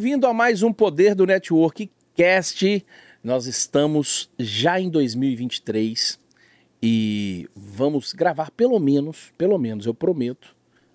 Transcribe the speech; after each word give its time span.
Bem-vindo 0.00 0.28
a 0.28 0.32
mais 0.32 0.62
um 0.62 0.72
Poder 0.72 1.12
do 1.12 1.26
Network 1.26 1.90
Cast. 2.14 2.86
Nós 3.20 3.46
estamos 3.46 4.30
já 4.38 4.78
em 4.78 4.88
2023 4.88 6.20
e 6.80 7.48
vamos 7.56 8.12
gravar 8.12 8.52
pelo 8.52 8.78
menos, 8.78 9.32
pelo 9.36 9.58
menos, 9.58 9.86
eu 9.86 9.92
prometo, 9.92 10.54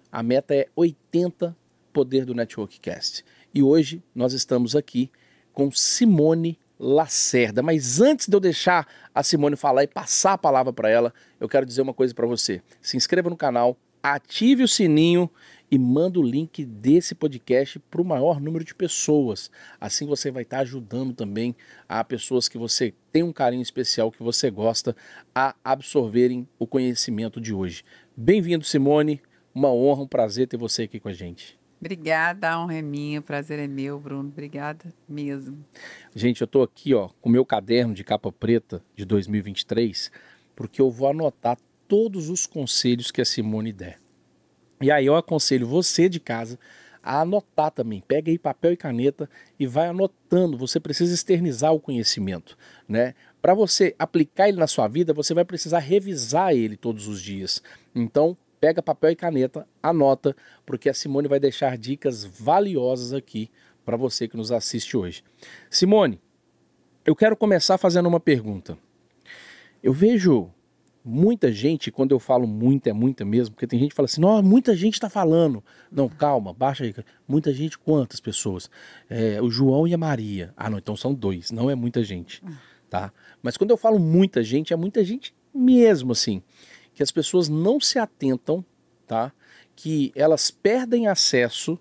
a 0.09 0.23
meta 0.23 0.55
é 0.55 0.67
80 0.73 1.53
Poder 1.91 2.23
do 2.23 2.33
Network 2.33 2.79
Cast. 2.79 3.25
E 3.53 3.61
hoje 3.61 4.01
nós 4.15 4.31
estamos 4.31 4.73
aqui 4.73 5.11
com 5.51 5.69
Simone 5.69 6.57
Lacerda. 6.79 7.61
Mas 7.61 7.99
antes 7.99 8.29
de 8.29 8.33
eu 8.37 8.39
deixar 8.39 8.87
a 9.13 9.21
Simone 9.21 9.57
falar 9.57 9.83
e 9.83 9.87
passar 9.87 10.31
a 10.31 10.37
palavra 10.37 10.71
para 10.71 10.89
ela, 10.89 11.13
eu 11.41 11.49
quero 11.49 11.65
dizer 11.65 11.81
uma 11.81 11.93
coisa 11.93 12.13
para 12.13 12.25
você. 12.25 12.61
Se 12.81 12.95
inscreva 12.95 13.29
no 13.29 13.35
canal, 13.35 13.77
ative 14.01 14.63
o 14.63 14.67
sininho 14.67 15.29
e 15.73 15.79
manda 15.79 16.19
o 16.19 16.21
link 16.23 16.63
desse 16.63 17.15
podcast 17.15 17.79
para 17.79 17.99
o 17.99 18.05
maior 18.05 18.39
número 18.39 18.63
de 18.63 18.75
pessoas. 18.75 19.49
Assim 19.81 20.05
você 20.05 20.29
vai 20.29 20.43
estar 20.43 20.57
tá 20.57 20.61
ajudando 20.61 21.15
também 21.15 21.55
a 21.89 22.03
pessoas 22.03 22.47
que 22.47 22.59
você 22.59 22.93
tem 23.11 23.23
um 23.23 23.33
carinho 23.33 23.63
especial, 23.63 24.11
que 24.11 24.21
você 24.21 24.51
gosta, 24.51 24.95
a 25.33 25.55
absorverem 25.63 26.47
o 26.59 26.67
conhecimento 26.67 27.41
de 27.41 27.55
hoje. 27.55 27.83
Bem-vindo, 28.15 28.63
Simone. 28.63 29.19
Uma 29.51 29.73
honra, 29.73 30.03
um 30.03 30.07
prazer 30.07 30.47
ter 30.47 30.57
você 30.57 30.83
aqui 30.83 30.99
com 30.99 31.09
a 31.09 31.13
gente. 31.13 31.57
Obrigada, 31.81 32.51
a 32.51 32.63
honra 32.63 32.75
é 32.75 32.81
minha, 32.83 33.19
o 33.19 33.23
prazer 33.23 33.57
é 33.57 33.67
meu, 33.67 33.99
Bruno. 33.99 34.29
Obrigada 34.29 34.93
mesmo. 35.09 35.65
Gente, 36.13 36.41
eu 36.41 36.45
estou 36.45 36.61
aqui 36.61 36.93
ó, 36.93 37.09
com 37.19 37.29
o 37.29 37.31
meu 37.31 37.43
caderno 37.43 37.95
de 37.95 38.03
capa 38.03 38.31
preta 38.31 38.85
de 38.95 39.05
2023, 39.05 40.11
porque 40.55 40.79
eu 40.79 40.91
vou 40.91 41.09
anotar 41.09 41.57
todos 41.87 42.29
os 42.29 42.45
conselhos 42.45 43.09
que 43.09 43.21
a 43.21 43.25
Simone 43.25 43.73
der. 43.73 44.02
E 44.83 44.91
aí 44.91 45.05
eu 45.05 45.15
aconselho 45.15 45.65
você 45.65 46.09
de 46.09 46.19
casa 46.19 46.59
a 47.01 47.21
anotar 47.21 47.71
também. 47.71 48.03
Pega 48.05 48.29
aí 48.29 48.37
papel 48.37 48.73
e 48.73 48.77
caneta 48.77 49.29
e 49.57 49.65
vai 49.65 49.87
anotando. 49.87 50.57
Você 50.57 50.77
precisa 50.77 51.13
externizar 51.13 51.73
o 51.73 51.79
conhecimento, 51.79 52.57
né? 52.87 53.15
Para 53.41 53.53
você 53.53 53.95
aplicar 53.97 54.49
ele 54.49 54.57
na 54.57 54.67
sua 54.67 54.89
vida, 54.89 55.13
você 55.13 55.33
vai 55.33 55.45
precisar 55.45 55.79
revisar 55.79 56.53
ele 56.53 56.75
todos 56.75 57.07
os 57.07 57.21
dias. 57.21 57.63
Então, 57.95 58.35
pega 58.59 58.81
papel 58.81 59.11
e 59.11 59.15
caneta, 59.15 59.65
anota, 59.81 60.35
porque 60.65 60.89
a 60.89 60.93
Simone 60.93 61.29
vai 61.29 61.39
deixar 61.39 61.77
dicas 61.77 62.25
valiosas 62.25 63.13
aqui 63.13 63.49
para 63.85 63.95
você 63.95 64.27
que 64.27 64.35
nos 64.35 64.51
assiste 64.51 64.97
hoje. 64.97 65.23
Simone, 65.69 66.19
eu 67.05 67.15
quero 67.15 67.37
começar 67.37 67.77
fazendo 67.77 68.07
uma 68.07 68.19
pergunta. 68.19 68.77
Eu 69.81 69.93
vejo 69.93 70.49
muita 71.03 71.51
gente, 71.51 71.91
quando 71.91 72.11
eu 72.11 72.19
falo 72.19 72.47
muita, 72.47 72.89
é 72.89 72.93
muita 72.93 73.25
mesmo, 73.25 73.53
porque 73.53 73.67
tem 73.67 73.79
gente 73.79 73.89
que 73.89 73.95
fala 73.95 74.05
assim, 74.05 74.21
não, 74.21 74.41
muita 74.41 74.75
gente 74.75 74.93
está 74.93 75.09
falando. 75.09 75.63
Não, 75.91 76.07
calma, 76.07 76.53
baixa 76.53 76.85
aí. 76.85 76.95
Muita 77.27 77.53
gente, 77.53 77.77
quantas 77.77 78.19
pessoas? 78.19 78.69
É, 79.09 79.41
o 79.41 79.49
João 79.49 79.87
e 79.87 79.93
a 79.93 79.97
Maria. 79.97 80.53
Ah, 80.55 80.69
não, 80.69 80.77
então 80.77 80.95
são 80.95 81.13
dois, 81.13 81.51
não 81.51 81.69
é 81.69 81.75
muita 81.75 82.03
gente, 82.03 82.41
tá? 82.89 83.11
Mas 83.41 83.57
quando 83.57 83.71
eu 83.71 83.77
falo 83.77 83.99
muita 83.99 84.43
gente, 84.43 84.73
é 84.73 84.75
muita 84.75 85.03
gente 85.03 85.35
mesmo, 85.53 86.13
assim, 86.13 86.41
que 86.93 87.03
as 87.03 87.11
pessoas 87.11 87.49
não 87.49 87.79
se 87.79 87.99
atentam, 87.99 88.63
tá? 89.05 89.33
Que 89.75 90.11
elas 90.15 90.49
perdem 90.49 91.07
acesso 91.07 91.77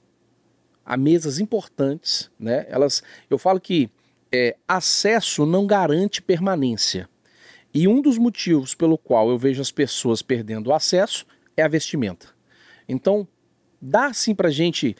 a 0.84 0.96
mesas 0.96 1.38
importantes, 1.38 2.30
né? 2.38 2.66
Elas, 2.68 3.02
eu 3.30 3.38
falo 3.38 3.60
que 3.60 3.88
é, 4.32 4.56
acesso 4.66 5.46
não 5.46 5.66
garante 5.66 6.20
permanência. 6.20 7.08
E 7.74 7.88
um 7.88 8.00
dos 8.02 8.18
motivos 8.18 8.74
pelo 8.74 8.98
qual 8.98 9.30
eu 9.30 9.38
vejo 9.38 9.62
as 9.62 9.70
pessoas 9.70 10.20
perdendo 10.20 10.68
o 10.68 10.74
acesso 10.74 11.26
é 11.56 11.62
a 11.62 11.68
vestimenta. 11.68 12.28
Então, 12.88 13.26
dá 13.80 14.06
assim 14.06 14.34
pra 14.34 14.50
gente 14.50 14.94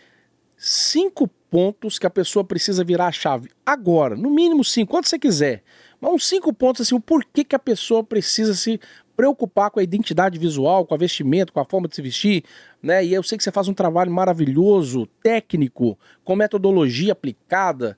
cinco 0.56 1.28
pontos 1.28 1.99
que 1.99 2.06
a 2.06 2.10
pessoa 2.10 2.44
precisa 2.44 2.83
virar 2.83 3.09
a 3.09 3.12
chave 3.12 3.50
agora, 3.66 4.16
no 4.16 4.31
mínimo 4.31 4.65
cinco, 4.65 4.93
quanto 4.93 5.09
você 5.09 5.19
quiser. 5.19 5.62
Mas 6.00 6.12
uns 6.12 6.27
cinco 6.27 6.53
pontos 6.53 6.81
assim, 6.81 6.94
o 6.94 7.00
porquê 7.00 7.44
que 7.44 7.55
a 7.55 7.59
pessoa 7.59 8.03
precisa 8.03 8.55
se 8.55 8.81
preocupar 9.15 9.71
com 9.71 9.78
a 9.78 9.83
identidade 9.83 10.39
visual, 10.39 10.87
com 10.87 10.94
a 10.94 10.99
vestimenta, 10.99 11.53
com 11.53 11.60
a 11.60 11.65
forma 11.65 11.87
de 11.87 11.94
se 11.94 12.00
vestir, 12.00 12.44
né? 12.83 13.04
E 13.04 13.12
eu 13.12 13.22
sei 13.22 13.37
que 13.37 13.44
você 13.44 13.53
faz 13.53 13.69
um 13.69 13.75
trabalho 13.75 14.10
maravilhoso, 14.10 15.06
técnico, 15.22 15.99
com 16.25 16.34
metodologia 16.34 17.12
aplicada. 17.12 17.97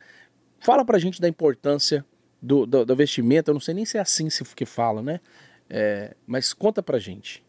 Fala 0.58 0.84
pra 0.84 0.98
gente 0.98 1.20
da 1.20 1.28
importância 1.28 2.04
do, 2.44 2.66
do, 2.66 2.84
do 2.84 2.94
vestimento, 2.94 3.50
eu 3.50 3.54
não 3.54 3.60
sei 3.60 3.74
nem 3.74 3.86
se 3.86 3.96
é 3.96 4.00
assim 4.00 4.28
se 4.28 4.44
que 4.54 4.66
fala, 4.66 5.00
né? 5.00 5.18
É, 5.68 6.14
mas 6.26 6.52
conta 6.52 6.82
pra 6.82 6.98
gente. 6.98 7.42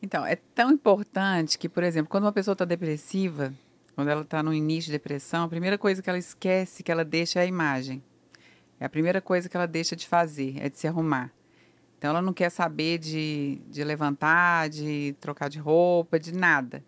Então, 0.00 0.24
é 0.24 0.36
tão 0.54 0.70
importante 0.72 1.58
que, 1.58 1.68
por 1.68 1.82
exemplo, 1.82 2.08
quando 2.08 2.24
uma 2.24 2.32
pessoa 2.32 2.54
está 2.54 2.64
depressiva, 2.64 3.52
quando 3.94 4.08
ela 4.08 4.22
está 4.22 4.42
no 4.42 4.54
início 4.54 4.86
de 4.86 4.92
depressão, 4.92 5.44
a 5.44 5.48
primeira 5.48 5.76
coisa 5.76 6.00
que 6.00 6.08
ela 6.08 6.18
esquece, 6.18 6.82
que 6.82 6.90
ela 6.90 7.04
deixa 7.04 7.40
é 7.40 7.42
a 7.42 7.46
imagem. 7.46 8.02
É 8.80 8.86
a 8.86 8.88
primeira 8.88 9.20
coisa 9.20 9.48
que 9.48 9.56
ela 9.56 9.66
deixa 9.66 9.94
de 9.94 10.06
fazer, 10.06 10.56
é 10.60 10.70
de 10.70 10.78
se 10.78 10.88
arrumar. 10.88 11.30
Então, 11.98 12.10
ela 12.10 12.22
não 12.22 12.32
quer 12.32 12.48
saber 12.48 12.96
de, 12.98 13.60
de 13.68 13.84
levantar, 13.84 14.70
de 14.70 15.14
trocar 15.20 15.50
de 15.50 15.58
roupa, 15.58 16.18
de 16.18 16.32
nada. 16.32 16.82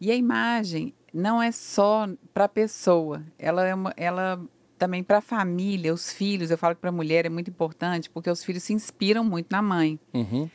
E 0.00 0.10
a 0.10 0.14
imagem 0.14 0.92
não 1.14 1.40
é 1.40 1.50
só 1.50 2.06
para 2.34 2.44
a 2.44 2.48
pessoa, 2.48 3.22
ela, 3.38 3.66
é 3.66 3.74
uma, 3.74 3.94
ela 3.96 4.38
também 4.78 5.02
para 5.02 5.18
a 5.18 5.20
família, 5.20 5.92
os 5.92 6.12
filhos, 6.12 6.50
eu 6.50 6.56
falo 6.56 6.74
que 6.74 6.80
para 6.80 6.90
a 6.90 6.92
mulher 6.92 7.26
é 7.26 7.28
muito 7.28 7.50
importante, 7.50 8.08
porque 8.08 8.30
os 8.30 8.44
filhos 8.44 8.62
se 8.62 8.72
inspiram 8.72 9.24
muito 9.24 9.48
na 9.50 9.60
mãe. 9.60 9.98
Uhum. 10.14 10.48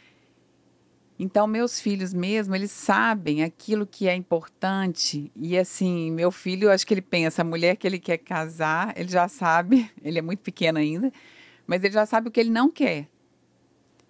Então, 1.19 1.45
meus 1.45 1.79
filhos 1.79 2.13
mesmo, 2.13 2.56
eles 2.56 2.72
sabem 2.72 3.44
aquilo 3.44 3.85
que 3.85 4.07
é 4.07 4.16
importante. 4.16 5.31
E 5.35 5.57
assim, 5.57 6.11
meu 6.11 6.31
filho, 6.31 6.66
eu 6.66 6.72
acho 6.72 6.85
que 6.88 6.94
ele 6.94 7.01
pensa, 7.01 7.41
a 7.41 7.45
mulher 7.45 7.75
que 7.75 7.85
ele 7.85 8.00
quer 8.00 8.17
casar, 8.17 8.94
ele 8.97 9.09
já 9.09 9.28
sabe, 9.28 9.89
ele 10.01 10.17
é 10.17 10.22
muito 10.22 10.40
pequeno 10.40 10.79
ainda, 10.79 11.11
mas 11.67 11.84
ele 11.84 11.94
já 11.94 12.05
sabe 12.05 12.28
o 12.29 12.31
que 12.31 12.40
ele 12.40 12.50
não 12.50 12.72
quer. 12.72 13.07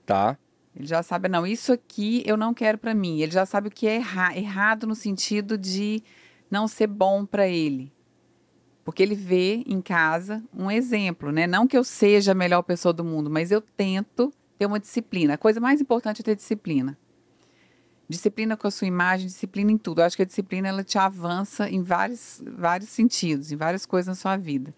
Tá. 0.06 0.38
Ele 0.76 0.88
já 0.88 1.04
sabe, 1.04 1.28
não, 1.28 1.46
isso 1.46 1.72
aqui 1.72 2.24
eu 2.26 2.36
não 2.36 2.54
quero 2.54 2.78
para 2.78 2.96
mim. 2.96 3.20
Ele 3.20 3.32
já 3.32 3.46
sabe 3.46 3.68
o 3.68 3.72
que 3.72 3.88
é 3.88 3.96
erra 3.96 4.36
errado 4.36 4.88
no 4.88 4.96
sentido 4.96 5.58
de 5.58 6.02
não 6.50 6.68
ser 6.68 6.88
bom 6.88 7.26
para 7.26 7.48
ele. 7.48 7.92
Porque 8.84 9.02
ele 9.02 9.16
vê 9.16 9.64
em 9.66 9.82
casa 9.82 10.44
um 10.54 10.70
exemplo, 10.70 11.32
né? 11.32 11.48
Não 11.48 11.66
que 11.66 11.78
eu 11.78 11.84
seja 11.84 12.34
a 12.34 12.36
melhor 12.36 12.62
pessoa 12.64 12.92
do 12.92 13.04
mundo, 13.04 13.30
mas 13.30 13.52
eu 13.52 13.62
tento 13.62 14.34
ter 14.58 14.66
uma 14.66 14.80
disciplina. 14.80 15.36
A 15.36 15.38
coisa 15.38 15.60
mais 15.60 15.80
importante 15.80 16.22
é 16.22 16.24
ter 16.24 16.36
disciplina. 16.36 16.98
Disciplina 18.08 18.58
com 18.58 18.68
a 18.68 18.72
sua 18.72 18.88
imagem, 18.88 19.28
disciplina 19.28 19.72
em 19.72 19.78
tudo. 19.78 20.02
Eu 20.02 20.06
acho 20.06 20.16
que 20.16 20.22
a 20.22 20.26
disciplina 20.26 20.68
ela 20.68 20.84
te 20.84 20.98
avança 20.98 21.70
em 21.70 21.82
vários, 21.82 22.44
vários 22.46 22.90
sentidos, 22.90 23.52
em 23.52 23.56
várias 23.56 23.86
coisas 23.86 24.08
na 24.08 24.16
sua 24.16 24.36
vida. 24.36 24.74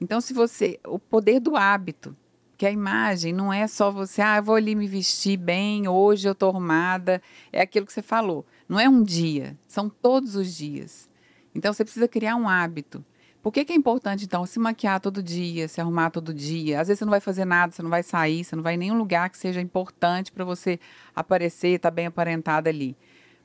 Então, 0.00 0.20
se 0.20 0.32
você. 0.32 0.78
O 0.86 0.98
poder 0.98 1.40
do 1.40 1.56
hábito, 1.56 2.14
que 2.56 2.66
a 2.66 2.70
imagem 2.70 3.32
não 3.32 3.52
é 3.52 3.66
só 3.66 3.90
você, 3.90 4.20
ah, 4.20 4.36
eu 4.36 4.42
vou 4.42 4.54
ali 4.54 4.74
me 4.74 4.86
vestir 4.86 5.36
bem, 5.38 5.88
hoje 5.88 6.28
eu 6.28 6.32
estou 6.32 6.50
arrumada. 6.50 7.22
É 7.50 7.62
aquilo 7.62 7.86
que 7.86 7.92
você 7.92 8.02
falou. 8.02 8.44
Não 8.68 8.78
é 8.78 8.88
um 8.88 9.02
dia, 9.02 9.56
são 9.66 9.88
todos 9.88 10.36
os 10.36 10.54
dias. 10.54 11.08
Então, 11.54 11.72
você 11.72 11.82
precisa 11.82 12.06
criar 12.06 12.36
um 12.36 12.48
hábito. 12.48 13.04
Por 13.48 13.52
que, 13.52 13.64
que 13.64 13.72
é 13.72 13.76
importante, 13.76 14.26
então, 14.26 14.44
se 14.44 14.58
maquiar 14.58 15.00
todo 15.00 15.22
dia, 15.22 15.68
se 15.68 15.80
arrumar 15.80 16.10
todo 16.10 16.34
dia? 16.34 16.82
Às 16.82 16.88
vezes 16.88 16.98
você 16.98 17.06
não 17.06 17.10
vai 17.10 17.20
fazer 17.20 17.46
nada, 17.46 17.72
você 17.72 17.82
não 17.82 17.88
vai 17.88 18.02
sair, 18.02 18.44
você 18.44 18.54
não 18.54 18.62
vai 18.62 18.74
em 18.74 18.76
nenhum 18.76 18.98
lugar 18.98 19.30
que 19.30 19.38
seja 19.38 19.58
importante 19.58 20.30
para 20.30 20.44
você 20.44 20.78
aparecer, 21.16 21.68
estar 21.68 21.90
tá 21.90 21.94
bem 21.94 22.04
aparentada 22.04 22.68
ali. 22.68 22.94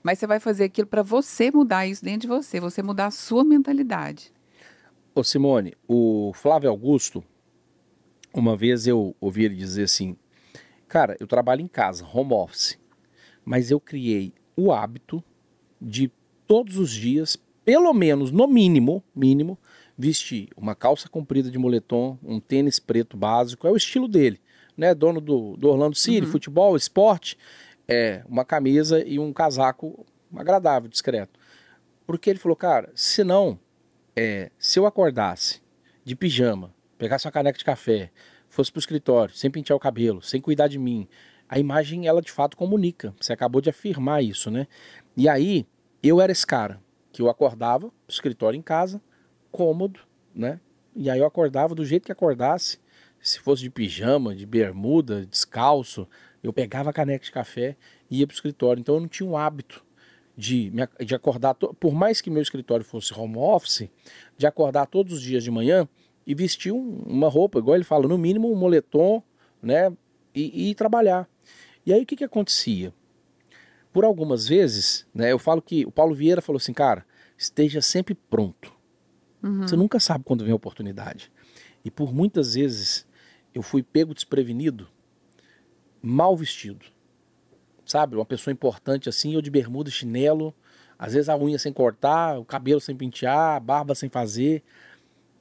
Mas 0.04 0.20
você 0.20 0.28
vai 0.28 0.42
fazer 0.42 0.66
aquilo 0.66 0.88
para 0.90 1.02
você 1.02 1.50
mudar 1.50 1.88
isso 1.88 2.04
dentro 2.04 2.20
de 2.24 2.28
você, 2.28 2.60
você 2.60 2.84
mudar 2.84 3.06
a 3.06 3.12
sua 3.12 3.46
mentalidade. 3.46 4.34
Ô 5.16 5.24
Simone, 5.24 5.74
o 5.88 6.34
Flávio 6.34 6.70
Augusto, 6.70 7.24
uma 8.34 8.58
vez 8.58 8.86
eu 8.86 9.16
ouvi 9.22 9.46
ele 9.46 9.56
dizer 9.56 9.84
assim: 9.84 10.18
Cara, 10.86 11.16
eu 11.18 11.28
trabalho 11.28 11.62
em 11.62 11.68
casa, 11.70 12.06
home 12.06 12.34
office, 12.34 12.78
mas 13.46 13.72
eu 13.72 13.80
criei 13.80 14.34
o 14.54 14.74
hábito 14.74 15.24
de 15.82 16.12
todos 16.46 16.76
os 16.76 16.92
dias, 16.92 17.38
pelo 17.64 17.94
menos, 17.94 18.32
no 18.32 18.50
mínimo, 18.50 19.02
mínimo, 19.16 19.58
vestir 19.98 20.50
uma 20.58 20.76
calça 20.76 21.08
comprida 21.08 21.52
de 21.52 21.58
moletom, 21.58 22.18
um 22.24 22.40
tênis 22.40 22.80
preto 22.80 23.16
básico, 23.16 23.68
é 23.68 23.72
o 23.72 23.78
estilo 23.78 24.08
dele, 24.08 24.40
né? 24.76 24.94
Dono 24.94 25.22
do, 25.22 25.56
do 25.58 25.70
Orlando 25.70 25.96
City, 25.96 26.26
uhum. 26.26 26.32
futebol, 26.32 26.76
esporte, 26.76 27.38
é 27.88 28.24
uma 28.28 28.44
camisa 28.44 29.04
e 29.06 29.20
um 29.20 29.32
casaco 29.32 30.06
agradável, 30.36 30.90
discreto. 30.90 31.40
Porque 32.06 32.30
ele 32.30 32.40
falou, 32.40 32.56
cara, 32.56 32.92
se 32.96 33.24
não, 33.24 33.60
é, 34.16 34.52
se 34.58 34.80
eu 34.80 34.86
acordasse 34.86 35.62
de 36.04 36.16
pijama, 36.16 36.74
pegasse 36.98 37.26
uma 37.26 37.32
caneca 37.32 37.58
de 37.58 37.66
café, 37.66 38.12
fosse 38.50 38.72
pro 38.72 38.80
escritório, 38.80 39.36
sem 39.36 39.50
pentear 39.50 39.78
o 39.78 39.80
cabelo, 39.80 40.22
sem 40.22 40.42
cuidar 40.42 40.68
de 40.68 40.78
mim, 40.78 41.08
a 41.48 41.60
imagem 41.60 42.08
ela 42.08 42.22
de 42.22 42.32
fato 42.32 42.58
comunica. 42.58 43.14
Você 43.20 43.34
acabou 43.34 43.62
de 43.62 43.70
afirmar 43.70 44.24
isso, 44.24 44.50
né? 44.50 44.68
E 45.16 45.30
aí 45.30 45.68
eu 46.02 46.20
era 46.20 46.32
esse 46.32 46.46
cara 46.46 46.82
que 47.12 47.22
eu 47.22 47.30
acordava 47.30 47.92
escritório 48.08 48.58
em 48.58 48.62
casa, 48.62 49.02
cômodo, 49.54 50.02
né? 50.36 50.60
E 50.94 51.10
aí 51.10 51.20
eu 51.20 51.26
acordava 51.26 51.74
do 51.74 51.86
jeito 51.86 52.06
que 52.06 52.12
acordasse, 52.12 52.78
se 53.22 53.40
fosse 53.40 53.62
de 53.62 53.70
pijama, 53.70 54.36
de 54.36 54.46
bermuda, 54.46 55.26
descalço, 55.26 56.06
eu 56.44 56.52
pegava 56.52 56.90
a 56.90 56.94
caneca 56.94 57.24
de 57.24 57.32
café 57.32 57.78
e 58.12 58.20
ia 58.20 58.28
pro 58.28 58.36
escritório. 58.36 58.82
Então 58.82 58.96
eu 58.96 59.02
não 59.02 59.08
tinha 59.08 59.30
um 59.30 59.38
hábito. 59.38 59.86
de, 60.36 60.72
de 61.06 61.16
acordar, 61.16 61.54
por 61.54 61.94
mais 61.94 62.20
que 62.20 62.30
meu 62.30 62.42
escritório 62.42 62.84
fosse 62.84 63.14
home 63.14 63.38
office, 63.38 63.88
de 64.38 64.48
acordar 64.48 64.88
todos 64.88 65.14
os 65.14 65.22
dias 65.22 65.44
de 65.44 65.52
manhã 65.52 65.88
e 66.26 66.34
vestir 66.34 66.72
um, 66.72 67.04
uma 67.06 67.30
roupa, 67.30 67.60
igual 67.60 67.76
ele 67.76 67.84
fala, 67.84 68.08
no 68.08 68.18
mínimo 68.18 68.52
um 68.52 68.56
moletom, 68.56 69.22
né? 69.62 69.96
E, 70.34 70.72
e 70.72 70.76
trabalhar. 70.76 71.30
E 71.86 71.94
aí 71.94 72.02
o 72.02 72.06
que, 72.06 72.16
que 72.16 72.24
acontecia? 72.24 72.92
Por 73.92 74.04
algumas 74.04 74.48
vezes, 74.48 75.06
né? 75.14 75.32
Eu 75.32 75.38
falo 75.38 75.62
que 75.62 75.86
o 75.86 75.92
Paulo 75.92 76.16
Vieira 76.16 76.42
falou 76.42 76.58
assim, 76.58 76.74
cara, 76.74 77.06
esteja 77.38 77.82
sempre 77.82 78.16
pronto. 78.16 78.73
Uhum. 79.44 79.68
Você 79.68 79.76
nunca 79.76 80.00
sabe 80.00 80.24
quando 80.24 80.46
vem 80.46 80.54
a 80.54 80.56
oportunidade. 80.56 81.30
E 81.84 81.92
por 81.92 82.14
muitas 82.14 82.56
vezes 82.56 83.06
eu 83.54 83.62
fui 83.62 83.84
pego 83.84 84.14
desprevenido, 84.14 84.88
mal 86.02 86.36
vestido. 86.36 86.86
Sabe? 87.86 88.16
Uma 88.16 88.26
pessoa 88.26 88.54
importante 88.54 89.10
assim, 89.10 89.34
eu 89.34 89.42
de 89.42 89.52
bermuda, 89.52 89.92
chinelo, 89.92 90.56
às 90.98 91.14
vezes 91.14 91.28
a 91.28 91.38
unha 91.38 91.60
sem 91.60 91.74
cortar, 91.74 92.40
o 92.40 92.46
cabelo 92.46 92.80
sem 92.80 92.96
pentear, 92.96 93.58
a 93.58 93.60
barba 93.60 93.94
sem 93.94 94.10
fazer. 94.10 94.64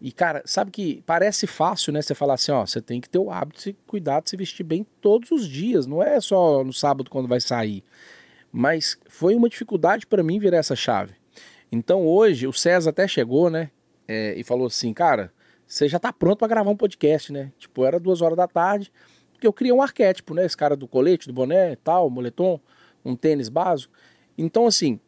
E, 0.01 0.11
cara, 0.11 0.43
sabe 0.45 0.73
que 0.73 1.01
parece 1.07 1.47
fácil, 1.47 1.93
né? 1.93 2.03
Você 2.03 2.13
falar 2.13 2.35
assim, 2.35 2.51
ó, 2.51 2.67
você 2.67 2.83
tem 2.83 3.01
que 3.01 3.09
ter 3.09 3.19
o 3.19 3.31
hábito 3.31 3.63
de 3.63 3.73
cuidar 3.87 4.21
de 4.21 4.31
se 4.31 4.37
vestir 4.37 4.65
bem 4.65 4.85
todos 5.01 5.31
os 5.31 5.47
dias, 5.47 5.87
não 5.87 6.03
é 6.03 6.21
só 6.21 6.65
no 6.65 6.73
sábado 6.73 7.09
quando 7.09 7.29
vai 7.29 7.41
sair. 7.41 7.85
Mas 8.51 8.99
foi 9.09 9.37
uma 9.37 9.49
dificuldade 9.49 10.05
para 10.05 10.25
mim 10.25 10.41
virar 10.41 10.57
essa 10.57 10.75
chave. 10.75 11.15
Então 11.71 12.05
hoje, 12.05 12.49
o 12.49 12.53
César 12.53 12.91
até 12.91 13.07
chegou, 13.07 13.49
né? 13.49 13.71
É, 14.07 14.35
e 14.37 14.43
falou 14.43 14.67
assim, 14.67 14.93
cara, 14.93 15.33
você 15.67 15.89
já 15.89 15.99
tá 15.99 16.13
pronto 16.13 16.39
para 16.39 16.49
gravar 16.49 16.71
um 16.71 16.77
podcast, 16.77 17.33
né? 17.33 17.53
Tipo, 17.59 17.85
era 17.85 17.99
duas 17.99 18.21
horas 18.21 18.37
da 18.37 18.47
tarde, 18.47 18.93
porque 19.33 19.47
eu 19.47 19.53
criei 19.53 19.73
um 19.73 19.83
arquétipo, 19.83 20.35
né? 20.35 20.45
Esse 20.45 20.57
cara 20.57 20.77
do 20.77 20.87
colete, 20.87 21.27
do 21.27 21.33
boné, 21.33 21.77
tal, 21.77 22.11
moletom, 22.11 22.61
um 23.05 23.17
tênis 23.17 23.49
básico. 23.49 23.93
Então, 24.37 24.67
assim, 24.67 25.01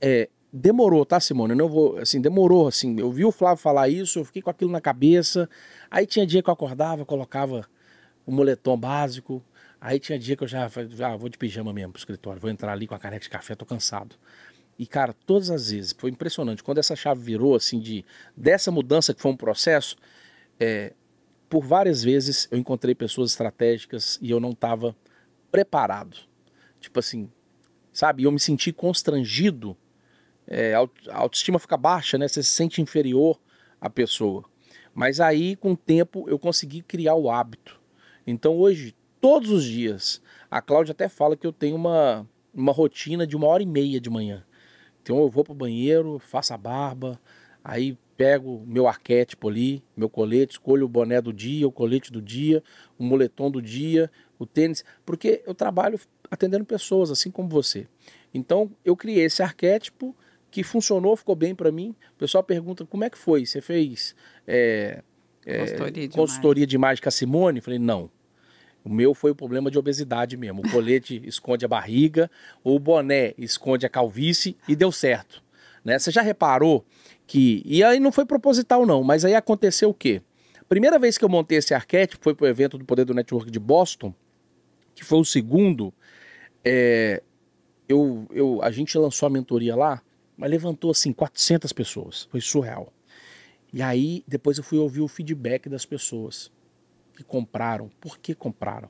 é, 0.00 0.28
demorou, 0.52 1.04
tá, 1.04 1.20
Simone? 1.20 1.52
Eu 1.52 1.56
não 1.56 1.68
vou, 1.68 1.98
assim, 1.98 2.20
demorou, 2.20 2.68
assim. 2.68 2.98
Eu 2.98 3.10
vi 3.10 3.24
o 3.24 3.32
Flávio 3.32 3.62
falar 3.62 3.88
isso, 3.88 4.18
eu 4.18 4.24
fiquei 4.24 4.42
com 4.42 4.50
aquilo 4.50 4.70
na 4.70 4.80
cabeça. 4.80 5.48
Aí 5.90 6.06
tinha 6.06 6.26
dia 6.26 6.42
que 6.42 6.50
eu 6.50 6.54
acordava, 6.54 7.04
colocava 7.04 7.66
o 8.26 8.32
moletom 8.32 8.76
básico. 8.76 9.42
Aí 9.80 9.98
tinha 9.98 10.18
dia 10.18 10.36
que 10.36 10.42
eu 10.42 10.48
já, 10.48 10.68
já 10.88 11.12
ah, 11.12 11.16
vou 11.16 11.28
de 11.28 11.38
pijama 11.38 11.72
mesmo 11.72 11.92
pro 11.92 12.00
escritório, 12.00 12.40
vou 12.40 12.50
entrar 12.50 12.72
ali 12.72 12.86
com 12.86 12.94
a 12.94 12.98
caneca 12.98 13.22
de 13.22 13.30
café, 13.30 13.54
tô 13.54 13.64
cansado. 13.66 14.16
E, 14.78 14.86
cara, 14.86 15.14
todas 15.26 15.50
as 15.50 15.70
vezes, 15.70 15.94
foi 15.96 16.10
impressionante. 16.10 16.62
Quando 16.62 16.78
essa 16.78 16.94
chave 16.94 17.22
virou, 17.22 17.54
assim, 17.54 17.80
de 17.80 18.04
dessa 18.36 18.70
mudança 18.70 19.14
que 19.14 19.22
foi 19.22 19.30
um 19.30 19.36
processo, 19.36 19.96
é, 20.60 20.92
por 21.48 21.64
várias 21.64 22.02
vezes 22.02 22.48
eu 22.50 22.58
encontrei 22.58 22.94
pessoas 22.94 23.30
estratégicas 23.30 24.18
e 24.20 24.30
eu 24.30 24.40
não 24.40 24.50
estava 24.50 24.94
preparado. 25.50 26.16
Tipo 26.80 26.98
assim, 26.98 27.30
sabe? 27.92 28.24
Eu 28.24 28.32
me 28.32 28.40
senti 28.40 28.72
constrangido 28.72 29.76
é, 30.46 30.74
a 30.74 30.86
autoestima 31.18 31.58
fica 31.58 31.76
baixa, 31.76 32.16
né? 32.16 32.28
Você 32.28 32.42
se 32.42 32.50
sente 32.50 32.80
inferior 32.80 33.38
à 33.80 33.90
pessoa. 33.90 34.44
Mas 34.94 35.20
aí, 35.20 35.56
com 35.56 35.72
o 35.72 35.76
tempo, 35.76 36.24
eu 36.28 36.38
consegui 36.38 36.82
criar 36.82 37.16
o 37.16 37.30
hábito. 37.30 37.80
Então, 38.26 38.56
hoje, 38.56 38.94
todos 39.20 39.50
os 39.50 39.64
dias, 39.64 40.22
a 40.50 40.62
Cláudia 40.62 40.92
até 40.92 41.08
fala 41.08 41.36
que 41.36 41.46
eu 41.46 41.52
tenho 41.52 41.76
uma, 41.76 42.26
uma 42.54 42.72
rotina 42.72 43.26
de 43.26 43.36
uma 43.36 43.46
hora 43.46 43.62
e 43.62 43.66
meia 43.66 44.00
de 44.00 44.08
manhã. 44.08 44.44
Então, 45.06 45.18
eu 45.18 45.30
vou 45.30 45.44
para 45.44 45.52
o 45.52 45.54
banheiro, 45.54 46.18
faço 46.18 46.52
a 46.52 46.58
barba, 46.58 47.16
aí 47.62 47.96
pego 48.16 48.64
meu 48.66 48.88
arquétipo 48.88 49.48
ali, 49.48 49.80
meu 49.96 50.10
colete, 50.10 50.54
escolho 50.54 50.84
o 50.84 50.88
boné 50.88 51.20
do 51.20 51.32
dia, 51.32 51.64
o 51.68 51.70
colete 51.70 52.10
do 52.10 52.20
dia, 52.20 52.60
o 52.98 53.04
moletom 53.04 53.48
do 53.48 53.62
dia, 53.62 54.10
o 54.36 54.44
tênis, 54.44 54.84
porque 55.04 55.44
eu 55.46 55.54
trabalho 55.54 56.00
atendendo 56.28 56.64
pessoas, 56.64 57.12
assim 57.12 57.30
como 57.30 57.48
você. 57.48 57.86
Então, 58.34 58.68
eu 58.84 58.96
criei 58.96 59.24
esse 59.26 59.44
arquétipo 59.44 60.12
que 60.50 60.64
funcionou, 60.64 61.14
ficou 61.14 61.36
bem 61.36 61.54
para 61.54 61.70
mim. 61.70 61.94
O 62.16 62.18
pessoal 62.18 62.42
pergunta 62.42 62.84
como 62.84 63.04
é 63.04 63.10
que 63.10 63.16
foi? 63.16 63.46
Você 63.46 63.60
fez 63.60 64.12
é, 64.44 65.04
é, 65.44 65.58
consultoria, 65.60 66.08
de, 66.08 66.16
consultoria 66.16 66.66
de 66.66 66.74
imagem 66.74 67.00
com 67.00 67.08
a 67.08 67.12
Simone? 67.12 67.58
Eu 67.58 67.62
falei, 67.62 67.78
não. 67.78 68.10
O 68.86 68.88
meu 68.88 69.14
foi 69.14 69.32
o 69.32 69.34
problema 69.34 69.68
de 69.70 69.78
obesidade 69.78 70.36
mesmo. 70.36 70.62
O 70.62 70.70
colete 70.70 71.20
esconde 71.26 71.64
a 71.64 71.68
barriga, 71.68 72.30
o 72.62 72.78
boné 72.78 73.34
esconde 73.36 73.84
a 73.84 73.88
calvície 73.88 74.56
e 74.68 74.76
deu 74.76 74.92
certo. 74.92 75.42
Né? 75.84 75.98
Você 75.98 76.12
já 76.12 76.22
reparou 76.22 76.84
que. 77.26 77.62
E 77.66 77.82
aí 77.82 77.98
não 77.98 78.12
foi 78.12 78.24
proposital, 78.24 78.86
não, 78.86 79.02
mas 79.02 79.24
aí 79.24 79.34
aconteceu 79.34 79.90
o 79.90 79.94
quê? 79.94 80.22
Primeira 80.68 80.98
vez 80.98 81.18
que 81.18 81.24
eu 81.24 81.28
montei 81.28 81.58
esse 81.58 81.74
arquétipo 81.74 82.22
foi 82.22 82.34
para 82.34 82.44
o 82.44 82.48
evento 82.48 82.78
do 82.78 82.84
Poder 82.84 83.04
do 83.04 83.14
Network 83.14 83.50
de 83.50 83.58
Boston, 83.58 84.14
que 84.94 85.04
foi 85.04 85.18
o 85.18 85.24
segundo. 85.24 85.92
É, 86.64 87.22
eu, 87.88 88.26
eu, 88.30 88.60
a 88.62 88.70
gente 88.70 88.96
lançou 88.96 89.26
a 89.26 89.30
mentoria 89.30 89.74
lá 89.74 90.00
mas 90.36 90.50
levantou 90.50 90.90
assim 90.90 91.12
400 91.12 91.72
pessoas. 91.72 92.28
Foi 92.30 92.40
surreal. 92.40 92.92
E 93.72 93.82
aí 93.82 94.22
depois 94.26 94.58
eu 94.58 94.64
fui 94.64 94.78
ouvir 94.78 95.00
o 95.00 95.08
feedback 95.08 95.68
das 95.68 95.86
pessoas 95.86 96.50
que 97.16 97.24
compraram. 97.24 97.90
Por 98.00 98.18
que 98.18 98.34
compraram? 98.34 98.88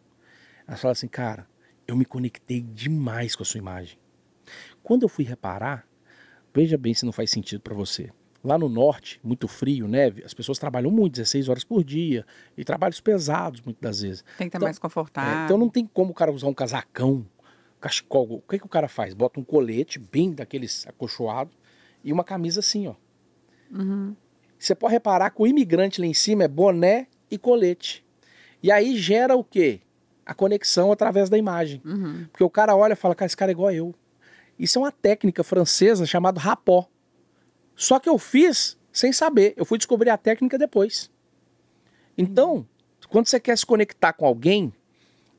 Elas 0.67 0.81
falaram 0.81 0.93
assim, 0.93 1.08
cara, 1.08 1.46
eu 1.87 1.96
me 1.96 2.05
conectei 2.05 2.61
demais 2.61 3.37
com 3.37 3.43
a 3.43 3.46
sua 3.46 3.58
imagem. 3.58 3.99
Quando 4.82 5.05
eu 5.05 5.08
fui 5.08 5.25
reparar, 5.25 5.87
veja 6.52 6.76
bem 6.76 6.94
se 6.94 7.05
não 7.05 7.12
faz 7.12 7.31
sentido 7.31 7.61
para 7.61 7.75
você. 7.75 8.11
Lá 8.43 8.56
no 8.56 8.69
norte, 8.69 9.20
muito 9.25 9.49
frio, 9.49 9.88
neve, 9.88 10.23
as 10.25 10.32
pessoas 10.32 10.58
trabalham 10.58 10.90
muito, 10.90 11.14
16 11.14 11.49
horas 11.49 11.64
por 11.64 11.82
dia, 11.82 12.25
e 12.56 12.64
trabalhos 12.64 13.00
pesados 13.00 13.61
muitas 13.61 13.81
das 13.81 14.00
vezes. 14.02 14.23
Tem 14.23 14.32
que 14.38 14.44
estar 14.44 14.58
então, 14.58 14.67
mais 14.67 14.78
confortável. 14.78 15.40
É, 15.40 15.44
então 15.44 15.58
não 15.58 15.69
tem 15.69 15.87
como 15.87 16.11
o 16.12 16.14
cara 16.14 16.31
usar 16.31 16.46
um 16.46 16.55
casacão 16.55 17.26
cachecol. 17.81 18.34
O 18.34 18.40
que, 18.43 18.58
que 18.58 18.67
o 18.67 18.69
cara 18.69 18.88
faz? 18.88 19.14
Bota 19.14 19.40
um 19.40 19.44
colete 19.44 19.99
bem 19.99 20.32
daqueles 20.32 20.87
acolchoado 20.87 21.50
e 22.05 22.12
uma 22.12 22.23
camisa 22.23 22.61
assim, 22.61 22.87
ó. 22.87 22.94
Uhum. 23.70 24.14
Você 24.58 24.75
pode 24.75 24.93
reparar 24.93 25.31
que 25.31 25.43
o 25.43 25.46
imigrante 25.46 26.00
lá 26.00 26.06
em 26.06 26.14
cima 26.14 26.44
é 26.44 26.49
boné 26.49 27.08
e 27.31 27.37
colete. 27.37 28.05
E 28.66 28.72
aí 28.72 28.96
gera 28.96 29.36
o 29.36 29.44
quê? 29.44 29.80
A 30.24 30.34
conexão 30.34 30.90
através 30.90 31.30
da 31.30 31.38
imagem. 31.38 31.80
Uhum. 31.84 32.26
Porque 32.32 32.42
o 32.42 32.50
cara 32.50 32.74
olha 32.74 32.94
e 32.94 32.96
fala, 32.96 33.14
cara, 33.14 33.26
esse 33.26 33.37
cara 33.37 33.52
é 33.52 33.54
igual 33.54 33.70
eu. 33.70 33.94
Isso 34.58 34.76
é 34.76 34.82
uma 34.82 34.90
técnica 34.90 35.44
francesa 35.44 36.04
chamada 36.04 36.40
rapó. 36.40 36.88
Só 37.76 38.00
que 38.00 38.08
eu 38.08 38.18
fiz 38.18 38.76
sem 38.92 39.12
saber. 39.12 39.54
Eu 39.56 39.64
fui 39.64 39.78
descobrir 39.78 40.11
a 40.11 40.16
técnica 40.16 40.58
depois. 40.58 41.08
Então, 42.18 42.66
quando 43.08 43.28
você 43.28 43.38
quer 43.38 43.56
se 43.56 43.64
conectar 43.64 44.12
com 44.14 44.26
alguém, 44.26 44.73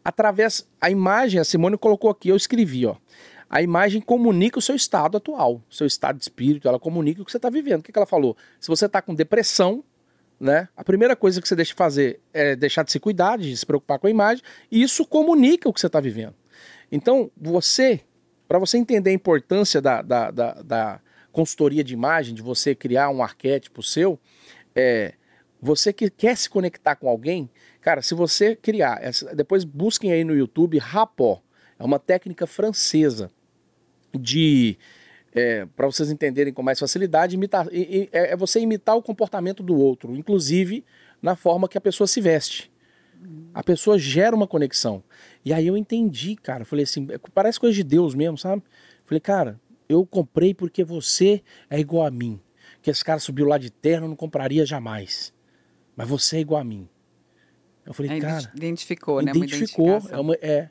através 0.05 0.65
a 0.79 0.89
imagem, 0.89 1.41
a 1.41 1.43
Simone 1.43 1.77
colocou 1.77 2.09
aqui, 2.09 2.29
eu 2.29 2.37
escrevi, 2.37 2.85
ó. 2.85 2.95
A 3.49 3.61
imagem 3.61 3.99
comunica 3.99 4.57
o 4.57 4.61
seu 4.61 4.73
estado 4.73 5.17
atual, 5.17 5.61
o 5.69 5.75
seu 5.75 5.85
estado 5.85 6.15
de 6.15 6.23
espírito, 6.23 6.65
ela 6.65 6.79
comunica 6.79 7.21
o 7.21 7.25
que 7.25 7.31
você 7.31 7.37
está 7.37 7.49
vivendo. 7.49 7.81
O 7.81 7.83
que, 7.83 7.91
que 7.91 7.99
ela 7.99 8.05
falou? 8.05 8.37
Se 8.57 8.69
você 8.69 8.85
está 8.85 9.01
com 9.01 9.13
depressão, 9.13 9.83
né? 10.39 10.67
A 10.75 10.83
primeira 10.83 11.15
coisa 11.15 11.41
que 11.41 11.47
você 11.47 11.55
deixa 11.55 11.71
de 11.71 11.75
fazer 11.75 12.19
é 12.33 12.55
deixar 12.55 12.83
de 12.83 12.91
se 12.91 12.99
cuidar, 12.99 13.37
de 13.37 13.55
se 13.55 13.65
preocupar 13.65 13.99
com 13.99 14.07
a 14.07 14.09
imagem, 14.09 14.43
e 14.71 14.81
isso 14.81 15.05
comunica 15.05 15.67
o 15.67 15.73
que 15.73 15.79
você 15.79 15.87
está 15.87 15.99
vivendo. 15.99 16.35
Então, 16.91 17.31
você, 17.35 18.01
para 18.47 18.59
você 18.59 18.77
entender 18.77 19.09
a 19.09 19.13
importância 19.13 19.81
da, 19.81 20.01
da, 20.01 20.31
da, 20.31 20.53
da, 20.61 21.01
consultoria 21.31 21.83
de 21.83 21.93
imagem, 21.93 22.33
de 22.33 22.41
você 22.41 22.73
criar 22.73 23.09
um 23.09 23.21
arquétipo 23.21 23.83
seu, 23.83 24.19
é, 24.75 25.13
você 25.61 25.93
que 25.93 26.09
quer 26.09 26.35
se 26.35 26.49
conectar 26.49 26.95
com 26.95 27.07
alguém, 27.07 27.49
Cara, 27.87 28.01
se 28.01 28.13
você 28.13 28.53
criar, 28.53 28.99
depois 29.33 29.63
busquem 29.63 30.11
aí 30.11 30.25
no 30.25 30.35
YouTube 30.35 30.77
rapó. 30.77 31.41
É 31.79 31.85
uma 31.85 31.97
técnica 31.97 32.45
francesa 32.45 33.31
de 34.13 34.77
é, 35.37 35.65
para 35.75 35.85
vocês 35.85 36.09
entenderem 36.09 36.51
com 36.51 36.63
mais 36.63 36.79
facilidade, 36.79 37.35
imitar, 37.35 37.67
é, 37.71 38.09
é 38.11 38.35
você 38.35 38.59
imitar 38.59 38.95
o 38.97 39.03
comportamento 39.03 39.61
do 39.61 39.75
outro, 39.75 40.15
inclusive 40.15 40.83
na 41.21 41.35
forma 41.35 41.67
que 41.67 41.77
a 41.77 41.81
pessoa 41.81 42.07
se 42.07 42.19
veste. 42.19 42.71
A 43.53 43.63
pessoa 43.63 43.97
gera 43.97 44.35
uma 44.35 44.47
conexão. 44.47 45.03
E 45.43 45.53
aí 45.53 45.65
eu 45.65 45.77
entendi, 45.77 46.35
cara. 46.35 46.65
Falei 46.65 46.83
assim, 46.83 47.07
é, 47.11 47.17
parece 47.33 47.59
coisa 47.59 47.75
de 47.75 47.83
Deus 47.83 48.13
mesmo, 48.13 48.37
sabe? 48.37 48.63
Falei, 49.05 49.19
cara, 49.19 49.59
eu 49.87 50.05
comprei 50.05 50.53
porque 50.53 50.83
você 50.83 51.41
é 51.69 51.79
igual 51.79 52.05
a 52.05 52.11
mim. 52.11 52.39
Que 52.81 52.91
esse 52.91 53.03
cara 53.03 53.19
subiu 53.19 53.47
lá 53.47 53.57
de 53.57 53.69
terno, 53.71 54.05
eu 54.05 54.09
não 54.09 54.15
compraria 54.15 54.65
jamais. 54.65 55.33
Mas 55.95 56.07
você 56.07 56.37
é 56.37 56.39
igual 56.41 56.61
a 56.61 56.63
mim. 56.63 56.87
Eu 57.85 57.93
falei, 57.93 58.19
cara. 58.19 58.51
Identificou, 58.55 59.21
né? 59.21 59.31
Identificou. 59.31 60.01
É, 60.11 60.19
uma, 60.19 60.35
é. 60.35 60.69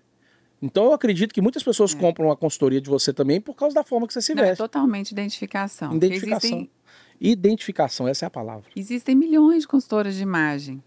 Então 0.61 0.85
eu 0.85 0.93
acredito 0.93 1.35
que 1.35 1.41
muitas 1.41 1.63
pessoas 1.63 1.95
é. 1.95 1.99
compram 1.99 2.31
a 2.31 2.37
consultoria 2.37 2.81
de 2.81 2.89
você 2.89 3.13
também 3.13 3.41
por 3.41 3.55
causa 3.55 3.75
da 3.75 3.85
forma 3.85 4.07
que 4.07 4.13
você 4.13 4.23
se 4.23 4.35
Não, 4.35 4.43
veste. 4.43 4.55
É 4.55 4.65
totalmente 4.65 5.13
identificação. 5.13 5.95
Identificação. 5.95 6.51
Existem... 6.51 6.71
Identificação, 7.19 8.09
essa 8.09 8.27
é 8.27 8.29
a 8.29 8.31
palavra. 8.31 8.65
Existem 8.75 9.15
milhões 9.15 9.63
de 9.63 9.69
consultoras 9.69 10.15
de 10.15 10.23
imagem. 10.23 10.83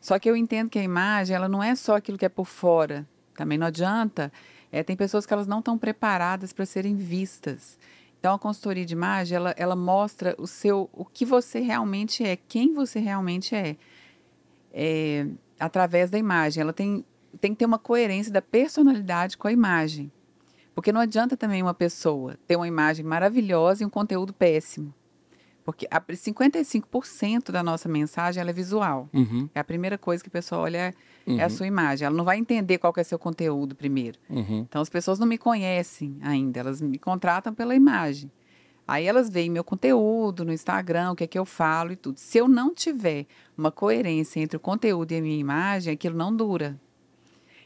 Só 0.00 0.18
que 0.18 0.28
eu 0.28 0.36
entendo 0.36 0.70
que 0.70 0.78
a 0.78 0.82
imagem, 0.82 1.34
ela 1.34 1.48
não 1.48 1.62
é 1.62 1.74
só 1.74 1.96
aquilo 1.96 2.16
que 2.16 2.24
é 2.24 2.28
por 2.28 2.46
fora. 2.46 3.06
Também 3.34 3.58
não 3.58 3.66
adianta. 3.66 4.32
É, 4.70 4.82
tem 4.82 4.96
pessoas 4.96 5.26
que 5.26 5.32
elas 5.32 5.46
não 5.46 5.58
estão 5.58 5.76
preparadas 5.76 6.52
para 6.52 6.64
serem 6.64 6.96
vistas. 6.96 7.78
Então 8.18 8.34
a 8.34 8.38
consultoria 8.38 8.84
de 8.84 8.94
imagem, 8.94 9.36
ela, 9.36 9.54
ela 9.56 9.76
mostra 9.76 10.34
o 10.38 10.46
seu, 10.46 10.88
o 10.92 11.04
que 11.04 11.24
você 11.24 11.60
realmente 11.60 12.24
é, 12.24 12.36
quem 12.36 12.72
você 12.72 12.98
realmente 12.98 13.54
é. 13.54 13.76
é 14.72 15.26
através 15.60 16.10
da 16.10 16.18
imagem. 16.18 16.60
Ela 16.60 16.72
tem, 16.72 17.04
tem 17.36 17.52
que 17.52 17.58
ter 17.58 17.66
uma 17.66 17.78
coerência 17.78 18.32
da 18.32 18.42
personalidade 18.42 19.36
com 19.36 19.48
a 19.48 19.52
imagem. 19.52 20.10
Porque 20.74 20.92
não 20.92 21.00
adianta 21.00 21.36
também 21.36 21.62
uma 21.62 21.72
pessoa 21.74 22.36
ter 22.46 22.56
uma 22.56 22.68
imagem 22.68 23.04
maravilhosa 23.04 23.82
e 23.82 23.86
um 23.86 23.90
conteúdo 23.90 24.32
péssimo. 24.32 24.92
Porque 25.64 25.88
a 25.90 26.00
55% 26.00 27.50
da 27.50 27.62
nossa 27.62 27.88
mensagem 27.88 28.40
é 28.40 28.52
visual. 28.52 29.08
Uhum, 29.12 29.48
É 29.54 29.58
a 29.58 29.64
primeira 29.64 29.98
coisa 29.98 30.22
que 30.22 30.28
a 30.28 30.30
pessoa 30.30 30.60
olha 30.60 30.78
é 30.78 30.94
uhum, 31.26 31.42
a 31.42 31.48
sua 31.48 31.66
imagem. 31.66 32.06
Ela 32.06 32.14
não 32.16 32.24
vai 32.24 32.38
entender 32.38 32.78
qual 32.78 32.92
que 32.92 33.00
é 33.00 33.04
seu 33.04 33.18
conteúdo 33.18 33.74
primeiro. 33.74 34.18
uhum. 34.30 34.60
Então 34.68 34.80
as 34.80 34.88
pessoas 34.88 35.18
não 35.18 35.26
me 35.26 35.36
conhecem 35.38 36.18
ainda, 36.22 36.60
elas 36.60 36.80
me 36.80 36.98
contratam 36.98 37.52
pela 37.52 37.74
imagem. 37.74 38.30
Aí 38.86 39.04
elas 39.06 39.28
veem 39.28 39.50
meu 39.50 39.64
conteúdo 39.64 40.44
no 40.44 40.52
Instagram, 40.52 41.10
o 41.10 41.16
que 41.16 41.24
é 41.24 41.26
que 41.26 41.38
eu 41.38 41.44
falo 41.44 41.90
e 41.90 41.96
tudo. 41.96 42.18
Se 42.18 42.38
eu 42.38 42.46
não 42.46 42.72
tiver 42.72 43.26
uma 43.58 43.72
coerência 43.72 44.38
entre 44.38 44.56
o 44.56 44.60
conteúdo 44.60 45.10
e 45.10 45.16
a 45.16 45.20
minha 45.20 45.36
imagem, 45.36 45.92
aquilo 45.92 46.16
não 46.16 46.34
dura. 46.34 46.78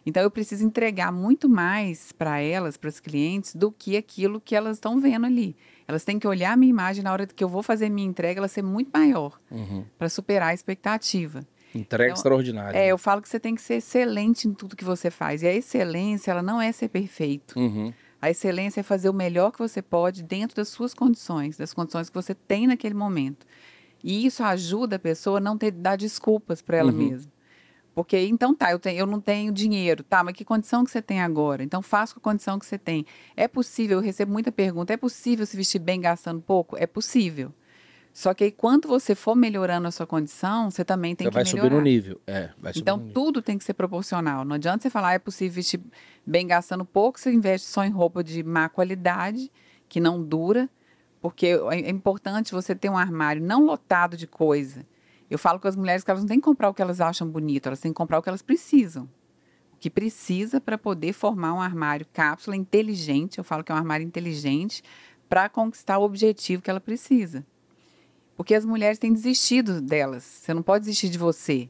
Então 0.07 0.23
eu 0.23 0.31
preciso 0.31 0.65
entregar 0.65 1.13
muito 1.13 1.49
mais 1.49 2.13
para 2.13 2.41
elas, 2.41 2.77
para 2.77 2.89
os 2.89 3.01
clientes, 3.01 3.55
do 3.55 3.71
que 3.71 3.97
aquilo 3.97 4.41
que 4.41 4.57
elas 4.57 4.77
estão 4.77 5.01
vendo 5.01 5.27
ali. 5.27 5.57
Elas 5.87 6.05
têm 6.05 6.19
que 6.19 6.27
olhar 6.27 6.53
a 6.53 6.57
minha 6.57 6.71
imagem 6.71 7.03
na 7.05 7.13
hora 7.13 7.27
que 7.27 7.43
eu 7.45 7.49
vou 7.49 7.63
fazer 7.63 7.89
minha 7.91 8.07
entrega, 8.09 8.41
ela 8.41 8.49
ser 8.49 8.63
muito 8.63 8.91
maior 8.93 9.39
Uhum. 9.51 9.85
para 9.99 10.09
superar 10.09 10.51
a 10.51 10.55
expectativa. 10.55 11.45
Entrega 11.75 12.11
Então, 12.11 12.15
extraordinária. 12.17 12.77
É, 12.79 12.89
eu 12.89 12.99
falo 12.99 13.23
que 13.23 13.29
você 13.29 13.39
tem 13.39 13.55
que 13.55 13.63
ser 13.63 13.75
excelente 13.75 14.49
em 14.49 14.55
tudo 14.55 14.75
que 14.75 14.85
você 14.85 15.11
faz. 15.11 15.43
E 15.43 15.47
a 15.47 15.53
excelência, 15.55 16.31
ela 16.33 16.43
não 16.43 16.61
é 16.61 16.73
ser 16.73 16.89
perfeito. 16.89 17.59
Uhum, 17.59 17.93
A 18.23 18.29
excelência 18.31 18.81
é 18.81 18.83
fazer 18.83 19.09
o 19.09 19.15
melhor 19.15 19.51
que 19.53 19.59
você 19.59 19.81
pode 19.81 20.23
dentro 20.23 20.57
das 20.57 20.69
suas 20.69 20.93
condições, 20.93 21.57
das 21.57 21.73
condições 21.73 22.09
que 22.11 22.15
você 22.15 22.35
tem 22.35 22.67
naquele 22.67 22.95
momento. 22.95 23.47
E 24.05 24.27
isso 24.27 24.43
ajuda 24.43 24.97
a 24.97 24.99
pessoa 24.99 25.39
a 25.39 25.41
não 25.41 25.57
ter 25.57 25.71
dar 25.71 25.97
desculpas 25.97 26.61
para 26.61 26.77
ela 26.79 26.91
Uhum. 26.93 26.99
mesma. 26.99 27.33
Porque 27.95 28.17
então 28.27 28.55
tá, 28.55 28.71
eu, 28.71 28.79
tenho, 28.79 28.99
eu 29.01 29.07
não 29.07 29.21
tenho 29.21 29.53
dinheiro, 29.53 30.03
tá, 30.05 30.23
mas 30.23 30.35
que 30.35 30.45
condição 30.45 30.85
que 30.85 30.91
você 30.91 31.03
tem 31.03 31.21
agora? 31.21 31.63
Então 31.63 31.83
faça 31.83 32.15
com 32.15 32.21
a 32.21 32.23
condição 32.23 32.59
que 32.59 32.65
você 32.67 32.79
tem. 32.79 33.05
É 33.37 33.49
possível, 33.49 33.99
eu 33.99 34.03
recebo 34.03 34.33
muita 34.33 34.53
pergunta, 34.53 34.93
é 34.93 34.97
possível 34.97 35.45
se 35.45 35.57
vestir 35.57 35.81
bem 35.81 36.01
gastando 36.01 36.41
pouco? 36.41 36.77
É 36.79 36.87
possível. 36.87 37.53
Só 38.13 38.35
que 38.35 38.43
aí, 38.45 38.51
quando 38.51 38.89
você 38.89 39.15
for 39.15 39.37
melhorando 39.37 39.87
a 39.87 39.91
sua 39.93 40.07
condição, 40.07 40.69
você 40.71 40.85
também 40.85 41.15
tem 41.15 41.27
Você 41.27 41.31
que 41.31 41.35
vai 41.35 41.45
melhorar. 41.45 41.63
subir 41.63 41.77
no 41.77 41.81
nível. 41.81 42.21
É, 42.27 42.51
vai 42.59 42.73
subir 42.73 42.83
Então, 42.83 42.97
no 42.97 43.05
nível. 43.05 43.15
tudo 43.23 43.41
tem 43.43 43.57
que 43.57 43.63
ser 43.65 43.75
proporcional. 43.75 44.45
Não 44.45 44.57
adianta 44.57 44.83
você 44.83 44.91
falar, 44.91 45.11
"Ah, 45.11 45.15
é 45.15 45.19
possível 45.19 45.55
vestir 45.55 45.81
bem 46.27 46.45
gastando 46.47 46.85
pouco, 46.85 47.21
você 47.21 47.33
investe 47.33 47.69
só 47.69 47.85
em 47.85 47.91
roupa 47.91 48.25
de 48.25 48.43
má 48.43 48.69
qualidade, 48.69 49.51
que 49.89 50.01
não 50.01 50.21
dura, 50.23 50.69
porque 51.21 51.47
é 51.47 51.81
é 51.83 51.89
importante 51.91 52.53
você 52.53 52.75
ter 52.75 52.89
um 52.91 52.99
armário 52.99 53.41
não 53.43 53.65
lotado 53.65 54.17
de 54.17 54.27
coisa. 54.27 54.85
Eu 55.31 55.39
falo 55.39 55.61
com 55.61 55.69
as 55.69 55.77
mulheres 55.77 56.03
que 56.03 56.11
elas 56.11 56.23
não 56.23 56.29
têm 56.29 56.41
que 56.41 56.45
comprar 56.45 56.69
o 56.69 56.75
que 56.75 56.83
elas 56.83 57.01
acham 57.01 57.29
bonito, 57.29 57.67
elas 57.67 57.81
têm 57.81 57.93
que 57.93 57.97
comprar 57.97 58.19
o 58.19 58.23
que 58.23 58.29
elas 58.29 58.43
precisam. 58.43 59.05
O 59.73 59.77
que 59.79 59.89
precisa 59.89 60.61
para 60.61 60.77
poder 60.77 61.13
formar 61.13 61.55
um 61.55 61.61
armário 61.61 62.05
cápsula 62.13 62.57
inteligente, 62.57 63.39
eu 63.39 63.45
falo 63.45 63.63
que 63.63 63.71
é 63.71 63.75
um 63.75 63.79
armário 63.79 64.05
inteligente, 64.05 64.83
para 65.29 65.49
conquistar 65.49 65.99
o 65.99 66.03
objetivo 66.03 66.61
que 66.61 66.69
ela 66.69 66.81
precisa. 66.81 67.47
Porque 68.37 68.55
as 68.55 68.65
mulheres 68.65 68.99
têm 68.99 69.13
desistido 69.13 69.81
delas. 69.81 70.25
Você 70.25 70.53
não 70.53 70.63
pode 70.63 70.85
desistir 70.85 71.09
de 71.09 71.19
você. 71.19 71.69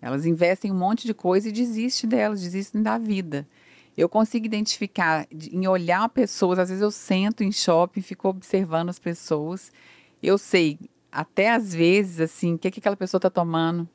Elas 0.00 0.24
investem 0.24 0.70
em 0.70 0.74
um 0.74 0.78
monte 0.78 1.06
de 1.06 1.12
coisa 1.12 1.48
e 1.48 1.52
desistem 1.52 2.08
delas, 2.08 2.40
desistem 2.40 2.82
da 2.82 2.96
vida. 2.96 3.46
Eu 3.96 4.08
consigo 4.08 4.46
identificar 4.46 5.26
de- 5.30 5.54
em 5.54 5.66
olhar 5.66 6.08
pessoas, 6.08 6.58
às 6.58 6.68
vezes 6.68 6.82
eu 6.82 6.90
sento 6.90 7.42
em 7.42 7.50
shopping, 7.50 8.00
fico 8.00 8.28
observando 8.28 8.88
as 8.90 8.98
pessoas. 8.98 9.72
Eu 10.22 10.38
sei, 10.38 10.78
até 11.18 11.50
às 11.50 11.74
vezes, 11.74 12.20
assim, 12.20 12.54
o 12.54 12.58
que, 12.58 12.70
que 12.70 12.78
aquela 12.78 12.96
pessoa 12.96 13.18
está 13.18 13.28
tomando. 13.28 13.88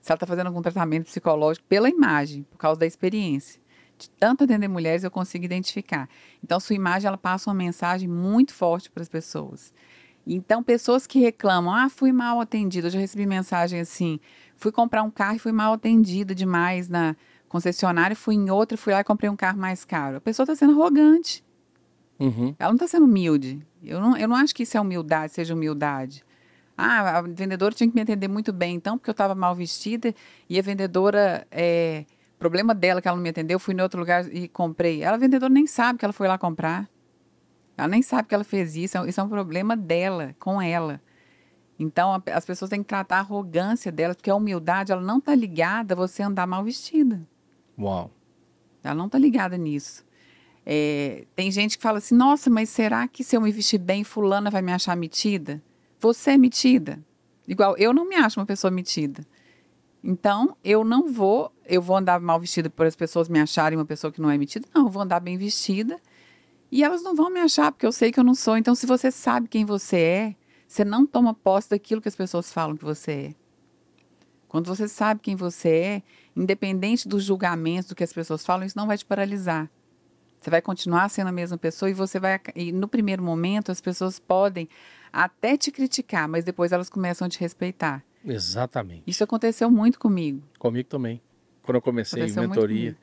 Se 0.00 0.10
ela 0.10 0.16
está 0.16 0.26
fazendo 0.26 0.48
algum 0.48 0.60
tratamento 0.60 1.04
psicológico 1.04 1.64
pela 1.68 1.88
imagem, 1.88 2.42
por 2.42 2.58
causa 2.58 2.80
da 2.80 2.84
experiência. 2.84 3.60
De 3.96 4.10
tanto 4.10 4.42
atender 4.42 4.66
mulheres, 4.66 5.04
eu 5.04 5.10
consigo 5.10 5.44
identificar. 5.44 6.08
Então, 6.42 6.58
sua 6.58 6.74
imagem, 6.74 7.06
ela 7.06 7.16
passa 7.16 7.48
uma 7.48 7.54
mensagem 7.54 8.08
muito 8.08 8.52
forte 8.52 8.90
para 8.90 9.04
as 9.04 9.08
pessoas. 9.08 9.72
Então, 10.26 10.60
pessoas 10.60 11.06
que 11.06 11.20
reclamam, 11.20 11.72
ah, 11.72 11.88
fui 11.88 12.10
mal 12.10 12.40
atendida. 12.40 12.88
Eu 12.88 12.90
já 12.90 12.98
recebi 12.98 13.24
mensagem 13.24 13.78
assim, 13.78 14.18
fui 14.56 14.72
comprar 14.72 15.04
um 15.04 15.10
carro 15.12 15.36
e 15.36 15.38
fui 15.38 15.52
mal 15.52 15.74
atendida 15.74 16.34
demais 16.34 16.88
na 16.88 17.14
concessionária, 17.48 18.16
fui 18.16 18.34
em 18.34 18.50
outra, 18.50 18.76
fui 18.76 18.92
lá 18.92 18.98
e 18.98 19.04
comprei 19.04 19.30
um 19.30 19.36
carro 19.36 19.58
mais 19.58 19.84
caro. 19.84 20.16
A 20.16 20.20
pessoa 20.20 20.42
está 20.42 20.56
sendo 20.56 20.72
arrogante. 20.72 21.44
Uhum. 22.18 22.52
Ela 22.58 22.70
não 22.70 22.76
está 22.76 22.88
sendo 22.88 23.04
humilde. 23.04 23.64
Eu 23.80 24.00
não, 24.00 24.16
eu 24.16 24.26
não 24.26 24.34
acho 24.34 24.52
que 24.52 24.64
isso 24.64 24.76
é 24.76 24.80
humildade, 24.80 25.34
seja 25.34 25.54
humildade. 25.54 26.26
Ah, 26.80 27.18
a 27.18 27.22
vendedora 27.22 27.74
tinha 27.74 27.88
que 27.88 27.94
me 27.96 28.02
atender 28.02 28.28
muito 28.28 28.52
bem, 28.52 28.76
então, 28.76 28.96
porque 28.96 29.10
eu 29.10 29.12
estava 29.12 29.34
mal 29.34 29.52
vestida 29.52 30.14
e 30.48 30.56
a 30.56 30.62
vendedora, 30.62 31.44
é, 31.50 32.04
problema 32.38 32.72
dela 32.72 33.02
que 33.02 33.08
ela 33.08 33.16
não 33.16 33.22
me 33.22 33.30
atendeu, 33.30 33.58
fui 33.58 33.74
em 33.74 33.80
outro 33.80 33.98
lugar 33.98 34.32
e 34.32 34.46
comprei. 34.46 35.02
Ela, 35.02 35.16
a 35.16 35.18
vendedora, 35.18 35.52
nem 35.52 35.66
sabe 35.66 35.98
que 35.98 36.04
ela 36.04 36.12
foi 36.12 36.28
lá 36.28 36.38
comprar. 36.38 36.88
Ela 37.76 37.88
nem 37.88 38.00
sabe 38.00 38.28
que 38.28 38.34
ela 38.34 38.44
fez 38.44 38.76
isso. 38.76 38.96
Isso 39.06 39.20
é 39.20 39.24
um 39.24 39.28
problema 39.28 39.76
dela, 39.76 40.36
com 40.38 40.62
ela. 40.62 41.00
Então, 41.80 42.12
a- 42.14 42.22
as 42.32 42.44
pessoas 42.44 42.68
têm 42.70 42.80
que 42.80 42.88
tratar 42.88 43.16
a 43.16 43.20
arrogância 43.20 43.90
dela, 43.90 44.14
porque 44.14 44.30
a 44.30 44.34
humildade, 44.36 44.92
ela 44.92 45.02
não 45.02 45.18
está 45.18 45.34
ligada 45.34 45.94
a 45.94 45.96
você 45.96 46.22
andar 46.22 46.46
mal 46.46 46.62
vestida. 46.62 47.20
Uau. 47.76 48.10
Ela 48.84 48.94
não 48.94 49.06
está 49.06 49.18
ligada 49.18 49.56
nisso. 49.56 50.04
É, 50.64 51.24
tem 51.34 51.50
gente 51.50 51.76
que 51.76 51.82
fala 51.82 51.98
assim: 51.98 52.14
nossa, 52.14 52.48
mas 52.48 52.68
será 52.68 53.06
que 53.08 53.24
se 53.24 53.36
eu 53.36 53.40
me 53.40 53.50
vestir 53.50 53.78
bem, 53.78 54.04
Fulana 54.04 54.48
vai 54.50 54.62
me 54.62 54.72
achar 54.72 54.96
metida? 54.96 55.60
Você 56.00 56.32
é 56.32 56.38
metida. 56.38 57.02
Igual, 57.46 57.76
eu 57.76 57.92
não 57.92 58.08
me 58.08 58.14
acho 58.14 58.38
uma 58.38 58.46
pessoa 58.46 58.70
metida. 58.70 59.26
Então, 60.02 60.56
eu 60.62 60.84
não 60.84 61.12
vou, 61.12 61.52
eu 61.64 61.82
vou 61.82 61.96
andar 61.96 62.20
mal 62.20 62.38
vestida 62.38 62.70
por 62.70 62.86
as 62.86 62.94
pessoas 62.94 63.28
me 63.28 63.40
acharem 63.40 63.78
uma 63.78 63.84
pessoa 63.84 64.12
que 64.12 64.20
não 64.20 64.30
é 64.30 64.38
metida. 64.38 64.68
Não, 64.74 64.86
eu 64.86 64.90
vou 64.90 65.02
andar 65.02 65.20
bem 65.20 65.36
vestida 65.36 66.00
e 66.70 66.84
elas 66.84 67.02
não 67.02 67.14
vão 67.14 67.30
me 67.30 67.40
achar, 67.40 67.72
porque 67.72 67.86
eu 67.86 67.92
sei 67.92 68.12
que 68.12 68.20
eu 68.20 68.24
não 68.24 68.34
sou. 68.34 68.56
Então, 68.56 68.74
se 68.74 68.86
você 68.86 69.10
sabe 69.10 69.48
quem 69.48 69.64
você 69.64 69.96
é, 69.96 70.36
você 70.66 70.84
não 70.84 71.06
toma 71.06 71.34
posse 71.34 71.70
daquilo 71.70 72.00
que 72.00 72.08
as 72.08 72.16
pessoas 72.16 72.52
falam 72.52 72.76
que 72.76 72.84
você 72.84 73.12
é. 73.12 73.34
Quando 74.46 74.66
você 74.66 74.86
sabe 74.86 75.20
quem 75.20 75.34
você 75.34 75.68
é, 75.68 76.02
independente 76.36 77.08
dos 77.08 77.24
julgamentos 77.24 77.88
do 77.88 77.94
que 77.94 78.04
as 78.04 78.12
pessoas 78.12 78.44
falam, 78.44 78.66
isso 78.66 78.78
não 78.78 78.86
vai 78.86 78.96
te 78.96 79.04
paralisar. 79.04 79.70
Você 80.40 80.50
vai 80.50 80.62
continuar 80.62 81.08
sendo 81.08 81.28
a 81.28 81.32
mesma 81.32 81.58
pessoa 81.58 81.90
e 81.90 81.94
você 81.94 82.20
vai. 82.20 82.40
E 82.54 82.70
no 82.70 82.86
primeiro 82.86 83.22
momento, 83.22 83.72
as 83.72 83.80
pessoas 83.80 84.18
podem 84.18 84.68
até 85.12 85.56
te 85.56 85.70
criticar, 85.70 86.28
mas 86.28 86.44
depois 86.44 86.72
elas 86.72 86.90
começam 86.90 87.26
a 87.26 87.28
te 87.28 87.38
respeitar. 87.40 88.04
Exatamente. 88.24 89.02
Isso 89.06 89.24
aconteceu 89.24 89.70
muito 89.70 89.98
comigo. 89.98 90.42
Comigo 90.58 90.88
também. 90.88 91.20
Quando 91.62 91.76
eu 91.76 91.82
comecei 91.82 92.22
Aconteceu 92.22 92.42
muito 92.42 92.54
mentoria. 92.54 92.96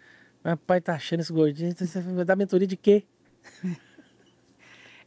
Meu 0.43 0.57
pai 0.57 0.81
tá 0.81 0.93
achando 0.93 1.21
esse 1.21 1.33
gordinho. 1.33 1.73
Você 1.75 2.01
vai 2.01 2.25
dar 2.25 2.35
mentoria 2.35 2.67
de 2.67 2.77
quê? 2.77 3.03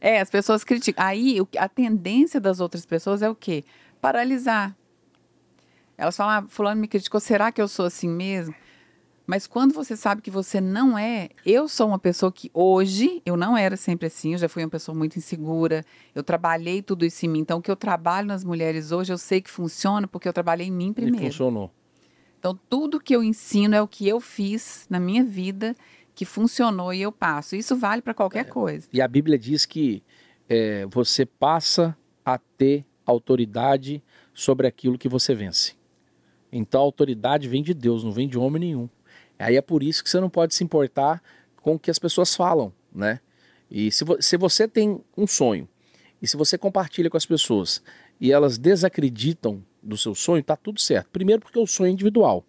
É, 0.01 0.21
as 0.21 0.29
pessoas 0.29 0.63
criticam. 0.63 1.03
Aí, 1.05 1.39
a 1.57 1.67
tendência 1.67 2.39
das 2.39 2.61
outras 2.61 2.85
pessoas 2.85 3.21
é 3.21 3.29
o 3.29 3.35
quê? 3.35 3.65
Paralisar. 3.99 4.73
Elas 5.97 6.15
falam, 6.15 6.45
ah, 6.45 6.47
fulano 6.47 6.79
me 6.79 6.87
criticou, 6.87 7.19
será 7.19 7.51
que 7.51 7.61
eu 7.61 7.67
sou 7.67 7.85
assim 7.85 8.07
mesmo? 8.07 8.55
Mas 9.29 9.45
quando 9.45 9.75
você 9.75 9.95
sabe 9.95 10.23
que 10.23 10.31
você 10.31 10.59
não 10.59 10.97
é, 10.97 11.29
eu 11.45 11.67
sou 11.67 11.89
uma 11.89 11.99
pessoa 11.99 12.31
que 12.31 12.49
hoje, 12.51 13.21
eu 13.23 13.37
não 13.37 13.55
era 13.55 13.77
sempre 13.77 14.07
assim, 14.07 14.33
eu 14.33 14.39
já 14.39 14.49
fui 14.49 14.63
uma 14.63 14.71
pessoa 14.71 14.97
muito 14.97 15.19
insegura, 15.19 15.85
eu 16.15 16.23
trabalhei 16.23 16.81
tudo 16.81 17.05
isso 17.05 17.27
em 17.27 17.29
mim. 17.29 17.39
Então, 17.41 17.59
o 17.59 17.61
que 17.61 17.69
eu 17.69 17.75
trabalho 17.75 18.25
nas 18.25 18.43
mulheres 18.43 18.91
hoje, 18.91 19.13
eu 19.13 19.19
sei 19.19 19.39
que 19.39 19.51
funciona 19.51 20.07
porque 20.07 20.27
eu 20.27 20.33
trabalhei 20.33 20.65
em 20.65 20.71
mim 20.71 20.89
E 20.89 20.93
primeiro. 20.95 21.27
funcionou. 21.27 21.71
Então, 22.39 22.59
tudo 22.67 22.99
que 22.99 23.15
eu 23.15 23.23
ensino 23.23 23.75
é 23.75 23.81
o 23.83 23.87
que 23.87 24.07
eu 24.07 24.19
fiz 24.19 24.87
na 24.89 24.99
minha 24.99 25.23
vida, 25.23 25.75
que 26.15 26.25
funcionou 26.25 26.91
e 26.91 26.99
eu 26.99 27.11
passo. 27.11 27.55
Isso 27.55 27.75
vale 27.75 28.01
para 28.01 28.15
qualquer 28.15 28.45
coisa. 28.49 28.87
E 28.91 28.99
a 28.99 29.07
Bíblia 29.07 29.37
diz 29.37 29.63
que 29.63 30.01
é, 30.49 30.87
você 30.87 31.23
passa 31.23 31.95
a 32.25 32.39
ter 32.39 32.83
autoridade 33.05 34.01
sobre 34.33 34.65
aquilo 34.65 34.97
que 34.97 35.07
você 35.07 35.35
vence. 35.35 35.75
Então 36.51 36.81
a 36.81 36.83
autoridade 36.83 37.47
vem 37.47 37.61
de 37.61 37.75
Deus, 37.75 38.03
não 38.03 38.11
vem 38.11 38.27
de 38.27 38.35
homem 38.35 38.59
nenhum. 38.59 38.89
Aí 39.39 39.55
é 39.55 39.61
por 39.61 39.81
isso 39.81 40.03
que 40.03 40.09
você 40.09 40.19
não 40.19 40.29
pode 40.29 40.53
se 40.53 40.63
importar 40.63 41.23
com 41.61 41.75
o 41.75 41.79
que 41.79 41.89
as 41.89 41.97
pessoas 41.97 42.35
falam, 42.35 42.73
né? 42.93 43.19
E 43.71 43.91
se, 43.91 44.03
vo 44.03 44.21
se 44.21 44.35
você 44.35 44.67
tem 44.67 45.01
um 45.15 45.25
sonho 45.25 45.67
e 46.21 46.27
se 46.27 46.35
você 46.35 46.57
compartilha 46.57 47.09
com 47.09 47.17
as 47.17 47.25
pessoas 47.25 47.81
e 48.19 48.31
elas 48.31 48.57
desacreditam 48.57 49.63
do 49.81 49.97
seu 49.97 50.13
sonho, 50.13 50.43
tá 50.43 50.55
tudo 50.55 50.79
certo. 50.81 51.09
Primeiro 51.11 51.41
porque 51.41 51.57
o 51.57 51.65
sonho 51.65 51.87
é 51.87 51.91
individual. 51.91 52.43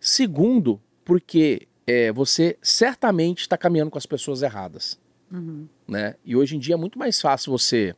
Segundo, 0.00 0.80
porque 1.04 1.68
é, 1.86 2.10
você 2.10 2.58
certamente 2.60 3.42
está 3.42 3.56
caminhando 3.56 3.90
com 3.90 3.98
as 3.98 4.06
pessoas 4.06 4.42
erradas 4.42 5.00
Uhum. 5.30 5.66
né? 5.88 6.14
E 6.24 6.36
hoje 6.36 6.56
em 6.56 6.58
dia 6.58 6.74
é 6.74 6.76
muito 6.76 6.98
mais 6.98 7.18
fácil 7.20 7.50
você. 7.52 7.94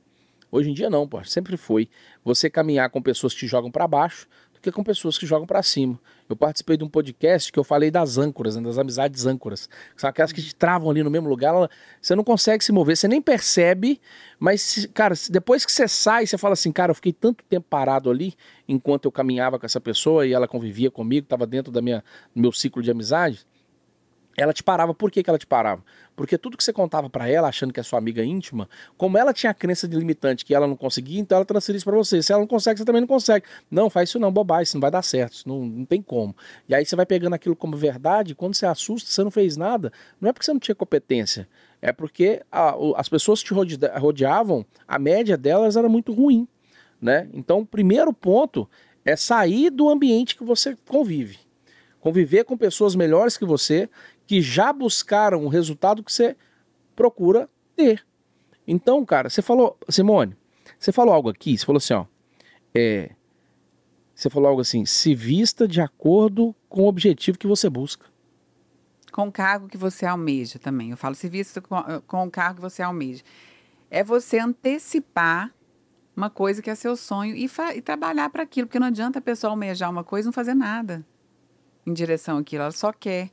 Hoje 0.52 0.70
em 0.70 0.72
dia 0.72 0.88
não, 0.88 1.08
pô, 1.08 1.22
sempre 1.24 1.56
foi. 1.56 1.88
Você 2.24 2.48
caminhar 2.48 2.88
com 2.90 3.02
pessoas 3.02 3.32
que 3.34 3.40
te 3.40 3.46
jogam 3.48 3.72
para 3.72 3.88
baixo 3.88 4.28
que 4.64 4.72
com 4.72 4.82
pessoas 4.82 5.18
que 5.18 5.26
jogam 5.26 5.46
para 5.46 5.62
cima. 5.62 5.98
Eu 6.28 6.34
participei 6.34 6.76
de 6.76 6.84
um 6.84 6.88
podcast 6.88 7.52
que 7.52 7.58
eu 7.58 7.64
falei 7.64 7.90
das 7.90 8.16
âncoras, 8.16 8.56
né, 8.56 8.62
das 8.62 8.78
amizades 8.78 9.26
âncoras. 9.26 9.68
São 9.96 10.08
aquelas 10.08 10.32
que 10.32 10.42
te 10.42 10.54
travam 10.54 10.90
ali 10.90 11.02
no 11.02 11.10
mesmo 11.10 11.28
lugar, 11.28 11.54
ela- 11.54 11.70
você 12.00 12.14
não 12.14 12.24
consegue 12.24 12.64
se 12.64 12.72
mover, 12.72 12.96
você 12.96 13.06
nem 13.06 13.20
percebe, 13.20 14.00
mas, 14.38 14.88
cara, 14.94 15.14
depois 15.30 15.64
que 15.66 15.72
você 15.72 15.86
sai, 15.86 16.26
você 16.26 16.38
fala 16.38 16.54
assim, 16.54 16.72
cara, 16.72 16.90
eu 16.90 16.94
fiquei 16.94 17.12
tanto 17.12 17.44
tempo 17.44 17.66
parado 17.68 18.10
ali 18.10 18.34
enquanto 18.66 19.04
eu 19.04 19.12
caminhava 19.12 19.58
com 19.58 19.66
essa 19.66 19.80
pessoa 19.80 20.26
e 20.26 20.32
ela 20.32 20.48
convivia 20.48 20.90
comigo, 20.90 21.24
estava 21.24 21.46
dentro 21.46 21.70
da 21.70 21.82
minha, 21.82 22.02
do 22.34 22.40
meu 22.40 22.52
ciclo 22.52 22.82
de 22.82 22.90
amizade. 22.90 23.46
Ela 24.36 24.52
te 24.52 24.62
parava. 24.62 24.94
Por 24.94 25.10
que, 25.10 25.22
que 25.22 25.30
ela 25.30 25.38
te 25.38 25.46
parava? 25.46 25.82
Porque 26.16 26.38
tudo 26.38 26.56
que 26.56 26.64
você 26.64 26.72
contava 26.72 27.10
para 27.10 27.28
ela, 27.28 27.48
achando 27.48 27.72
que 27.72 27.80
é 27.80 27.82
sua 27.82 27.98
amiga 27.98 28.24
íntima, 28.24 28.68
como 28.96 29.18
ela 29.18 29.32
tinha 29.32 29.50
a 29.50 29.54
crença 29.54 29.86
limitante 29.86 30.44
que 30.44 30.54
ela 30.54 30.66
não 30.66 30.76
conseguia, 30.76 31.20
então 31.20 31.36
ela 31.36 31.44
transferia 31.44 31.76
isso 31.76 31.84
para 31.84 31.96
você. 31.96 32.22
Se 32.22 32.32
ela 32.32 32.40
não 32.40 32.46
consegue, 32.46 32.78
você 32.78 32.84
também 32.84 33.00
não 33.00 33.08
consegue. 33.08 33.44
Não, 33.70 33.90
faz 33.90 34.08
isso 34.08 34.18
não, 34.18 34.32
bobagem, 34.32 34.64
isso 34.64 34.76
não 34.76 34.80
vai 34.80 34.90
dar 34.90 35.02
certo, 35.02 35.34
isso 35.34 35.48
não, 35.48 35.64
não 35.64 35.84
tem 35.84 36.00
como. 36.00 36.34
E 36.68 36.74
aí 36.74 36.84
você 36.84 36.94
vai 36.94 37.06
pegando 37.06 37.34
aquilo 37.34 37.56
como 37.56 37.76
verdade, 37.76 38.34
quando 38.34 38.54
você 38.54 38.66
assusta, 38.66 39.10
você 39.10 39.22
não 39.22 39.30
fez 39.30 39.56
nada, 39.56 39.92
não 40.20 40.30
é 40.30 40.32
porque 40.32 40.46
você 40.46 40.52
não 40.52 40.60
tinha 40.60 40.74
competência, 40.74 41.48
é 41.82 41.92
porque 41.92 42.42
a, 42.50 42.74
as 42.96 43.08
pessoas 43.08 43.42
que 43.42 43.48
te 43.48 43.54
rodeavam, 43.98 44.64
a 44.86 44.98
média 44.98 45.36
delas 45.36 45.76
era 45.76 45.88
muito 45.88 46.12
ruim, 46.12 46.46
né? 47.00 47.28
Então, 47.32 47.60
o 47.60 47.66
primeiro 47.66 48.12
ponto 48.12 48.68
é 49.04 49.16
sair 49.16 49.70
do 49.70 49.88
ambiente 49.88 50.36
que 50.36 50.44
você 50.44 50.76
convive. 50.88 51.38
Conviver 52.00 52.44
com 52.44 52.56
pessoas 52.56 52.94
melhores 52.94 53.36
que 53.36 53.46
você, 53.46 53.88
que 54.26 54.40
já 54.40 54.72
buscaram 54.72 55.44
o 55.44 55.48
resultado 55.48 56.02
que 56.02 56.12
você 56.12 56.36
procura 56.94 57.48
ter. 57.76 58.04
Então, 58.66 59.04
cara, 59.04 59.28
você 59.28 59.42
falou, 59.42 59.78
Simone, 59.88 60.36
você 60.78 60.92
falou 60.92 61.14
algo 61.14 61.28
aqui, 61.28 61.56
você 61.56 61.66
falou 61.66 61.78
assim, 61.78 61.94
ó, 61.94 62.06
é, 62.74 63.10
você 64.14 64.30
falou 64.30 64.48
algo 64.48 64.60
assim, 64.60 64.86
se 64.86 65.14
vista 65.14 65.68
de 65.68 65.80
acordo 65.80 66.54
com 66.68 66.82
o 66.82 66.88
objetivo 66.88 67.38
que 67.38 67.46
você 67.46 67.68
busca. 67.68 68.06
Com 69.12 69.28
o 69.28 69.32
cargo 69.32 69.68
que 69.68 69.76
você 69.76 70.06
almeja 70.06 70.58
também. 70.58 70.90
Eu 70.90 70.96
falo, 70.96 71.14
se 71.14 71.28
vista 71.28 71.60
com, 71.60 71.76
com 72.06 72.26
o 72.26 72.30
cargo 72.30 72.56
que 72.56 72.62
você 72.62 72.82
almeja. 72.82 73.22
É 73.90 74.02
você 74.02 74.38
antecipar 74.38 75.54
uma 76.16 76.30
coisa 76.30 76.62
que 76.62 76.70
é 76.70 76.74
seu 76.74 76.96
sonho 76.96 77.36
e, 77.36 77.48
e 77.76 77.82
trabalhar 77.82 78.30
para 78.30 78.42
aquilo, 78.42 78.66
porque 78.66 78.78
não 78.78 78.86
adianta 78.86 79.18
a 79.18 79.22
pessoa 79.22 79.50
almejar 79.52 79.90
uma 79.90 80.04
coisa 80.04 80.26
e 80.26 80.28
não 80.28 80.32
fazer 80.32 80.54
nada 80.54 81.04
em 81.86 81.92
direção 81.92 82.38
àquilo, 82.38 82.62
ela 82.62 82.72
só 82.72 82.92
quer. 82.92 83.30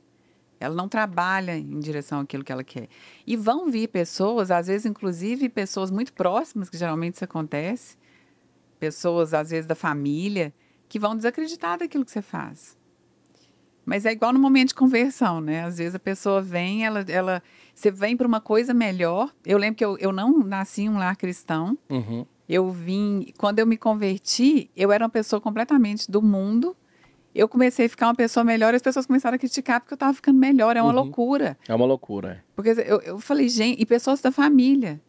Ela 0.62 0.74
não 0.74 0.88
trabalha 0.88 1.56
em 1.56 1.80
direção 1.80 2.20
àquilo 2.20 2.44
que 2.44 2.52
ela 2.52 2.62
quer. 2.64 2.88
E 3.26 3.36
vão 3.36 3.70
vir 3.70 3.88
pessoas, 3.88 4.50
às 4.50 4.68
vezes, 4.68 4.86
inclusive, 4.86 5.48
pessoas 5.48 5.90
muito 5.90 6.12
próximas, 6.12 6.70
que 6.70 6.76
geralmente 6.76 7.14
isso 7.14 7.24
acontece, 7.24 7.96
pessoas, 8.78 9.34
às 9.34 9.50
vezes, 9.50 9.66
da 9.66 9.74
família, 9.74 10.52
que 10.88 10.98
vão 10.98 11.16
desacreditar 11.16 11.78
daquilo 11.78 12.04
que 12.04 12.10
você 12.10 12.22
faz. 12.22 12.76
Mas 13.84 14.06
é 14.06 14.12
igual 14.12 14.32
no 14.32 14.38
momento 14.38 14.68
de 14.68 14.74
conversão, 14.74 15.40
né? 15.40 15.64
Às 15.64 15.78
vezes 15.78 15.94
a 15.94 15.98
pessoa 15.98 16.40
vem, 16.40 16.86
ela, 16.86 17.04
ela 17.08 17.42
você 17.74 17.90
vem 17.90 18.16
para 18.16 18.26
uma 18.26 18.40
coisa 18.40 18.72
melhor. 18.72 19.34
Eu 19.44 19.58
lembro 19.58 19.76
que 19.76 19.84
eu, 19.84 19.98
eu 19.98 20.12
não 20.12 20.38
nasci 20.38 20.82
em 20.82 20.88
um 20.88 20.98
lar 20.98 21.16
cristão. 21.16 21.76
Uhum. 21.90 22.24
Eu 22.48 22.70
vim, 22.70 23.32
quando 23.38 23.58
eu 23.58 23.66
me 23.66 23.76
converti, 23.76 24.70
eu 24.76 24.92
era 24.92 25.04
uma 25.04 25.10
pessoa 25.10 25.40
completamente 25.40 26.10
do 26.10 26.22
mundo 26.22 26.76
eu 27.34 27.48
comecei 27.48 27.86
a 27.86 27.88
ficar 27.88 28.08
uma 28.08 28.14
pessoa 28.14 28.44
melhor 28.44 28.74
e 28.74 28.76
as 28.76 28.82
pessoas 28.82 29.06
começaram 29.06 29.36
a 29.36 29.38
criticar 29.38 29.80
porque 29.80 29.94
eu 29.94 29.96
estava 29.96 30.12
ficando 30.12 30.38
melhor. 30.38 30.76
É 30.76 30.82
uma 30.82 30.90
uhum. 30.90 30.96
loucura. 30.96 31.56
É 31.66 31.74
uma 31.74 31.86
loucura. 31.86 32.32
É. 32.32 32.40
Porque 32.54 32.70
eu, 32.70 33.00
eu 33.00 33.18
falei, 33.18 33.48
gente, 33.48 33.80
e 33.80 33.86
pessoas 33.86 34.20
da 34.20 34.30
família. 34.30 35.00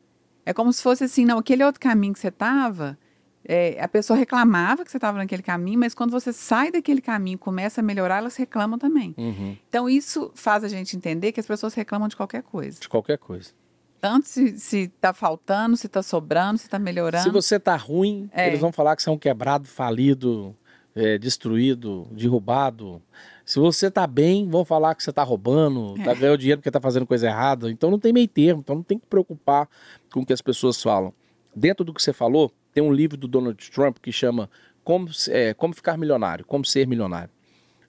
É 0.46 0.54
como 0.54 0.72
se 0.74 0.82
fosse 0.82 1.04
assim, 1.04 1.26
não, 1.26 1.38
aquele 1.38 1.64
outro 1.64 1.80
caminho 1.80 2.14
que 2.14 2.20
você 2.20 2.28
estava, 2.28 2.98
é, 3.46 3.82
a 3.82 3.88
pessoa 3.88 4.18
reclamava 4.18 4.84
que 4.84 4.92
você 4.92 4.98
estava 4.98 5.18
naquele 5.18 5.42
caminho, 5.42 5.80
mas 5.80 5.94
quando 5.94 6.12
você 6.12 6.32
sai 6.32 6.72
daquele 6.72 7.02
caminho 7.02 7.38
começa 7.38 7.82
a 7.82 7.84
melhorar, 7.84 8.18
elas 8.18 8.36
reclamam 8.36 8.78
também. 8.78 9.14
Uhum. 9.18 9.58
Então 9.68 9.90
isso 9.90 10.32
faz 10.34 10.64
a 10.64 10.68
gente 10.68 10.96
entender 10.96 11.32
que 11.32 11.40
as 11.40 11.46
pessoas 11.46 11.74
reclamam 11.74 12.08
de 12.08 12.16
qualquer 12.16 12.44
coisa. 12.44 12.80
De 12.80 12.90
qualquer 12.90 13.18
coisa. 13.18 13.52
Tanto 14.00 14.28
se, 14.28 14.58
se 14.60 14.88
tá 15.00 15.14
faltando, 15.14 15.78
se 15.78 15.88
está 15.88 16.04
sobrando, 16.04 16.58
se 16.58 16.66
está 16.66 16.78
melhorando. 16.78 17.24
Se 17.24 17.30
você 17.30 17.58
tá 17.58 17.76
ruim, 17.76 18.30
é. 18.34 18.48
eles 18.48 18.60
vão 18.60 18.72
falar 18.72 18.96
que 18.96 19.04
você 19.04 19.10
é 19.10 19.14
um 19.14 19.18
quebrado, 19.18 19.66
falido, 19.66 20.56
é, 20.96 21.18
destruído, 21.18 22.08
derrubado. 22.12 23.02
Se 23.46 23.60
você 23.60 23.90
tá 23.92 24.08
bem, 24.08 24.48
vão 24.50 24.64
falar 24.64 24.96
que 24.96 25.04
você 25.04 25.12
tá 25.12 25.24
roubando, 25.24 25.96
tá 26.04 26.12
é. 26.12 26.16
ganhando 26.16 26.38
dinheiro 26.38 26.60
porque 26.60 26.72
tá 26.72 26.80
fazendo 26.80 27.06
coisa 27.06 27.28
errada. 27.28 27.70
Então 27.70 27.92
não 27.92 28.00
tem 28.00 28.14
meio 28.14 28.28
termo, 28.28 28.62
então 28.62 28.76
não 28.76 28.84
tem 28.84 28.98
que 28.98 29.06
preocupar 29.08 29.68
com 30.12 30.22
o 30.22 30.26
que 30.26 30.34
as 30.34 30.42
pessoas 30.42 30.82
falam. 30.82 31.14
Dentro 31.56 31.84
do 31.84 31.94
que 31.94 32.02
você 32.02 32.14
falou, 32.14 32.52
tem 32.74 32.84
um 32.84 32.92
livro 32.92 33.18
do 33.18 33.28
Donald 33.28 33.70
Trump 33.72 33.98
que 34.02 34.12
chama 34.12 34.50
Como, 34.84 35.10
é, 35.30 35.54
Como 35.54 35.74
Ficar 35.74 35.98
Milionário, 35.98 36.46
Como 36.46 36.66
Ser 36.66 36.88
Milionário. 36.88 37.30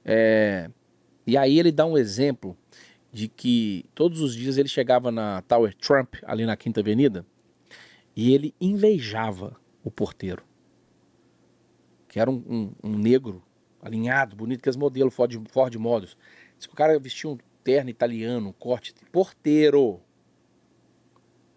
É, 0.05 0.69
e 1.27 1.37
aí 1.37 1.59
ele 1.59 1.73
dá 1.73 1.87
um 1.87 1.97
exemplo 1.97 2.57
de 3.13 3.29
que 3.29 3.87
todos 3.95 4.21
os 4.21 4.35
dias 4.35 4.59
ele 4.59 4.69
chegava 4.69 5.11
na 5.13 5.41
Tower 5.43 5.73
Trump, 5.75 6.17
ali 6.25 6.45
na 6.45 6.57
Quinta 6.57 6.81
Avenida, 6.81 7.25
e 8.17 8.35
ele 8.35 8.53
invejava 8.61 9.57
o 9.85 9.91
porteiro 9.91 10.43
que 12.15 12.21
era 12.21 12.31
um, 12.31 12.45
um, 12.47 12.73
um 12.85 12.97
negro 12.97 13.43
alinhado, 13.83 14.37
bonito, 14.37 14.63
que 14.63 14.69
as 14.69 14.77
modelos 14.77 15.13
Ford, 15.13 15.35
Ford 15.51 15.75
Models. 15.75 16.17
Diz 16.57 16.65
que 16.65 16.73
o 16.73 16.77
cara 16.77 16.97
vestia 16.97 17.29
um 17.29 17.37
terno 17.65 17.91
italiano, 17.91 18.51
um 18.51 18.53
corte 18.53 18.95
porteiro. 19.11 20.01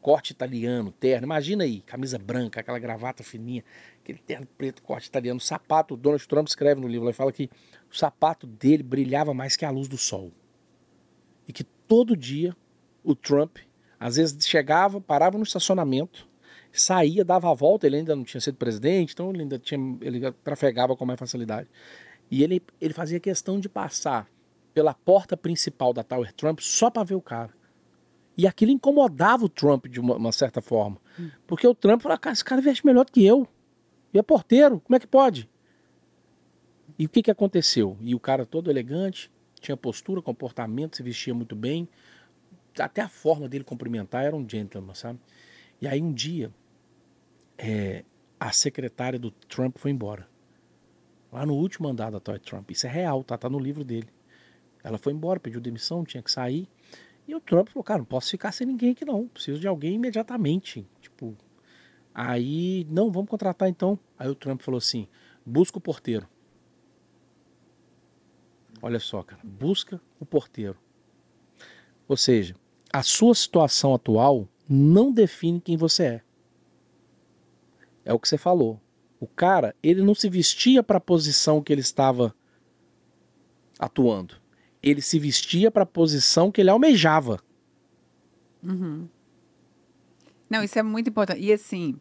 Corte 0.02 0.32
italiano, 0.32 0.91
terno. 0.91 1.28
Imagina 1.28 1.63
aí, 1.63 1.82
camisa 1.82 2.17
branca, 2.17 2.62
aquela 2.62 2.80
gravata 2.80 3.24
fininha, 3.24 3.63
aquele 4.02 4.17
terno 4.17 4.48
preto, 4.58 4.82
corte 4.82 5.06
italiano, 5.06 5.39
sapato. 5.39 5.93
O 5.93 5.98
Donald 5.98 6.28
Trump 6.28 6.48
escreve 6.48 6.82
no 6.82 6.88
livro, 6.88 7.06
ele 7.06 7.13
fala 7.13 7.32
que 7.32 7.52
o 7.91 7.96
sapato 7.96 8.48
dele 8.48 8.82
brilhava 8.82 9.36
mais 9.36 9.56
que 9.56 9.63
a 9.63 9.70
luz 9.70 9.88
do 9.88 9.96
sol. 9.96 10.32
E 11.48 11.54
que 11.54 11.63
todo 11.63 12.17
dia 12.17 12.58
o 13.04 13.13
Trump, 13.13 13.58
às 14.00 14.15
vezes 14.15 14.43
chegava, 14.48 15.00
parava 15.00 15.38
no 15.38 15.43
estacionamento, 15.43 16.28
saía, 16.71 17.23
dava 17.23 17.49
a 17.49 17.53
volta, 17.53 17.88
ele 17.88 17.97
ainda 17.97 18.15
não 18.15 18.23
tinha 18.23 18.41
sido 18.41 18.56
presidente, 18.56 19.13
então 19.13 19.30
ele 19.30 19.41
ainda 19.41 19.60
tinha, 19.60 19.97
ele 20.01 20.32
trafegava 20.43 20.95
com 20.95 21.06
mais 21.06 21.19
facilidade. 21.19 21.67
E 22.30 22.43
ele, 22.43 22.62
ele 22.80 22.93
fazia 22.93 23.19
questão 23.19 23.60
de 23.60 23.69
passar 23.69 24.27
pela 24.73 24.93
porta 24.93 25.36
principal 25.36 25.93
da 25.93 26.03
Tower 26.03 26.32
Trump 26.34 26.60
só 26.60 26.89
para 26.89 27.03
ver 27.03 27.15
o 27.15 27.21
cara. 27.21 27.51
E 28.38 28.45
aquilo 28.45 28.71
incomodava 28.71 29.45
o 29.45 29.49
Trump 29.49 29.88
de 29.88 29.99
uma, 29.99 30.15
uma 30.15 30.32
certa 30.32 30.62
forma. 30.62 30.97
Hum. 31.19 31.32
Porque 31.47 31.67
o 31.67 31.73
Trump 31.73 32.01
falava, 32.01 32.19
cara, 32.19 32.34
esse 32.34 32.45
cara 32.45 32.62
veste 32.62 32.86
melhor 32.86 33.06
do 33.06 33.12
que 33.12 33.25
eu. 33.25 33.47
E 34.13 34.19
é 34.19 34.21
porteiro, 34.21 34.80
como 34.80 34.95
é 34.95 34.99
que 34.99 35.08
pode? 35.08 35.49
E 36.99 37.06
o 37.06 37.10
que, 37.10 37.23
que 37.23 37.32
aconteceu? 37.32 37.97
E 38.01 38.13
o 38.13 38.19
cara 38.19 38.45
todo 38.45 38.69
elegante, 38.69 39.32
tinha 39.60 39.75
postura, 39.75 40.21
comportamento, 40.21 40.97
se 40.97 41.03
vestia 41.03 41.34
muito 41.34 41.56
bem. 41.56 41.89
Até 42.80 43.01
a 43.01 43.10
forma 43.10 43.49
dele 43.49 43.63
cumprimentar 43.63 44.23
era 44.23 44.36
um 44.36 44.47
gentleman, 44.47 44.93
sabe? 44.93 45.19
E 45.82 45.88
aí 45.88 46.02
um 46.02 46.13
dia, 46.13 46.52
é, 47.58 48.04
a 48.40 48.52
secretária 48.52 49.20
do 49.20 49.32
Trump 49.32 49.78
foi 49.78 49.92
embora. 49.92 50.28
Lá 51.32 51.46
no 51.46 51.54
último 51.54 51.88
andar 51.88 52.12
da 52.12 52.20
Toy 52.20 52.40
Trump. 52.40 52.72
Isso 52.72 52.88
é 52.88 52.90
real, 52.90 53.24
tá? 53.24 53.38
Tá 53.38 53.50
no 53.50 53.60
livro 53.60 53.84
dele. 53.84 54.10
Ela 54.84 54.98
foi 54.98 55.13
embora, 55.13 55.40
pediu 55.40 55.60
demissão, 55.60 56.06
tinha 56.06 56.24
que 56.24 56.32
sair. 56.32 56.68
E 57.28 57.36
o 57.36 57.42
Trump 57.42 57.68
falou, 57.68 57.84
cara, 57.84 58.00
não 58.00 58.06
posso 58.06 58.30
ficar 58.32 58.52
sem 58.52 58.66
ninguém 58.66 58.92
aqui 58.92 59.04
não. 59.04 59.28
Preciso 59.28 59.60
de 59.60 59.68
alguém 59.68 59.96
imediatamente. 59.96 60.88
Tipo, 61.02 61.36
aí, 62.13 62.88
não, 62.90 63.12
vamos 63.12 63.30
contratar 63.30 63.68
então. 63.68 64.00
Aí 64.18 64.30
o 64.30 64.36
Trump 64.36 64.62
falou 64.62 64.78
assim, 64.78 65.08
busca 65.46 65.78
o 65.78 65.82
porteiro. 65.82 66.28
Olha 68.82 69.00
só, 69.00 69.24
cara, 69.24 69.42
busca 69.44 70.00
o 70.20 70.26
porteiro. 70.26 70.78
Ou 72.08 72.16
seja, 72.16 72.56
a 72.94 73.04
sua 73.04 73.36
situação 73.36 73.94
atual 73.94 74.48
não 74.67 75.12
define 75.12 75.62
quem 75.62 75.77
você 75.77 76.03
é. 76.03 76.21
É 78.06 78.13
o 78.13 78.19
que 78.19 78.27
você 78.27 78.38
falou. 78.38 78.80
O 79.19 79.27
cara, 79.27 79.75
ele 79.82 80.01
não 80.01 80.13
se 80.13 80.30
vestia 80.30 80.84
para 80.84 80.97
a 80.97 81.01
posição 81.01 81.62
que 81.62 81.73
ele 81.73 81.82
estava 81.82 82.34
atuando. 83.80 84.36
Ele 84.82 85.01
se 85.01 85.17
vestia 85.19 85.71
para 85.71 85.84
a 85.84 85.88
posição 85.88 86.51
que 86.51 86.62
ele 86.62 86.69
almejava. 86.69 87.39
Uhum. 88.63 89.08
Não, 90.49 90.63
isso 90.63 90.77
é 90.77 90.84
muito 90.84 91.10
importante. 91.10 91.41
E 91.41 91.51
assim, 91.51 91.99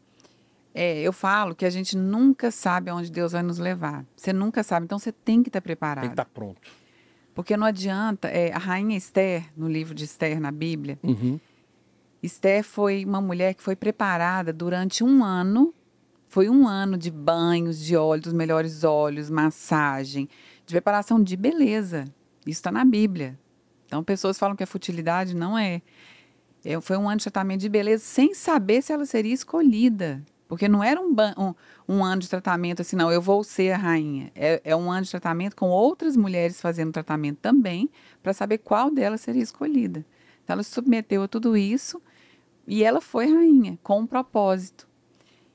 é, 0.74 1.00
eu 1.00 1.12
falo 1.12 1.54
que 1.54 1.64
a 1.64 1.70
gente 1.70 1.96
nunca 1.96 2.50
sabe 2.50 2.90
aonde 2.90 3.10
Deus 3.10 3.32
vai 3.32 3.42
nos 3.42 3.58
levar. 3.58 4.04
Você 4.14 4.32
nunca 4.32 4.62
sabe, 4.62 4.84
então 4.84 4.98
você 4.98 5.10
tem 5.10 5.42
que 5.42 5.48
estar 5.48 5.60
preparado. 5.60 6.02
Tem 6.02 6.10
que 6.10 6.12
estar 6.12 6.26
pronto. 6.26 6.60
Porque 7.34 7.56
não 7.56 7.66
adianta. 7.66 8.28
É, 8.28 8.52
a 8.52 8.58
rainha 8.58 8.96
Esther, 8.96 9.50
no 9.56 9.68
livro 9.68 9.94
de 9.94 10.04
Esther 10.04 10.40
na 10.40 10.52
Bíblia, 10.52 10.98
uhum. 11.02 11.40
Esther 12.26 12.62
foi 12.62 13.04
uma 13.04 13.20
mulher 13.20 13.54
que 13.54 13.62
foi 13.62 13.74
preparada 13.74 14.52
durante 14.52 15.02
um 15.02 15.24
ano 15.24 15.74
foi 16.28 16.50
um 16.50 16.68
ano 16.68 16.98
de 16.98 17.10
banhos, 17.10 17.78
de 17.82 17.96
óleo, 17.96 18.22
dos 18.22 18.32
melhores 18.32 18.84
óleos, 18.84 19.30
massagem, 19.30 20.28
de 20.66 20.74
preparação 20.74 21.22
de 21.22 21.36
beleza. 21.36 22.04
Isso 22.40 22.58
está 22.58 22.70
na 22.70 22.84
Bíblia. 22.84 23.38
Então, 23.86 24.04
pessoas 24.04 24.38
falam 24.38 24.56
que 24.56 24.62
é 24.62 24.66
futilidade, 24.66 25.34
não 25.34 25.56
é. 25.56 25.80
é. 26.64 26.80
Foi 26.80 26.96
um 26.96 27.08
ano 27.08 27.18
de 27.18 27.24
tratamento 27.24 27.60
de 27.60 27.68
beleza 27.68 28.04
sem 28.04 28.34
saber 28.34 28.82
se 28.82 28.92
ela 28.92 29.06
seria 29.06 29.32
escolhida. 29.32 30.22
Porque 30.48 30.68
não 30.68 30.84
era 30.84 31.00
um, 31.00 31.14
um, 31.38 31.54
um, 31.88 32.04
ano 32.04 32.20
de 32.20 32.28
tratamento 32.28 32.82
assim, 32.82 32.96
não, 32.96 33.10
eu 33.10 33.22
vou 33.22 33.42
ser 33.42 33.72
a 33.72 33.78
rainha. 33.78 34.30
É, 34.34 34.60
é 34.62 34.76
um 34.76 34.92
ano 34.92 35.04
de 35.04 35.10
tratamento 35.10 35.56
com 35.56 35.70
outras 35.70 36.16
mulheres 36.16 36.60
fazendo 36.60 36.92
tratamento 36.92 37.38
também, 37.38 37.88
para 38.22 38.32
saber 38.32 38.58
qual 38.58 38.90
delas 38.90 39.22
seria 39.22 39.42
escolhida. 39.42 40.04
Então, 40.44 40.54
ela 40.54 40.62
se 40.62 40.70
submeteu 40.70 41.22
a 41.22 41.28
tudo 41.28 41.56
isso 41.56 42.00
e 42.66 42.82
ela 42.82 43.00
foi 43.00 43.26
rainha, 43.32 43.78
com 43.82 44.00
um 44.00 44.06
propósito. 44.06 44.86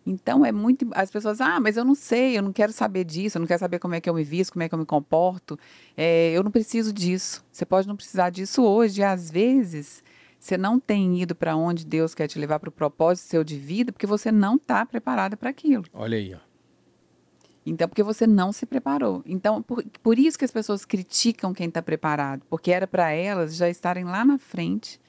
Então 0.06 0.46
é 0.46 0.52
muito. 0.52 0.88
As 0.94 1.12
pessoas, 1.12 1.40
ah, 1.42 1.60
mas 1.60 1.78
eu 1.78 1.86
não 1.86 1.94
sei, 1.94 2.38
eu 2.38 2.42
não 2.42 2.52
quero 2.52 2.72
saber 2.72 3.04
disso, 3.04 3.38
eu 3.38 3.40
não 3.40 3.48
quero 3.48 3.60
saber 3.60 3.80
como 3.80 3.94
é 3.94 4.02
que 4.02 4.10
eu 4.10 4.14
me 4.14 4.24
visto, 4.24 4.54
como 4.54 4.64
é 4.64 4.70
que 4.70 4.74
eu 4.74 4.80
me 4.80 4.86
comporto. 4.86 5.60
É, 5.96 6.32
eu 6.32 6.44
não 6.44 6.50
preciso 6.50 6.92
disso. 6.92 7.44
Você 7.52 7.66
pode 7.66 7.88
não 7.88 7.96
precisar 7.96 8.30
disso 8.32 8.64
hoje. 8.64 9.02
E 9.02 9.04
às 9.04 9.30
vezes 9.30 10.04
você 10.40 10.58
não 10.58 10.80
tem 10.80 11.22
ido 11.22 11.36
para 11.36 11.56
onde 11.56 11.86
Deus 11.86 12.16
quer 12.16 12.28
te 12.28 12.40
levar 12.40 12.60
para 12.60 12.70
o 12.70 12.72
propósito 12.72 13.28
seu 13.28 13.44
de 13.44 13.58
vida, 13.58 13.92
porque 13.92 14.08
você 14.08 14.32
não 14.32 14.56
está 14.56 14.84
preparada 14.86 15.38
para 15.38 15.52
aquilo. 15.52 15.86
Olha 15.94 16.18
aí, 16.18 16.34
ó. 16.34 16.40
Então, 17.64 17.88
porque 17.88 18.02
você 18.02 18.26
não 18.26 18.52
se 18.52 18.66
preparou. 18.66 19.22
Então, 19.24 19.62
por, 19.62 19.84
por 20.02 20.18
isso 20.18 20.40
que 20.40 20.46
as 20.46 20.50
pessoas 20.50 20.84
criticam 20.84 21.54
quem 21.54 21.68
está 21.68 21.80
preparado, 21.80 22.42
porque 22.50 22.72
era 22.72 22.88
para 22.88 23.12
elas 23.12 23.56
já 23.56 23.70
estarem 23.70 24.04
lá 24.04 24.26
na 24.26 24.40
frente, 24.40 25.00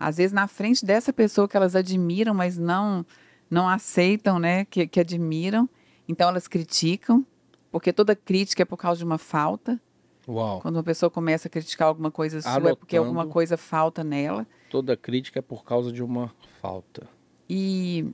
às 0.00 0.16
vezes 0.16 0.32
na 0.32 0.48
frente 0.48 0.84
dessa 0.84 1.12
pessoa 1.12 1.46
que 1.46 1.56
elas 1.56 1.76
admiram, 1.76 2.32
mas 2.32 2.56
não 2.56 3.04
não 3.50 3.68
aceitam, 3.68 4.38
né, 4.38 4.64
que, 4.64 4.86
que 4.86 5.00
admiram. 5.00 5.68
Então 6.08 6.28
elas 6.28 6.48
criticam, 6.48 7.26
porque 7.70 7.92
toda 7.92 8.16
crítica 8.16 8.62
é 8.62 8.64
por 8.64 8.76
causa 8.76 8.98
de 8.98 9.04
uma 9.04 9.18
falta. 9.18 9.78
Uau. 10.26 10.60
Quando 10.60 10.76
uma 10.76 10.82
pessoa 10.82 11.10
começa 11.10 11.48
a 11.48 11.50
criticar 11.50 11.88
alguma 11.88 12.10
coisa 12.10 12.40
sua, 12.40 12.70
é 12.70 12.74
porque 12.74 12.96
alguma 12.96 13.26
coisa 13.26 13.56
falta 13.56 14.04
nela. 14.04 14.46
Toda 14.70 14.96
crítica 14.96 15.40
é 15.40 15.42
por 15.42 15.64
causa 15.64 15.92
de 15.92 16.02
uma 16.02 16.32
falta. 16.62 17.08
E, 17.48 18.06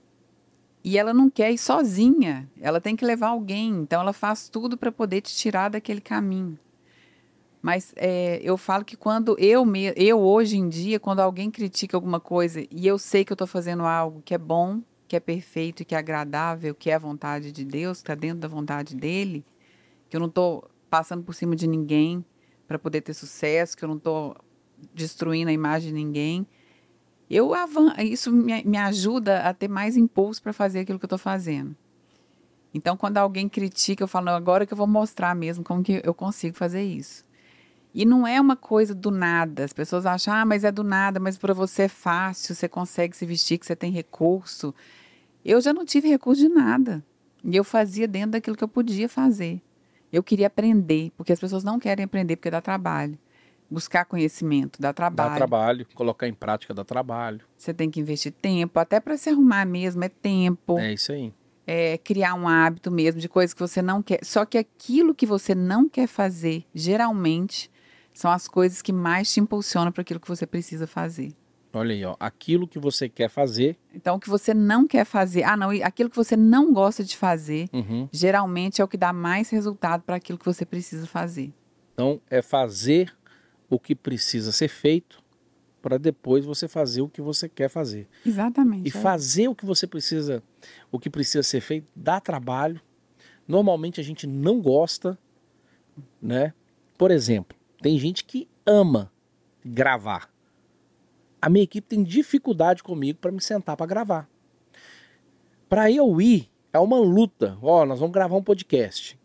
e 0.83 0.97
ela 0.97 1.13
não 1.13 1.29
quer 1.29 1.53
ir 1.53 1.59
sozinha. 1.59 2.49
Ela 2.59 2.81
tem 2.81 2.97
que 2.97 3.05
levar 3.05 3.29
alguém. 3.29 3.71
Então 3.71 4.01
ela 4.01 4.15
faz 4.15 4.49
tudo 4.49 4.79
para 4.79 4.91
poder 4.91 5.21
te 5.21 5.35
tirar 5.37 5.69
daquele 5.69 6.01
caminho. 6.01 6.59
Mas 7.67 7.93
é, 7.97 8.39
eu 8.45 8.57
falo 8.57 8.85
que 8.85 8.97
quando 8.97 9.37
eu, 9.41 9.65
me, 9.65 9.93
eu, 9.97 10.21
hoje 10.21 10.57
em 10.57 10.69
dia, 10.69 11.01
quando 11.01 11.19
alguém 11.19 11.51
critica 11.51 11.97
alguma 11.97 12.21
coisa 12.21 12.65
e 12.71 12.87
eu 12.87 12.97
sei 12.97 13.25
que 13.25 13.33
eu 13.33 13.35
estou 13.35 13.49
fazendo 13.49 13.83
algo 13.83 14.23
que 14.25 14.33
é 14.33 14.39
bom, 14.39 14.81
que 15.09 15.17
é 15.17 15.19
perfeito, 15.19 15.85
que 15.85 15.93
é 15.93 15.99
agradável, 15.99 16.77
que 16.77 16.93
é 16.93 16.95
a 16.95 16.99
vontade 17.01 17.51
de 17.51 17.65
Deus, 17.65 17.99
que 17.99 18.05
está 18.05 18.15
dentro 18.15 18.39
da 18.39 18.47
vontade 18.47 18.95
dele, 18.95 19.45
que 20.09 20.15
eu 20.17 20.21
não 20.21 20.29
estou 20.29 20.71
passando 20.89 21.25
por 21.25 21.35
cima 21.35 21.57
de 21.57 21.67
ninguém 21.67 22.25
para 22.69 22.79
poder 22.79 23.01
ter 23.01 23.15
sucesso, 23.15 23.77
que 23.77 23.85
eu 23.85 23.89
não 23.89 23.97
estou 23.97 24.37
destruindo 24.95 25.51
a 25.51 25.53
imagem 25.53 25.89
de 25.89 25.95
ninguém. 25.97 26.47
Eu 27.29 27.53
avan 27.53 27.97
isso 27.99 28.31
me, 28.31 28.63
me 28.63 28.79
ajuda 28.79 29.41
a 29.41 29.53
ter 29.53 29.67
mais 29.67 29.97
impulso 29.97 30.41
para 30.41 30.53
fazer 30.53 30.79
aquilo 30.79 31.01
que 31.01 31.05
eu 31.05 31.09
estou 31.09 31.19
fazendo. 31.19 31.75
Então, 32.73 32.97
quando 32.97 33.19
alguém 33.19 33.49
critica, 33.49 34.05
eu 34.05 34.09
falo, 34.09 34.29
agora 34.29 34.65
que 34.65 34.73
eu 34.73 34.79
vou 34.79 34.87
mostrar 34.87 35.35
mesmo 35.35 35.65
como 35.65 35.83
que 35.83 36.01
eu 36.05 36.15
consigo 36.15 36.57
fazer 36.57 36.85
isso. 36.85 37.27
E 37.97 38.05
não 38.05 38.27
é 38.27 38.39
uma 38.39 38.57
coisa 38.57 38.95
do 38.95 39.11
nada. 39.11 39.65
As 39.65 39.73
pessoas 39.73 40.05
acham, 40.05 40.35
ah, 40.35 40.45
mas 40.45 40.65
é 40.65 40.71
do 40.71 40.85
nada, 40.85 41.19
mas 41.19 41.39
para 41.39 41.55
você 41.55 41.85
é 41.85 41.89
fácil, 41.89 42.55
você 42.55 42.69
consegue 42.69 43.17
se 43.17 43.25
vestir, 43.25 43.57
que 43.57 43.65
você 43.65 43.75
tem 43.75 43.91
recurso. 43.91 44.75
Eu 45.43 45.63
já 45.63 45.73
não 45.73 45.83
tive 45.83 46.07
recurso 46.07 46.43
de 46.43 46.51
nada. 46.51 47.03
E 47.43 47.57
eu 47.57 47.65
fazia 47.65 48.07
dentro 48.07 48.33
daquilo 48.33 48.55
que 48.55 48.63
eu 48.63 48.69
podia 48.69 49.09
fazer. 49.09 49.63
Eu 50.13 50.23
queria 50.23 50.49
aprender, 50.49 51.11
porque 51.17 51.33
as 51.33 51.41
pessoas 51.41 51.65
não 51.65 51.79
querem 51.79 52.05
aprender 52.05 52.37
porque 52.37 52.51
dá 52.51 52.61
trabalho. 52.61 53.19
Buscar 53.71 54.05
conhecimento 54.05 54.79
dá 54.79 54.93
trabalho. 54.93 55.31
Dá 55.31 55.37
trabalho, 55.37 55.87
colocar 55.95 56.29
em 56.29 56.35
prática 56.35 56.75
dá 56.75 56.85
trabalho. 56.85 57.41
Você 57.57 57.73
tem 57.73 57.91
que 57.91 57.99
investir 57.99 58.31
tempo, 58.31 58.79
até 58.79 59.01
para 59.01 59.17
se 59.17 59.31
arrumar 59.31 59.65
mesmo 59.65 60.05
é 60.05 60.11
tempo. 60.11 60.79
É 60.79 60.93
isso 60.93 61.13
aí. 61.13 61.33
É, 61.67 61.97
criar 61.97 62.35
um 62.35 62.47
hábito 62.47 62.91
mesmo 62.91 63.23
de 63.23 63.29
coisas 63.29 63.55
que 63.55 63.61
você 63.61 63.81
não 63.81 64.03
quer. 64.03 64.23
Só 64.23 64.45
que 64.45 64.59
aquilo 64.59 65.15
que 65.15 65.25
você 65.25 65.55
não 65.55 65.89
quer 65.89 66.07
fazer, 66.07 66.63
geralmente, 66.75 67.71
são 68.17 68.31
as 68.31 68.49
coisas 68.49 68.81
que 68.81 68.95
mais 68.95 69.31
te 69.31 69.41
impulsionam 69.41 69.93
para 69.93 70.01
aquilo 70.01 70.19
que 70.19 70.27
você 70.27 70.47
precisa 70.47 70.87
fazer. 70.87 71.35
Olha 71.71 71.95
aí, 71.95 72.03
ó, 72.03 72.17
aquilo 72.19 72.67
que 72.67 72.79
você 72.79 73.11
quer 73.11 73.29
fazer. 73.29 73.77
Então, 73.95 74.17
o 74.17 74.19
que 74.19 74.31
você 74.31 74.55
não 74.55 74.87
quer 74.87 75.05
fazer, 75.05 75.43
ah, 75.43 75.55
não, 75.55 75.69
aquilo 75.83 76.09
que 76.09 76.17
você 76.17 76.35
não 76.35 76.73
gosta 76.73 77.05
de 77.05 77.15
fazer, 77.15 77.69
uhum. 77.75 78.09
geralmente 78.11 78.81
é 78.81 78.85
o 78.85 78.89
que 78.89 78.97
dá 78.97 79.13
mais 79.13 79.51
resultado 79.51 80.03
para 80.03 80.17
aquilo 80.17 80.39
que 80.39 80.47
você 80.47 80.65
precisa 80.65 81.07
fazer. 81.07 81.53
Então, 81.93 82.19
é 82.31 82.41
fazer 82.41 83.15
o 83.69 83.79
que 83.79 83.95
precisa 83.95 84.51
ser 84.51 84.69
feito 84.69 85.23
para 85.83 85.99
depois 85.99 86.47
você 86.47 86.67
fazer 86.67 87.03
o 87.03 87.11
que 87.11 87.21
você 87.21 87.51
quer 87.51 87.69
fazer. 87.69 88.09
Exatamente. 88.25 88.87
E 88.87 88.97
é. 88.97 89.01
fazer 89.03 89.49
o 89.49 89.55
que 89.55 89.67
você 89.67 89.87
precisa, 89.87 90.43
o 90.91 90.99
que 90.99 91.11
precisa 91.11 91.43
ser 91.43 91.61
feito, 91.61 91.87
dá 91.95 92.19
trabalho. 92.19 92.81
Normalmente 93.47 94.01
a 94.01 94.03
gente 94.03 94.27
não 94.27 94.63
gosta, 94.63 95.19
né? 96.21 96.55
Por 96.97 97.11
exemplo, 97.11 97.56
tem 97.81 97.99
gente 97.99 98.25
que 98.25 98.49
ama 98.65 99.13
gravar. 99.65 100.31
A 101.41 101.49
minha 101.49 101.65
equipe 101.65 101.87
tem 101.87 102.03
dificuldade 102.03 102.83
comigo 102.83 103.19
para 103.19 103.33
me 103.33 103.41
sentar 103.41 103.77
para 103.77 103.87
gravar. 103.87 104.29
Para 105.69 105.91
eu 105.91 106.21
ir, 106.21 106.51
é 106.73 106.79
uma 106.79 106.99
luta. 106.99 107.59
Ó, 107.61 107.83
oh, 107.83 107.87
nós 107.87 107.99
vamos 107.99 108.15
gravar 108.15 108.37
um 108.37 108.43
podcast. 108.43 109.19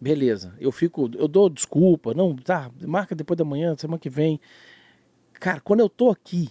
Beleza, 0.00 0.54
eu 0.58 0.72
fico, 0.72 1.08
eu 1.14 1.28
dou 1.28 1.48
desculpa, 1.48 2.12
não, 2.12 2.34
tá, 2.34 2.72
marca 2.80 3.14
depois 3.14 3.38
da 3.38 3.44
manhã, 3.44 3.76
semana 3.76 4.00
que 4.00 4.10
vem. 4.10 4.40
Cara, 5.34 5.60
quando 5.60 5.78
eu 5.78 5.88
tô 5.88 6.10
aqui, 6.10 6.50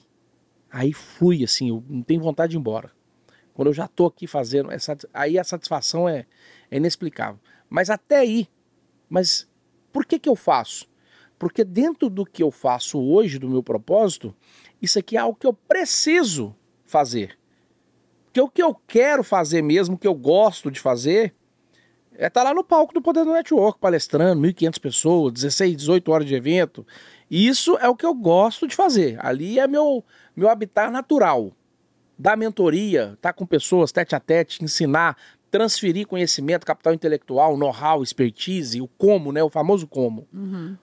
aí 0.72 0.94
fui 0.94 1.44
assim, 1.44 1.68
eu 1.68 1.84
não 1.90 2.02
tenho 2.02 2.22
vontade 2.22 2.52
de 2.52 2.58
ir 2.58 2.60
embora. 2.60 2.92
Quando 3.54 3.68
eu 3.68 3.74
já 3.74 3.90
tô 3.90 4.06
aqui 4.06 4.26
fazendo, 4.26 4.72
essa, 4.72 4.98
aí 5.14 5.38
a 5.38 5.44
satisfação 5.44 6.08
é, 6.08 6.26
é 6.70 6.78
inexplicável. 6.78 7.42
Mas 7.70 7.90
até 7.90 8.20
aí, 8.20 8.48
mas 9.10 9.51
por 9.92 10.06
que, 10.06 10.20
que 10.20 10.30
eu 10.30 10.36
faço? 10.36 10.90
Porque 11.38 11.64
dentro 11.64 12.10
do 12.10 12.26
que 12.26 12.44
eu 12.44 12.52
faço 12.52 13.00
hoje, 13.02 13.40
do 13.40 13.50
meu 13.50 13.64
propósito, 13.64 14.36
isso 14.82 15.00
aqui 15.00 15.18
é 15.18 15.20
algo 15.20 15.38
que 15.40 15.48
eu 15.48 15.54
preciso 15.54 16.56
fazer. 16.86 17.38
Porque 18.26 18.42
o 18.42 18.50
que 18.50 18.62
eu 18.62 18.76
quero 18.88 19.24
fazer 19.24 19.62
mesmo, 19.62 19.96
o 19.96 19.98
que 19.98 20.08
eu 20.08 20.14
gosto 20.14 20.70
de 20.70 20.80
fazer, 20.80 21.34
é 22.14 22.28
estar 22.28 22.42
tá 22.42 22.44
lá 22.44 22.54
no 22.54 22.64
palco 22.64 22.94
do 22.94 23.02
Poder 23.02 23.26
do 23.26 23.34
Network, 23.34 23.80
palestrando, 23.80 24.42
1.500 24.42 24.80
pessoas, 24.80 25.34
16, 25.34 25.76
18 25.78 26.12
horas 26.12 26.28
de 26.28 26.36
evento. 26.36 26.86
Isso 27.30 27.78
é 27.80 27.90
o 27.90 27.96
que 27.96 28.06
eu 28.06 28.14
gosto 28.14 28.68
de 28.68 28.76
fazer. 28.76 29.18
Ali 29.20 29.60
é 29.60 29.68
meu, 29.68 30.04
meu 30.36 30.48
habitat 30.48 30.92
natural. 30.92 31.52
Dar 32.20 32.38
mentoria, 32.38 33.14
estar 33.16 33.30
tá 33.30 33.34
com 33.34 33.46
pessoas 33.46 33.92
tete 33.92 34.16
a 34.16 34.20
tete, 34.20 34.64
ensinar, 34.64 35.18
transferir 35.52 36.08
conhecimento, 36.08 36.66
capital 36.66 36.94
intelectual, 36.94 37.58
know-how, 37.58 38.02
expertise, 38.02 38.82
o 38.82 38.88
como, 38.88 39.34
né? 39.34 39.44
O 39.44 39.50
famoso 39.50 39.86
como. 39.86 40.26
Uhum. 40.34 40.78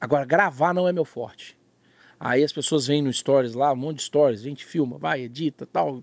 Agora, 0.00 0.24
gravar 0.24 0.72
não 0.72 0.88
é 0.88 0.92
meu 0.92 1.04
forte. 1.04 1.56
Aí 2.18 2.42
as 2.42 2.52
pessoas 2.52 2.86
vêm 2.86 3.02
no 3.02 3.12
stories 3.12 3.52
lá, 3.54 3.72
um 3.72 3.76
monte 3.76 3.98
de 3.98 4.04
stories, 4.04 4.40
a 4.40 4.44
gente 4.44 4.64
filma, 4.64 4.96
vai, 4.96 5.20
edita, 5.20 5.66
tal. 5.66 6.02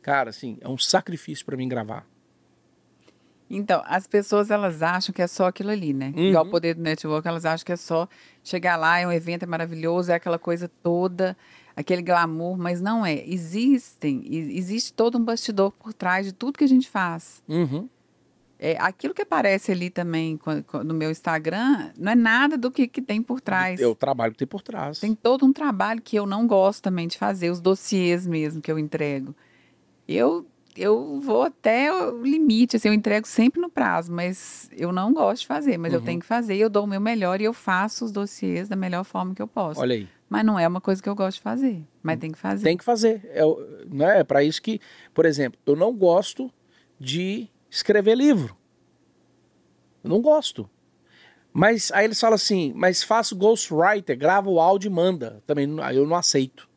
Cara, 0.00 0.30
assim, 0.30 0.56
é 0.62 0.68
um 0.68 0.78
sacrifício 0.78 1.44
para 1.44 1.56
mim 1.56 1.68
gravar. 1.68 2.06
Então, 3.50 3.82
as 3.84 4.06
pessoas 4.06 4.50
elas 4.50 4.80
acham 4.80 5.12
que 5.12 5.20
é 5.20 5.26
só 5.26 5.48
aquilo 5.48 5.70
ali, 5.70 5.92
né? 5.92 6.14
Uhum. 6.16 6.28
Igual 6.28 6.46
o 6.46 6.50
poder 6.50 6.74
do 6.74 6.82
network, 6.82 7.26
elas 7.26 7.44
acham 7.44 7.66
que 7.66 7.72
é 7.72 7.76
só 7.76 8.08
chegar 8.44 8.76
lá, 8.76 9.00
é 9.00 9.06
um 9.06 9.12
evento 9.12 9.42
é 9.42 9.46
maravilhoso, 9.46 10.12
é 10.12 10.14
aquela 10.14 10.38
coisa 10.38 10.70
toda 10.82 11.36
aquele 11.76 12.02
glamour, 12.02 12.56
mas 12.58 12.80
não 12.80 13.04
é. 13.04 13.24
Existem, 13.26 14.22
existe 14.26 14.92
todo 14.92 15.18
um 15.18 15.24
bastidor 15.24 15.72
por 15.72 15.92
trás 15.92 16.26
de 16.26 16.32
tudo 16.32 16.58
que 16.58 16.64
a 16.64 16.68
gente 16.68 16.88
faz. 16.88 17.42
Uhum. 17.48 17.88
É, 18.62 18.76
aquilo 18.78 19.14
que 19.14 19.22
aparece 19.22 19.72
ali 19.72 19.88
também 19.88 20.38
no 20.84 20.92
meu 20.92 21.10
Instagram 21.10 21.92
não 21.96 22.12
é 22.12 22.14
nada 22.14 22.58
do 22.58 22.70
que, 22.70 22.86
que 22.86 23.00
tem 23.00 23.22
por 23.22 23.40
trás. 23.40 23.80
É 23.80 23.86
o 23.86 23.94
trabalho 23.94 24.32
que 24.32 24.38
tem 24.38 24.46
por 24.46 24.60
trás. 24.60 25.00
Tem 25.00 25.14
todo 25.14 25.46
um 25.46 25.52
trabalho 25.52 26.02
que 26.02 26.16
eu 26.16 26.26
não 26.26 26.46
gosto 26.46 26.82
também 26.82 27.08
de 27.08 27.16
fazer, 27.16 27.48
os 27.48 27.58
dossiês 27.58 28.26
mesmo 28.26 28.60
que 28.60 28.70
eu 28.70 28.78
entrego. 28.78 29.34
Eu 30.06 30.46
eu 30.76 31.18
vou 31.20 31.42
até 31.42 31.92
o 31.92 32.22
limite, 32.22 32.76
assim, 32.76 32.88
eu 32.88 32.94
entrego 32.94 33.26
sempre 33.26 33.60
no 33.60 33.68
prazo, 33.68 34.12
mas 34.12 34.70
eu 34.76 34.92
não 34.92 35.12
gosto 35.12 35.42
de 35.42 35.46
fazer, 35.46 35.76
mas 35.76 35.92
uhum. 35.92 35.98
eu 35.98 36.04
tenho 36.04 36.20
que 36.20 36.26
fazer, 36.26 36.56
eu 36.56 36.70
dou 36.70 36.84
o 36.84 36.86
meu 36.86 37.00
melhor 37.00 37.40
e 37.40 37.44
eu 37.44 37.52
faço 37.52 38.04
os 38.04 38.12
dossiês 38.12 38.68
da 38.68 38.76
melhor 38.76 39.04
forma 39.04 39.34
que 39.34 39.42
eu 39.42 39.48
posso. 39.48 39.80
Olha 39.80 39.94
aí. 39.94 40.08
Mas 40.30 40.44
não 40.44 40.56
é 40.56 40.68
uma 40.68 40.80
coisa 40.80 41.02
que 41.02 41.08
eu 41.08 41.14
gosto 41.16 41.38
de 41.38 41.42
fazer. 41.42 41.84
Mas 42.00 42.20
tem 42.20 42.30
que 42.30 42.38
fazer. 42.38 42.62
Tem 42.62 42.76
que 42.76 42.84
fazer. 42.84 43.28
É, 43.34 43.42
né? 43.92 44.20
é 44.20 44.24
para 44.24 44.44
isso 44.44 44.62
que, 44.62 44.80
por 45.12 45.26
exemplo, 45.26 45.60
eu 45.66 45.74
não 45.74 45.92
gosto 45.92 46.48
de 47.00 47.48
escrever 47.68 48.16
livro. 48.16 48.56
Eu 50.04 50.08
não 50.08 50.22
gosto. 50.22 50.70
Mas 51.52 51.90
aí 51.90 52.04
eles 52.04 52.20
falam 52.20 52.36
assim, 52.36 52.72
mas 52.76 53.02
faço 53.02 53.34
ghostwriter, 53.34 54.16
grava 54.16 54.48
o 54.48 54.60
áudio 54.60 54.88
e 54.88 54.94
manda. 54.94 55.42
Também 55.48 55.68
aí 55.82 55.96
eu 55.96 56.06
não 56.06 56.14
aceito. 56.14 56.68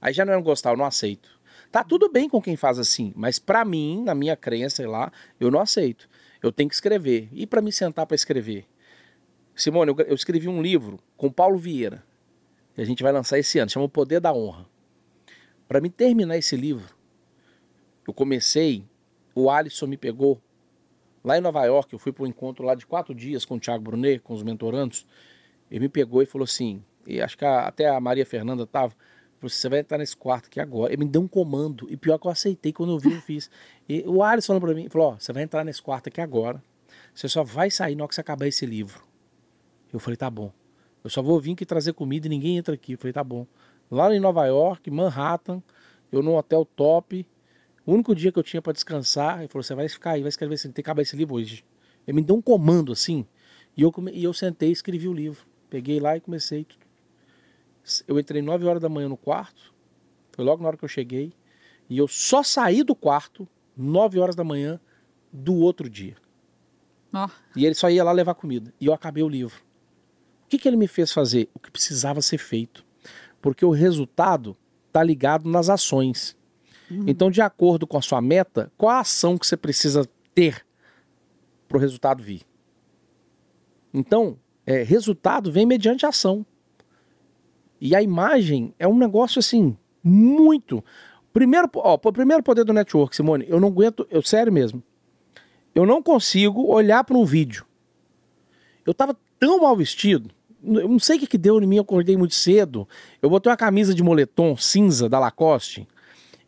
Aí 0.00 0.12
já 0.12 0.24
não 0.24 0.32
é 0.32 0.40
gostar, 0.40 0.70
eu 0.70 0.76
não 0.76 0.84
aceito. 0.84 1.28
Tá 1.72 1.82
tudo 1.82 2.08
bem 2.08 2.28
com 2.28 2.40
quem 2.40 2.56
faz 2.56 2.78
assim, 2.78 3.12
mas 3.16 3.40
para 3.40 3.64
mim, 3.64 4.04
na 4.04 4.14
minha 4.14 4.36
crença, 4.36 4.76
sei 4.76 4.86
lá, 4.86 5.10
eu 5.40 5.50
não 5.50 5.58
aceito. 5.58 6.08
Eu 6.40 6.52
tenho 6.52 6.68
que 6.68 6.76
escrever. 6.76 7.28
E 7.32 7.44
para 7.44 7.60
me 7.60 7.72
sentar 7.72 8.06
para 8.06 8.14
escrever? 8.14 8.66
Simone, 9.54 9.90
eu, 9.90 10.06
eu 10.06 10.14
escrevi 10.14 10.46
um 10.46 10.62
livro 10.62 11.00
com 11.16 11.30
Paulo 11.30 11.58
Vieira 11.58 12.08
que 12.80 12.82
a 12.82 12.86
gente 12.86 13.02
vai 13.02 13.12
lançar 13.12 13.38
esse 13.38 13.58
ano, 13.58 13.70
chama 13.70 13.84
O 13.84 13.90
Poder 13.90 14.20
da 14.20 14.32
Honra. 14.32 14.66
Para 15.68 15.82
me 15.82 15.90
terminar 15.90 16.38
esse 16.38 16.56
livro, 16.56 16.88
eu 18.08 18.14
comecei, 18.14 18.86
o 19.34 19.50
Alisson 19.50 19.86
me 19.86 19.98
pegou 19.98 20.40
lá 21.22 21.36
em 21.36 21.42
Nova 21.42 21.62
York, 21.66 21.92
eu 21.92 21.98
fui 21.98 22.10
para 22.10 22.24
um 22.24 22.26
encontro 22.26 22.64
lá 22.64 22.74
de 22.74 22.86
quatro 22.86 23.14
dias 23.14 23.44
com 23.44 23.56
o 23.56 23.60
Thiago 23.60 23.84
Brunet, 23.84 24.20
com 24.20 24.32
os 24.32 24.42
mentorandos, 24.42 25.06
ele 25.70 25.80
me 25.80 25.88
pegou 25.90 26.22
e 26.22 26.26
falou 26.26 26.44
assim, 26.44 26.82
e 27.06 27.20
acho 27.20 27.36
que 27.36 27.44
a, 27.44 27.66
até 27.66 27.86
a 27.86 28.00
Maria 28.00 28.24
Fernanda 28.24 28.62
estava, 28.62 28.94
você 29.42 29.68
vai 29.68 29.80
entrar 29.80 29.98
nesse 29.98 30.16
quarto 30.16 30.46
aqui 30.46 30.58
agora. 30.58 30.90
Ele 30.90 31.04
me 31.04 31.10
deu 31.10 31.20
um 31.20 31.28
comando. 31.28 31.86
E 31.90 31.98
pior 31.98 32.18
que 32.18 32.26
eu 32.26 32.30
aceitei 32.30 32.72
quando 32.72 32.92
eu 32.92 32.98
vi, 32.98 33.12
eu 33.12 33.20
fiz. 33.20 33.50
E 33.86 34.02
o 34.06 34.22
Alisson 34.22 34.54
falou 34.54 34.60
pra 34.62 34.74
mim, 34.74 34.88
falou, 34.88 35.16
você 35.18 35.34
vai 35.34 35.42
entrar 35.42 35.64
nesse 35.64 35.82
quarto 35.82 36.08
aqui 36.08 36.20
agora. 36.20 36.62
Você 37.14 37.28
só 37.28 37.44
vai 37.44 37.70
sair 37.70 37.94
na 37.94 38.04
hora 38.04 38.08
que 38.08 38.14
você 38.14 38.22
acabar 38.22 38.46
esse 38.46 38.64
livro. 38.64 39.02
Eu 39.92 40.00
falei, 40.00 40.16
tá 40.16 40.30
bom. 40.30 40.50
Eu 41.02 41.10
só 41.10 41.22
vou 41.22 41.40
vir 41.40 41.52
aqui 41.52 41.64
trazer 41.64 41.92
comida 41.92 42.26
e 42.26 42.30
ninguém 42.30 42.58
entra 42.58 42.74
aqui. 42.74 42.92
Eu 42.92 42.98
falei, 42.98 43.12
tá 43.12 43.24
bom. 43.24 43.46
Lá 43.90 44.14
em 44.14 44.20
Nova 44.20 44.46
York, 44.46 44.90
Manhattan, 44.90 45.62
eu 46.12 46.22
num 46.22 46.36
hotel 46.36 46.64
top. 46.64 47.26
O 47.84 47.92
único 47.92 48.14
dia 48.14 48.30
que 48.30 48.38
eu 48.38 48.42
tinha 48.42 48.60
para 48.60 48.72
descansar, 48.72 49.40
ele 49.40 49.48
falou, 49.48 49.62
você 49.62 49.74
vai 49.74 49.88
ficar 49.88 50.12
aí, 50.12 50.20
vai 50.20 50.28
escrever 50.28 50.54
assim, 50.54 50.68
tem 50.68 50.74
que 50.74 50.80
acabar 50.82 51.02
esse 51.02 51.16
livro 51.16 51.34
hoje. 51.34 51.64
Ele 52.06 52.16
me 52.16 52.22
deu 52.22 52.36
um 52.36 52.42
comando 52.42 52.92
assim. 52.92 53.26
E 53.76 53.82
eu, 53.82 53.92
e 54.12 54.22
eu 54.22 54.32
sentei 54.32 54.68
e 54.68 54.72
escrevi 54.72 55.08
o 55.08 55.12
livro. 55.12 55.46
Peguei 55.68 55.98
lá 55.98 56.16
e 56.16 56.20
comecei. 56.20 56.66
Eu 58.06 58.18
entrei 58.18 58.42
9 58.42 58.66
horas 58.66 58.82
da 58.82 58.88
manhã 58.88 59.08
no 59.08 59.16
quarto. 59.16 59.72
Foi 60.32 60.44
logo 60.44 60.62
na 60.62 60.68
hora 60.68 60.76
que 60.76 60.84
eu 60.84 60.88
cheguei. 60.88 61.32
E 61.88 61.98
eu 61.98 62.06
só 62.06 62.42
saí 62.42 62.82
do 62.82 62.94
quarto 62.94 63.48
9 63.76 64.18
horas 64.18 64.36
da 64.36 64.44
manhã 64.44 64.78
do 65.32 65.54
outro 65.56 65.88
dia. 65.88 66.16
Oh. 67.12 67.28
E 67.56 67.64
ele 67.66 67.74
só 67.74 67.90
ia 67.90 68.04
lá 68.04 68.12
levar 68.12 68.34
comida. 68.34 68.72
E 68.80 68.86
eu 68.86 68.92
acabei 68.92 69.22
o 69.22 69.28
livro. 69.28 69.62
O 70.50 70.50
que, 70.50 70.58
que 70.58 70.66
ele 70.66 70.76
me 70.76 70.88
fez 70.88 71.12
fazer? 71.12 71.48
O 71.54 71.60
que 71.60 71.70
precisava 71.70 72.20
ser 72.20 72.38
feito. 72.38 72.84
Porque 73.40 73.64
o 73.64 73.70
resultado 73.70 74.56
está 74.88 75.00
ligado 75.00 75.48
nas 75.48 75.68
ações. 75.70 76.36
Uhum. 76.90 77.04
Então, 77.06 77.30
de 77.30 77.40
acordo 77.40 77.86
com 77.86 77.96
a 77.96 78.02
sua 78.02 78.20
meta, 78.20 78.72
qual 78.76 78.90
a 78.90 78.98
ação 78.98 79.38
que 79.38 79.46
você 79.46 79.56
precisa 79.56 80.04
ter 80.34 80.66
para 81.68 81.78
o 81.78 81.80
resultado 81.80 82.20
vir? 82.20 82.42
Então, 83.94 84.40
é, 84.66 84.82
resultado 84.82 85.52
vem 85.52 85.64
mediante 85.64 86.04
ação. 86.04 86.44
E 87.80 87.94
a 87.94 88.02
imagem 88.02 88.74
é 88.76 88.88
um 88.88 88.98
negócio 88.98 89.38
assim, 89.38 89.76
muito. 90.02 90.84
Primeiro, 91.32 91.70
ó, 91.76 91.94
o 91.94 92.12
primeiro 92.12 92.42
poder 92.42 92.64
do 92.64 92.72
network, 92.72 93.14
Simone, 93.14 93.46
eu 93.48 93.60
não 93.60 93.68
aguento, 93.68 94.04
eu 94.10 94.20
sério 94.20 94.52
mesmo. 94.52 94.82
Eu 95.72 95.86
não 95.86 96.02
consigo 96.02 96.66
olhar 96.66 97.04
para 97.04 97.16
um 97.16 97.24
vídeo. 97.24 97.64
Eu 98.84 98.92
tava 98.92 99.16
tão 99.38 99.60
mal 99.60 99.76
vestido, 99.76 100.34
eu 100.64 100.88
não 100.88 100.98
sei 100.98 101.16
o 101.16 101.20
que, 101.20 101.26
que 101.26 101.38
deu 101.38 101.60
em 101.60 101.66
mim, 101.66 101.76
eu 101.76 101.82
acordei 101.82 102.16
muito 102.16 102.34
cedo. 102.34 102.88
Eu 103.20 103.30
botei 103.30 103.50
uma 103.50 103.56
camisa 103.56 103.94
de 103.94 104.02
moletom 104.02 104.56
cinza 104.56 105.08
da 105.08 105.18
Lacoste 105.18 105.86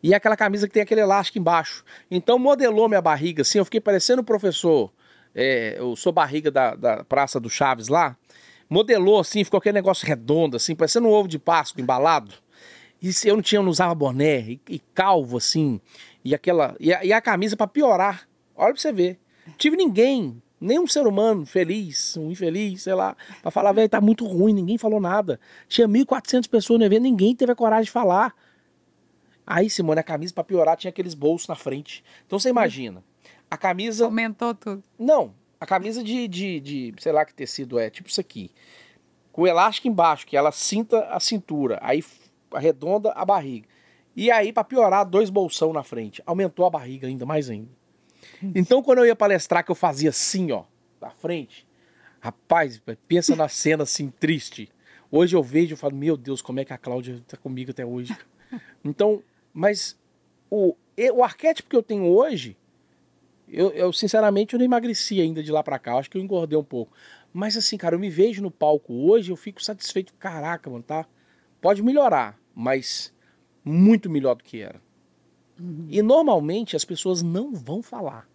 e 0.01 0.13
aquela 0.13 0.35
camisa 0.35 0.67
que 0.67 0.73
tem 0.73 0.83
aquele 0.83 1.01
elástico 1.01 1.39
embaixo. 1.39 1.83
Então 2.11 2.37
modelou 2.37 2.89
minha 2.89 3.01
barriga 3.01 3.41
assim, 3.41 3.57
eu 3.57 3.65
fiquei 3.65 3.79
parecendo 3.79 4.21
o 4.21 4.25
professor, 4.25 4.91
é, 5.33 5.75
eu 5.77 5.95
sou 5.95 6.11
barriga 6.11 6.51
da, 6.51 6.75
da 6.75 7.03
Praça 7.03 7.39
do 7.39 7.49
Chaves 7.49 7.87
lá. 7.87 8.15
Modelou 8.69 9.19
assim, 9.19 9.43
ficou 9.43 9.57
aquele 9.57 9.73
negócio 9.73 10.07
redondo, 10.07 10.57
assim, 10.57 10.75
parecendo 10.75 11.07
um 11.07 11.11
ovo 11.11 11.27
de 11.27 11.39
Páscoa 11.39 11.81
embalado. 11.81 12.33
E 13.01 13.11
eu 13.25 13.35
não 13.35 13.41
tinha, 13.41 13.59
eu 13.59 13.63
não 13.63 13.69
usava 13.69 13.93
boné, 13.93 14.39
e, 14.39 14.61
e 14.69 14.79
calvo 14.93 15.37
assim, 15.37 15.81
e 16.23 16.33
aquela. 16.33 16.75
E 16.79 16.93
a, 16.93 17.03
e 17.03 17.11
a 17.11 17.19
camisa 17.19 17.57
para 17.57 17.67
piorar. 17.67 18.27
Olha 18.55 18.71
pra 18.73 18.81
você 18.81 18.93
ver. 18.93 19.19
Tive 19.57 19.75
ninguém, 19.75 20.41
nenhum 20.63 20.87
ser 20.87 21.05
humano 21.05 21.45
feliz, 21.45 22.15
um 22.17 22.31
infeliz, 22.31 22.83
sei 22.83 22.93
lá, 22.93 23.15
pra 23.41 23.51
falar, 23.51 23.71
velho, 23.73 23.89
tá 23.89 23.99
muito 23.99 24.25
ruim, 24.25 24.53
ninguém 24.53 24.77
falou 24.77 24.99
nada. 24.99 25.39
Tinha 25.67 25.87
1.400 25.87 26.49
pessoas 26.49 26.79
no 26.79 26.85
evento, 26.85 27.03
ninguém 27.03 27.35
teve 27.35 27.51
a 27.51 27.55
coragem 27.55 27.85
de 27.85 27.91
falar. 27.91 28.33
Aí, 29.45 29.69
Simone, 29.69 29.99
a 29.99 30.03
camisa 30.03 30.33
para 30.33 30.43
piorar 30.43 30.77
tinha 30.77 30.89
aqueles 30.89 31.13
bolsos 31.13 31.47
na 31.47 31.55
frente. 31.55 32.03
Então 32.25 32.39
você 32.39 32.49
imagina, 32.49 33.03
a 33.51 33.57
camisa. 33.57 34.05
Aumentou 34.05 34.55
tudo. 34.55 34.83
Não, 34.97 35.33
a 35.59 35.65
camisa 35.65 36.03
de, 36.03 36.27
de, 36.27 36.59
de, 36.59 36.93
sei 36.99 37.11
lá 37.11 37.25
que 37.25 37.33
tecido 37.33 37.77
é, 37.77 37.89
tipo 37.89 38.09
isso 38.09 38.21
aqui. 38.21 38.49
Com 39.31 39.43
o 39.43 39.47
elástico 39.47 39.87
embaixo, 39.87 40.25
que 40.25 40.37
ela 40.37 40.51
cinta 40.51 41.05
a 41.05 41.19
cintura, 41.19 41.79
aí 41.81 42.03
arredonda 42.51 43.11
a 43.11 43.25
barriga. 43.25 43.67
E 44.15 44.31
aí, 44.31 44.53
para 44.53 44.63
piorar, 44.63 45.05
dois 45.05 45.29
bolsão 45.29 45.73
na 45.73 45.83
frente. 45.83 46.21
Aumentou 46.25 46.65
a 46.65 46.69
barriga 46.69 47.07
ainda, 47.07 47.25
mais 47.25 47.49
ainda. 47.49 47.82
Então, 48.55 48.81
quando 48.83 48.99
eu 48.99 49.05
ia 49.05 49.15
palestrar, 49.15 49.63
que 49.63 49.71
eu 49.71 49.75
fazia 49.75 50.09
assim, 50.09 50.51
ó, 50.51 50.63
na 50.99 51.09
frente, 51.09 51.67
rapaz, 52.19 52.81
pensa 53.07 53.35
na 53.35 53.47
cena 53.47 53.83
assim, 53.83 54.09
triste. 54.09 54.69
Hoje 55.11 55.35
eu 55.35 55.43
vejo 55.43 55.73
e 55.73 55.77
falo, 55.77 55.95
meu 55.95 56.17
Deus, 56.17 56.41
como 56.41 56.59
é 56.59 56.65
que 56.65 56.73
a 56.73 56.77
Cláudia 56.77 57.21
tá 57.27 57.37
comigo 57.37 57.71
até 57.71 57.85
hoje? 57.85 58.15
Então, 58.85 59.23
mas 59.53 59.97
o, 60.49 60.75
o 61.15 61.23
arquétipo 61.23 61.69
que 61.69 61.75
eu 61.75 61.81
tenho 61.81 62.05
hoje, 62.05 62.55
eu, 63.47 63.71
eu 63.71 63.91
sinceramente 63.91 64.53
eu 64.53 64.59
não 64.59 64.65
emagreci 64.65 65.19
ainda 65.19 65.41
de 65.41 65.51
lá 65.51 65.63
para 65.63 65.79
cá, 65.79 65.95
acho 65.95 66.09
que 66.09 66.17
eu 66.17 66.21
engordei 66.21 66.57
um 66.57 66.63
pouco. 66.63 66.91
Mas 67.33 67.57
assim, 67.57 67.77
cara, 67.77 67.95
eu 67.95 67.99
me 67.99 68.09
vejo 68.09 68.41
no 68.41 68.51
palco 68.51 68.93
hoje, 68.93 69.31
eu 69.31 69.35
fico 69.35 69.63
satisfeito, 69.63 70.13
caraca, 70.15 70.69
mano, 70.69 70.83
tá? 70.83 71.07
Pode 71.59 71.81
melhorar, 71.81 72.37
mas 72.53 73.13
muito 73.63 74.09
melhor 74.09 74.35
do 74.35 74.43
que 74.43 74.61
era. 74.61 74.81
Uhum. 75.59 75.87
E 75.89 76.01
normalmente 76.01 76.75
as 76.75 76.85
pessoas 76.85 77.21
não 77.23 77.53
vão 77.53 77.81
falar. 77.81 78.27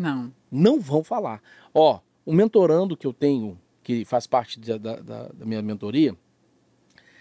Não. 0.00 0.32
Não 0.50 0.80
vão 0.80 1.04
falar. 1.04 1.42
Ó, 1.74 2.00
o 2.24 2.32
mentorando 2.32 2.96
que 2.96 3.06
eu 3.06 3.12
tenho, 3.12 3.60
que 3.82 4.02
faz 4.06 4.26
parte 4.26 4.58
da, 4.58 4.78
da, 4.78 5.28
da 5.28 5.44
minha 5.44 5.60
mentoria, 5.60 6.16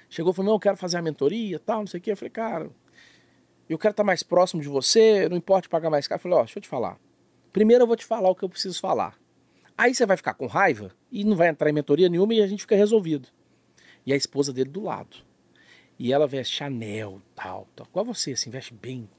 chegou 0.10 0.32
e 0.32 0.36
falou: 0.36 0.48
Não, 0.48 0.56
eu 0.56 0.60
quero 0.62 0.78
fazer 0.78 0.98
a 0.98 1.02
mentoria 1.02 1.60
tal, 1.60 1.80
não 1.80 1.88
sei 1.88 2.00
o 2.00 2.02
quê. 2.02 2.14
Eu 2.14 2.18
falei: 2.18 2.30
Cara, 2.30 2.70
eu 3.68 3.78
quero 3.78 3.92
estar 3.92 4.06
mais 4.06 4.24
próximo 4.24 4.62
de 4.62 4.70
você, 4.70 5.28
não 5.28 5.36
importa 5.36 5.68
pagar 5.68 5.90
mais 5.90 6.08
caro. 6.08 6.20
Eu 6.20 6.24
falei: 6.24 6.38
Ó, 6.38 6.42
deixa 6.42 6.58
eu 6.58 6.62
te 6.62 6.70
falar. 6.70 6.98
Primeiro 7.52 7.84
eu 7.84 7.88
vou 7.88 7.98
te 7.98 8.06
falar 8.06 8.30
o 8.30 8.36
que 8.36 8.46
eu 8.46 8.50
preciso 8.50 8.80
falar. 8.80 9.20
Aí 9.78 9.94
você 9.94 10.06
vai 10.06 10.16
ficar 10.16 10.34
com 10.36 10.48
raiva 10.48 10.96
e 11.12 11.26
não 11.26 11.36
vai 11.36 11.50
entrar 11.50 11.70
em 11.70 11.74
mentoria 11.74 12.08
nenhuma 12.08 12.34
e 12.34 12.42
a 12.42 12.48
gente 12.48 12.62
fica 12.62 12.78
resolvido. 12.78 13.28
E 14.06 14.14
a 14.14 14.16
esposa 14.16 14.54
dele 14.54 14.70
do 14.70 14.84
lado. 14.84 15.18
E 15.98 16.14
ela 16.14 16.26
veste 16.26 16.56
Chanel, 16.56 17.22
tal, 17.36 17.68
tal. 17.76 17.86
Igual 17.90 18.06
você, 18.06 18.32
assim, 18.32 18.50
veste 18.50 18.74
bem, 18.74 19.10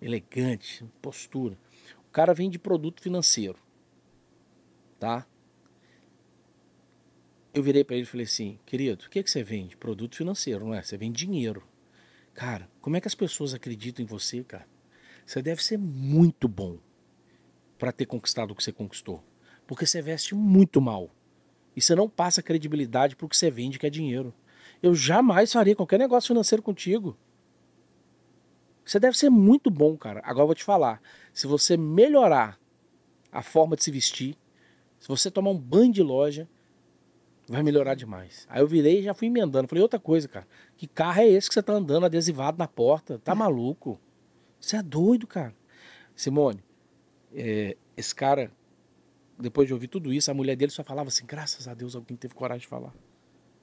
elegante, 0.00 0.84
postura. 1.00 1.56
Cara 2.12 2.34
vende 2.34 2.58
produto 2.58 3.00
financeiro. 3.00 3.58
Tá? 5.00 5.26
Eu 7.54 7.62
virei 7.62 7.82
para 7.84 7.96
ele 7.96 8.04
e 8.04 8.08
falei 8.08 8.24
assim, 8.24 8.58
querido, 8.64 9.06
o 9.06 9.10
que, 9.10 9.18
é 9.18 9.22
que 9.22 9.30
você 9.30 9.42
vende? 9.42 9.76
Produto 9.76 10.16
financeiro, 10.16 10.64
não 10.64 10.74
é? 10.74 10.82
Você 10.82 10.96
vende 10.96 11.26
dinheiro. 11.26 11.62
Cara, 12.34 12.68
como 12.80 12.96
é 12.96 13.00
que 13.00 13.08
as 13.08 13.14
pessoas 13.14 13.52
acreditam 13.52 14.02
em 14.02 14.06
você, 14.06 14.42
cara? 14.44 14.66
Você 15.26 15.42
deve 15.42 15.62
ser 15.62 15.78
muito 15.78 16.48
bom 16.48 16.78
para 17.78 17.92
ter 17.92 18.06
conquistado 18.06 18.52
o 18.52 18.54
que 18.54 18.62
você 18.62 18.72
conquistou. 18.72 19.22
Porque 19.66 19.86
você 19.86 20.00
veste 20.00 20.34
muito 20.34 20.80
mal. 20.80 21.10
E 21.74 21.80
você 21.80 21.94
não 21.94 22.08
passa 22.08 22.42
credibilidade 22.42 23.16
pro 23.16 23.28
que 23.28 23.36
você 23.36 23.50
vende, 23.50 23.78
que 23.78 23.86
é 23.86 23.90
dinheiro. 23.90 24.34
Eu 24.82 24.94
jamais 24.94 25.52
faria 25.52 25.76
qualquer 25.76 25.98
negócio 25.98 26.28
financeiro 26.28 26.62
contigo. 26.62 27.16
Você 28.84 28.98
deve 28.98 29.16
ser 29.16 29.30
muito 29.30 29.70
bom, 29.70 29.96
cara. 29.96 30.20
Agora 30.24 30.42
eu 30.42 30.46
vou 30.46 30.54
te 30.54 30.64
falar. 30.64 31.00
Se 31.32 31.46
você 31.46 31.76
melhorar 31.76 32.58
a 33.30 33.42
forma 33.42 33.76
de 33.76 33.84
se 33.84 33.90
vestir, 33.90 34.36
se 34.98 35.08
você 35.08 35.30
tomar 35.30 35.50
um 35.50 35.58
banho 35.58 35.92
de 35.92 36.02
loja, 36.02 36.48
vai 37.48 37.62
melhorar 37.62 37.94
demais. 37.94 38.46
Aí 38.48 38.60
eu 38.60 38.68
virei 38.68 39.00
e 39.00 39.02
já 39.02 39.14
fui 39.14 39.28
emendando. 39.28 39.68
Falei, 39.68 39.82
outra 39.82 39.98
coisa, 39.98 40.28
cara. 40.28 40.46
Que 40.76 40.86
carro 40.86 41.20
é 41.20 41.28
esse 41.28 41.48
que 41.48 41.54
você 41.54 41.62
tá 41.62 41.72
andando 41.72 42.06
adesivado 42.06 42.58
na 42.58 42.68
porta? 42.68 43.18
Tá 43.18 43.34
maluco? 43.34 44.00
Você 44.60 44.76
é 44.76 44.82
doido, 44.82 45.26
cara. 45.26 45.54
Simone, 46.14 46.62
é, 47.34 47.76
esse 47.96 48.14
cara, 48.14 48.50
depois 49.38 49.66
de 49.66 49.74
ouvir 49.74 49.88
tudo 49.88 50.12
isso, 50.12 50.30
a 50.30 50.34
mulher 50.34 50.56
dele 50.56 50.70
só 50.70 50.84
falava 50.84 51.08
assim, 51.08 51.26
graças 51.26 51.66
a 51.66 51.74
Deus 51.74 51.96
alguém 51.96 52.16
teve 52.16 52.34
coragem 52.34 52.60
de 52.60 52.68
falar. 52.68 52.94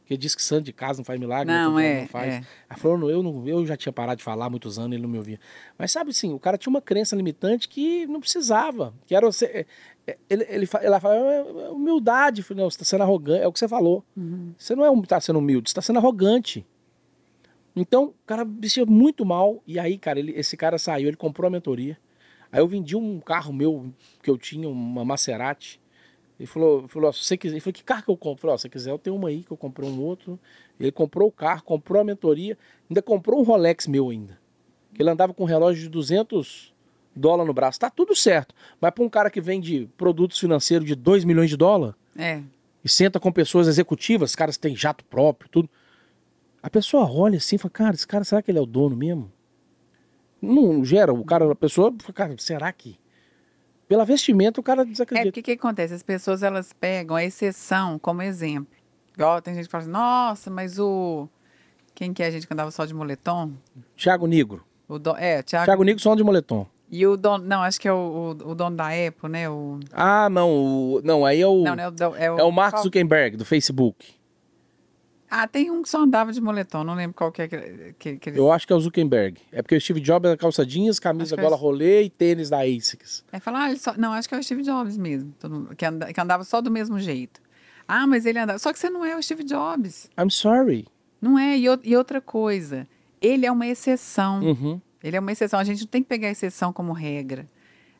Porque 0.10 0.18
diz 0.18 0.34
que 0.34 0.42
santo 0.42 0.64
de 0.64 0.74
casa 0.74 0.98
não 0.98 1.06
faz 1.06 1.20
milagre, 1.20 1.54
não, 1.54 1.78
é, 1.78 2.02
não 2.02 2.08
faz. 2.08 2.34
É. 2.34 2.44
Ela 2.68 2.80
falou, 2.80 3.12
eu, 3.12 3.22
não, 3.22 3.48
eu 3.48 3.64
já 3.64 3.78
tinha 3.78 3.94
parado 3.94 4.18
de 4.18 4.24
falar 4.24 4.48
há 4.48 4.50
muitos 4.50 4.80
anos, 4.80 4.94
ele 4.94 5.04
não 5.04 5.10
me 5.10 5.20
ouvia. 5.20 5.40
Mas 5.78 5.92
sabe 5.92 6.10
assim, 6.10 6.34
o 6.34 6.40
cara 6.40 6.58
tinha 6.58 6.72
uma 6.72 6.82
crença 6.82 7.16
limitante 7.16 7.70
que 7.70 8.08
não 8.08 8.20
precisava. 8.20 8.92
Que 9.06 9.14
era 9.14 9.24
você. 9.24 9.46
É, 9.46 9.66
é, 10.08 10.18
ele, 10.28 10.48
ele, 10.50 10.70
ela 10.82 11.00
fala, 11.00 11.14
é 11.14 11.70
humildade, 11.70 12.44
não, 12.56 12.68
você 12.68 12.78
está 12.78 12.86
sendo 12.86 13.04
arrogante, 13.04 13.44
é 13.44 13.48
o 13.48 13.54
que 13.54 13.60
você 13.60 13.68
falou. 13.68 14.04
Uhum. 14.18 14.52
Você 14.58 14.76
não 14.76 14.84
é 14.84 15.06
tá 15.06 15.22
sendo 15.22 15.38
humilde, 15.38 15.70
você 15.70 15.74
está 15.74 15.82
sendo 15.84 16.00
arrogante. 16.00 16.66
Então, 17.76 18.06
o 18.06 18.26
cara 18.26 18.44
vestia 18.44 18.88
muito 18.88 19.24
mal. 19.24 19.62
E 19.68 19.78
aí, 19.78 19.96
cara, 19.96 20.18
ele, 20.18 20.32
esse 20.32 20.58
cara 20.58 20.80
saiu, 20.80 21.08
ele 21.08 21.18
comprou 21.18 21.50
a 21.50 21.52
mentoria. 21.52 22.00
Aí 22.52 22.60
eu 22.60 22.68
vendi 22.68 22.96
um 22.96 23.20
carro 23.20 23.54
meu 23.54 23.94
que 24.24 24.30
eu 24.32 24.40
tinha, 24.40 24.68
uma 24.68 25.06
Maserati. 25.06 25.80
Ele 26.40 26.48
falou, 26.48 26.88
falou 26.88 27.12
se 27.12 27.24
você 27.26 27.36
quiser, 27.36 27.56
ele 27.56 27.60
falou, 27.60 27.74
que 27.74 27.84
carro 27.84 28.04
que 28.04 28.10
eu 28.10 28.16
compro? 28.16 28.42
Falei, 28.42 28.58
se 28.58 28.62
você 28.62 28.70
quiser, 28.70 28.92
eu 28.92 28.98
tenho 28.98 29.16
uma 29.18 29.28
aí 29.28 29.44
que 29.44 29.52
eu 29.52 29.58
comprei 29.58 29.90
um 29.90 30.02
outro. 30.02 30.40
Ele 30.80 30.92
comprou 30.92 31.28
o 31.28 31.32
carro, 31.32 31.64
comprou 31.64 32.02
a 32.02 32.04
mentoria, 32.04 32.58
ainda 32.90 33.02
comprou 33.02 33.42
um 33.42 33.44
Rolex 33.44 33.86
meu 33.88 34.10
ainda. 34.10 34.40
Ele 34.98 35.10
andava 35.10 35.34
com 35.34 35.44
um 35.44 35.46
relógio 35.46 35.84
de 35.84 35.90
200 35.90 36.74
dólares 37.14 37.48
no 37.48 37.54
braço. 37.54 37.80
Tá 37.80 37.90
tudo 37.90 38.16
certo. 38.16 38.56
Mas 38.80 38.92
para 38.92 39.04
um 39.04 39.10
cara 39.10 39.30
que 39.30 39.42
vende 39.42 39.90
produtos 39.98 40.40
financeiros 40.40 40.88
de 40.88 40.96
2 40.96 41.26
milhões 41.26 41.50
de 41.50 41.58
dólares 41.58 41.96
é. 42.18 42.42
e 42.84 42.88
senta 42.88 43.20
com 43.20 43.32
pessoas 43.34 43.68
executivas, 43.68 44.34
caras 44.34 44.58
têm 44.58 44.76
jato 44.76 45.04
próprio, 45.06 45.50
tudo. 45.50 45.70
A 46.64 46.70
pessoa 46.70 47.10
olha 47.10 47.38
assim 47.38 47.58
e 47.58 47.60
fala, 47.60 47.72
cara, 47.72 47.96
esse 47.96 48.08
cara, 48.08 48.24
será 48.24 48.42
que 48.42 48.50
ele 48.50 48.60
é 48.60 48.62
o 48.62 48.66
dono 48.66 48.96
mesmo? 48.96 49.30
Não 50.42 50.86
gera, 50.86 51.14
o 51.14 51.26
cara, 51.26 51.52
a 51.52 51.56
pessoa, 51.56 51.94
cara, 52.14 52.34
será 52.38 52.72
que? 52.72 52.98
Pela 53.90 54.06
vestimenta, 54.06 54.62
o 54.62 54.64
cara 54.64 54.86
desacredita. 54.86 55.40
É, 55.40 55.42
o 55.42 55.44
que, 55.44 55.52
acontece? 55.54 55.96
As 55.96 56.04
pessoas, 56.04 56.44
elas 56.44 56.72
pegam 56.72 57.16
a 57.16 57.26
exceção 57.26 57.98
como 57.98 58.22
exemplo. 58.22 58.72
Igual 59.16 59.42
tem 59.42 59.56
gente 59.56 59.66
que 59.66 59.72
fala 59.72 59.82
assim, 59.82 59.92
nossa, 59.92 60.52
mas 60.52 60.78
o... 60.78 61.28
Quem 61.96 62.14
que 62.14 62.22
é 62.22 62.28
a 62.28 62.32
gente 62.32 62.46
que 62.46 62.54
andava 62.54 62.70
só 62.70 62.86
de 62.86 62.94
moletom? 62.94 63.52
Thiago 63.98 64.28
Negro. 64.28 64.64
O 64.88 65.00
do... 65.00 65.16
É, 65.18 65.42
Thiago... 65.42 65.66
Thiago 65.66 65.84
Negro 65.84 66.04
só 66.04 66.14
de 66.14 66.24
moletom. 66.24 66.68
E 66.92 67.06
o 67.08 67.18
dono, 67.18 67.44
não, 67.44 67.64
acho 67.64 67.82
que 67.82 67.88
é 67.88 67.92
o, 67.92 68.36
o, 68.46 68.52
o 68.52 68.56
dono 68.56 68.76
da 68.76 68.90
Apple, 68.90 69.28
né? 69.28 69.50
O... 69.50 69.80
Ah, 69.92 70.30
não, 70.30 70.52
o... 70.52 71.02
não, 71.04 71.26
aí 71.26 71.42
é 71.42 71.48
o, 71.48 71.64
Não, 71.64 71.76
não 71.76 71.84
é 71.84 71.90
o, 71.90 72.16
é 72.16 72.32
o, 72.32 72.40
é 72.42 72.44
o 72.44 72.52
Mark 72.52 72.78
Zuckerberg, 72.78 73.38
do 73.38 73.46
Facebook. 73.46 74.19
Ah, 75.32 75.48
tem 75.48 75.70
um 75.70 75.84
que 75.84 75.90
só 75.90 76.02
andava 76.02 76.34
de 76.34 76.42
moletom, 76.42 76.84
não 76.84 76.96
lembro 76.96 77.14
qual 77.16 77.32
que 77.32 77.44
é 77.44 77.48
que, 77.48 77.94
que, 78.00 78.18
que. 78.18 78.30
Eu 78.32 78.52
acho 78.52 78.66
que 78.66 78.74
é 78.74 78.76
o 78.76 78.80
Zuckerberg. 78.80 79.40
É 79.52 79.62
porque 79.62 79.76
o 79.76 79.82
Steve 79.82 80.00
Jobs 80.00 80.28
era 80.28 80.36
calça 80.38 80.66
jeans, 80.66 81.00
camisa 81.00 81.36
é 81.36 81.42
gola 81.42 81.56
isso. 81.56 81.64
rolê 81.64 82.04
e 82.04 82.10
tênis 82.10 82.50
da 82.50 82.62
ASICS. 82.62 83.24
É 83.32 83.40
falar, 83.40 83.68
ah, 83.70 83.76
só... 83.76 83.94
Não, 83.96 84.12
acho 84.14 84.28
que 84.28 84.34
é 84.34 84.40
o 84.40 84.44
Steve 84.44 84.64
Jobs 84.64 84.98
mesmo, 84.98 85.34
que, 85.78 85.86
anda- 85.86 86.12
que 86.12 86.20
andava 86.20 86.44
só 86.44 86.62
do 86.62 86.72
mesmo 86.72 87.00
jeito. 87.00 87.42
Ah, 87.88 88.08
mas 88.08 88.26
ele 88.26 88.40
andava... 88.40 88.58
Só 88.60 88.74
que 88.74 88.80
você 88.80 88.90
não 88.90 89.06
é 89.06 89.16
o 89.16 89.22
Steve 89.22 89.44
Jobs. 89.44 90.10
I'm 90.20 90.30
sorry. 90.32 90.88
Não 91.22 91.38
é, 91.38 91.58
e, 91.58 91.66
e 91.84 91.96
outra 91.96 92.22
coisa, 92.22 92.88
ele 93.22 93.46
é 93.46 93.52
uma 93.52 93.68
exceção. 93.68 94.42
Uhum. 94.42 94.82
Ele 95.04 95.16
é 95.16 95.20
uma 95.20 95.32
exceção. 95.32 95.60
A 95.60 95.64
gente 95.64 95.82
não 95.82 95.88
tem 95.88 96.02
que 96.02 96.10
pegar 96.10 96.28
a 96.28 96.32
exceção 96.32 96.74
como 96.74 96.92
regra. 96.94 97.48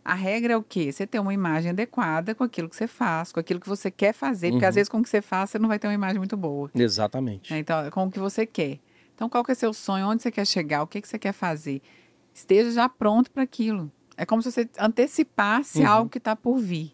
A 0.10 0.16
regra 0.16 0.54
é 0.54 0.58
o 0.58 0.64
quê? 0.64 0.92
Você 0.92 1.06
ter 1.06 1.20
uma 1.20 1.34
imagem 1.34 1.70
adequada 1.72 2.34
com 2.34 2.44
aquilo 2.44 2.68
que 2.68 2.76
você 2.76 2.88
faz, 2.88 3.32
com 3.32 3.40
aquilo 3.40 3.60
que 3.60 3.70
você 3.70 3.92
quer 3.92 4.14
fazer, 4.14 4.52
porque 4.52 4.66
às 4.66 4.76
vezes 4.76 4.90
com 4.90 5.00
o 5.00 5.04
que 5.04 5.10
você 5.10 5.22
faz 5.22 5.52
você 5.52 5.60
não 5.60 5.68
vai 5.68 5.78
ter 5.78 5.88
uma 5.88 5.94
imagem 5.94 6.18
muito 6.18 6.36
boa. 6.36 6.70
Exatamente. 6.74 7.54
né? 7.54 7.60
Então, 7.60 7.90
com 7.92 8.06
o 8.06 8.12
que 8.12 8.20
você 8.20 8.46
quer. 8.46 8.80
Então, 9.16 9.30
qual 9.30 9.44
que 9.44 9.52
é 9.52 9.56
seu 9.56 9.74
sonho? 9.74 10.08
Onde 10.08 10.24
você 10.24 10.32
quer 10.32 10.48
chegar? 10.48 10.82
O 10.82 10.88
que, 10.88 11.02
que 11.02 11.08
você 11.08 11.20
quer 11.20 11.34
fazer? 11.34 11.82
Esteja 12.34 12.72
já 12.72 12.88
pronto 12.90 13.30
para 13.30 13.44
aquilo. 13.44 13.92
É 14.18 14.26
como 14.26 14.42
se 14.42 14.52
você 14.52 14.68
antecipasse 14.80 15.80
Uhum. 15.82 15.88
algo 15.88 16.10
que 16.10 16.18
está 16.18 16.36
por 16.36 16.58
vir. 16.58 16.92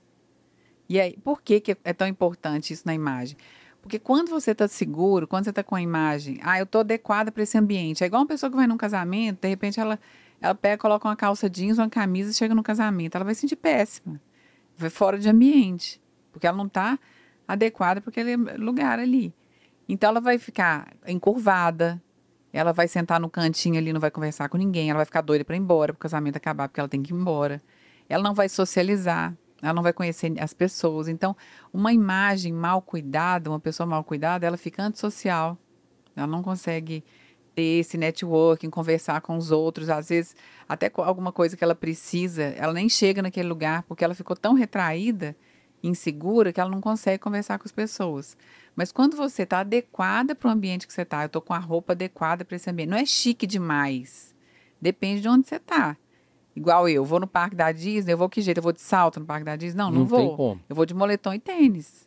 E 0.90 1.00
aí, 1.00 1.18
por 1.24 1.42
que, 1.42 1.60
que 1.60 1.78
é 1.84 1.94
tão 1.94 2.08
importante 2.08 2.74
isso 2.74 2.84
na 2.86 2.94
imagem? 2.94 3.38
Porque 3.82 3.98
quando 4.00 4.30
você 4.30 4.52
está 4.52 4.68
seguro, 4.68 5.28
quando 5.28 5.44
você 5.44 5.52
está 5.52 5.64
com 5.64 5.76
a 5.76 5.82
imagem, 5.82 6.40
ah, 6.44 6.58
eu 6.60 6.64
estou 6.64 6.82
adequada 6.82 7.32
para 7.32 7.44
esse 7.44 7.58
ambiente. 7.58 8.04
É 8.04 8.08
igual 8.08 8.22
uma 8.24 8.28
pessoa 8.28 8.50
que 8.50 8.56
vai 8.56 8.66
num 8.68 8.78
casamento, 8.78 9.42
de 9.42 9.48
repente 9.48 9.80
ela, 9.80 10.00
ela 10.46 10.54
pega, 10.54 10.78
coloca 10.78 11.08
uma 11.08 11.16
calça 11.16 11.50
jeans, 11.50 11.80
uma 11.80 11.90
camisa 11.90 12.30
e 12.30 12.34
chega 12.36 12.54
no 12.54 12.62
casamento. 12.62 13.16
Ela 13.16 13.26
vai 13.26 13.34
se 13.34 13.42
sentir 13.42 13.56
péssima. 13.56 14.22
Vai 14.78 14.92
fora 14.92 15.18
de 15.18 15.28
ambiente. 15.28 16.00
Porque 16.32 16.46
ela 16.46 16.56
não 16.56 16.68
está 16.68 17.00
adequada 17.48 18.00
para 18.00 18.12
aquele 18.12 18.36
lugar 18.36 19.00
ali. 19.00 19.34
Então 19.90 20.10
ela 20.10 20.22
vai 20.22 20.38
ficar 20.38 20.94
encurvada, 21.08 22.00
ela 22.54 22.72
vai 22.72 22.88
sentar 22.88 23.20
no 23.20 23.28
cantinho 23.28 23.78
ali, 23.78 23.92
não 23.92 24.00
vai 24.00 24.12
conversar 24.12 24.48
com 24.48 24.58
ninguém, 24.58 24.90
ela 24.90 24.98
vai 24.98 25.06
ficar 25.06 25.22
doida 25.22 25.44
para 25.44 25.56
ir 25.56 25.60
embora, 25.60 25.94
para 25.94 26.00
o 26.00 26.02
casamento 26.02 26.38
acabar, 26.38 26.68
porque 26.68 26.80
ela 26.80 26.90
tem 26.90 27.02
que 27.02 27.12
ir 27.12 27.16
embora. 27.16 27.60
Ela 28.08 28.22
não 28.24 28.36
vai 28.36 28.48
socializar, 28.48 29.36
ela 29.64 29.74
não 29.74 29.82
vai 29.82 29.94
conhecer 29.94 30.32
as 30.40 30.54
pessoas. 30.54 31.08
Então, 31.08 31.36
uma 31.74 31.92
imagem 31.92 32.54
mal 32.54 32.84
cuidada, 32.84 33.50
uma 33.50 33.60
pessoa 33.60 33.88
mal 33.88 34.04
cuidada, 34.04 34.46
ela 34.46 34.58
fica 34.58 34.84
antissocial. 34.84 35.58
Ela 36.16 36.28
não 36.28 36.44
consegue 36.44 37.04
ter 37.56 37.80
esse 37.80 37.98
networking, 37.98 38.70
conversar 38.70 39.22
com 39.22 39.38
os 39.38 39.50
outros, 39.50 39.90
às 39.90 40.10
vezes 40.10 40.36
até 40.68 40.90
com 40.90 41.02
alguma 41.02 41.32
coisa 41.32 41.56
que 41.56 41.64
ela 41.64 41.74
precisa, 41.74 42.44
ela 42.58 42.74
nem 42.74 42.90
chega 42.90 43.22
naquele 43.22 43.48
lugar 43.48 43.84
porque 43.84 44.04
ela 44.04 44.14
ficou 44.14 44.36
tão 44.36 44.54
retraída, 44.54 45.36
insegura, 45.82 46.52
que 46.52 46.60
ela 46.60 46.70
não 46.70 46.82
consegue 46.82 47.20
conversar 47.20 47.58
com 47.58 47.66
as 47.66 47.72
pessoas. 47.72 48.36
Mas 48.76 48.92
quando 48.92 49.16
você 49.16 49.44
está 49.44 49.60
adequada 49.60 50.36
para 50.36 50.50
o 50.50 50.52
ambiente 50.52 50.86
que 50.86 50.94
você 50.94 51.04
está, 51.04 51.24
eu 51.24 51.28
estou 51.28 51.42
com 51.42 51.54
a 51.54 51.60
roupa 51.60 51.94
adequada 51.94 52.44
para 52.44 52.58
esse 52.58 52.70
ambiente, 52.70 52.90
não 52.90 52.98
é 52.98 53.06
chique 53.06 53.48
demais. 53.48 54.36
Depende 54.82 55.22
de 55.22 55.30
onde 55.30 55.48
você 55.48 55.56
está. 55.56 55.96
Igual 56.56 56.88
eu, 56.88 57.04
vou 57.04 57.20
no 57.20 57.28
parque 57.28 57.56
da 57.56 57.72
Disney, 57.72 58.14
eu 58.14 58.18
vou 58.18 58.30
que 58.30 58.42
jeito? 58.42 58.58
Eu 58.58 58.64
vou 58.64 58.72
de 58.72 58.82
salto 58.82 59.20
no 59.20 59.26
parque 59.26 59.44
da 59.44 59.56
Disney? 59.56 59.78
Não, 59.78 59.92
não, 59.92 60.00
Não 60.00 60.06
vou. 60.06 60.60
Eu 60.70 60.76
vou 60.76 60.86
de 60.86 60.94
moletom 60.94 61.34
e 61.34 61.40
tênis. 61.40 62.05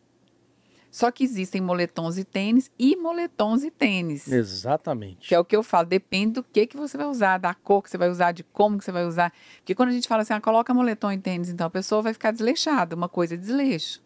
Só 0.91 1.11
que 1.11 1.23
existem 1.23 1.61
moletons 1.61 2.17
e 2.17 2.25
tênis 2.25 2.71
e 2.79 2.97
moletons 2.97 3.63
e 3.63 3.71
tênis. 3.71 4.27
Exatamente. 4.27 5.29
Que 5.29 5.35
é 5.35 5.39
o 5.39 5.45
que 5.45 5.55
eu 5.55 5.63
falo, 5.63 5.87
depende 5.87 6.35
do 6.35 6.43
que, 6.43 6.67
que 6.67 6.77
você 6.77 6.97
vai 6.97 7.07
usar, 7.07 7.39
da 7.39 7.53
cor 7.53 7.83
que 7.83 7.91
você 7.91 7.99
vai 7.99 8.09
usar, 8.09 8.33
de 8.33 8.43
como 8.43 8.79
que 8.79 8.85
você 8.85 8.93
vai 8.93 9.05
usar. 9.05 9.33
Porque 9.59 9.75
quando 9.75 9.91
a 9.91 9.93
gente 9.93 10.09
fala 10.09 10.23
assim, 10.23 10.33
ah, 10.33 10.41
coloca 10.41 10.73
moletom 10.73 11.13
e 11.13 11.19
tênis, 11.19 11.51
então 11.51 11.67
a 11.67 11.71
pessoa 11.71 12.01
vai 12.01 12.13
ficar 12.13 12.31
desleixada. 12.31 12.97
Uma 12.97 13.09
coisa 13.09 13.35
é 13.35 13.37
desleixo. 13.37 14.03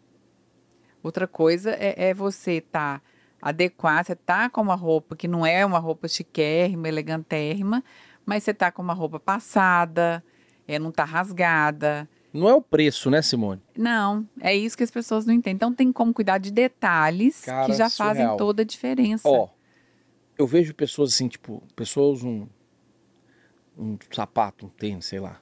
Outra 1.01 1.27
coisa 1.27 1.71
é, 1.71 2.09
é 2.09 2.13
você 2.13 2.53
estar 2.53 2.99
tá 2.99 3.05
adequado, 3.41 4.05
você 4.05 4.15
tá 4.15 4.49
com 4.49 4.61
uma 4.61 4.75
roupa 4.75 5.15
que 5.15 5.27
não 5.27 5.45
é 5.45 5.65
uma 5.65 5.79
roupa 5.79 6.07
chiquérrima, 6.07 6.87
elegantérrima, 6.87 7.83
mas 8.25 8.43
você 8.43 8.53
tá 8.53 8.71
com 8.71 8.81
uma 8.81 8.93
roupa 8.93 9.19
passada, 9.19 10.23
é, 10.67 10.79
não 10.79 10.91
tá 10.91 11.03
rasgada. 11.03 12.07
Não 12.33 12.49
é 12.49 12.53
o 12.55 12.61
preço, 12.61 13.11
né, 13.11 13.21
Simone? 13.21 13.61
Não, 13.77 14.27
é 14.41 14.55
isso 14.55 14.75
que 14.75 14.83
as 14.83 14.89
pessoas 14.89 15.23
não 15.23 15.33
entendem. 15.33 15.55
Então 15.55 15.71
tem 15.71 15.91
como 15.91 16.11
cuidar 16.11 16.39
de 16.39 16.51
detalhes 16.51 17.41
Cara, 17.41 17.67
que 17.67 17.73
já 17.73 17.91
fazem 17.91 18.23
surreal. 18.23 18.37
toda 18.37 18.63
a 18.63 18.65
diferença. 18.65 19.29
Ó, 19.29 19.49
eu 20.35 20.47
vejo 20.47 20.73
pessoas 20.73 21.13
assim, 21.13 21.27
tipo, 21.27 21.61
pessoas 21.75 22.23
um, 22.23 22.47
um 23.77 23.95
sapato, 24.11 24.65
um 24.65 24.69
tênis, 24.69 25.05
sei 25.05 25.19
lá. 25.19 25.39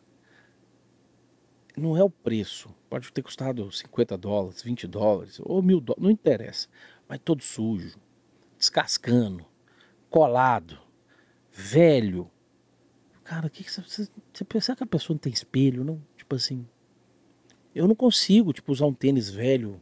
Não 1.77 1.95
é 1.95 2.03
o 2.03 2.09
preço. 2.09 2.75
Pode 2.89 3.09
ter 3.13 3.21
custado 3.21 3.71
50 3.71 4.17
dólares, 4.17 4.61
20 4.61 4.85
dólares, 4.85 5.39
ou 5.41 5.63
mil 5.63 5.79
dólares, 5.79 6.03
não 6.03 6.11
interessa. 6.11 6.67
Mas 7.07 7.19
todo 7.23 7.41
sujo, 7.41 7.97
descascando, 8.57 9.45
colado, 10.09 10.77
velho. 11.49 12.29
Cara, 13.23 13.47
o 13.47 13.49
que, 13.49 13.63
que 13.63 13.71
você, 13.71 13.81
você, 13.81 14.09
você 14.33 14.43
pensa 14.43 14.75
que 14.75 14.83
a 14.83 14.87
pessoa 14.87 15.15
não 15.15 15.19
tem 15.19 15.31
espelho, 15.31 15.85
não? 15.85 16.01
Tipo 16.17 16.35
assim. 16.35 16.67
Eu 17.73 17.87
não 17.87 17.95
consigo, 17.95 18.53
tipo, 18.53 18.71
usar 18.71 18.85
um 18.85 18.93
tênis 18.93 19.29
velho. 19.29 19.81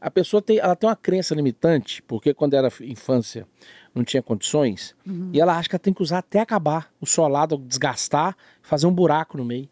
A 0.00 0.10
pessoa 0.10 0.40
tem, 0.40 0.58
ela 0.58 0.76
tem 0.76 0.88
uma 0.88 0.96
crença 0.96 1.34
limitante, 1.34 2.02
porque 2.02 2.32
quando 2.32 2.54
era 2.54 2.68
infância 2.80 3.46
não 3.94 4.04
tinha 4.04 4.22
condições, 4.22 4.94
e 5.32 5.40
ela 5.40 5.58
acha 5.58 5.68
que 5.68 5.74
ela 5.74 5.80
tem 5.80 5.92
que 5.92 6.02
usar 6.02 6.18
até 6.18 6.38
acabar 6.38 6.92
o 7.00 7.06
solado, 7.06 7.56
desgastar, 7.58 8.36
fazer 8.62 8.86
um 8.86 8.92
buraco 8.92 9.36
no 9.36 9.44
meio. 9.44 9.68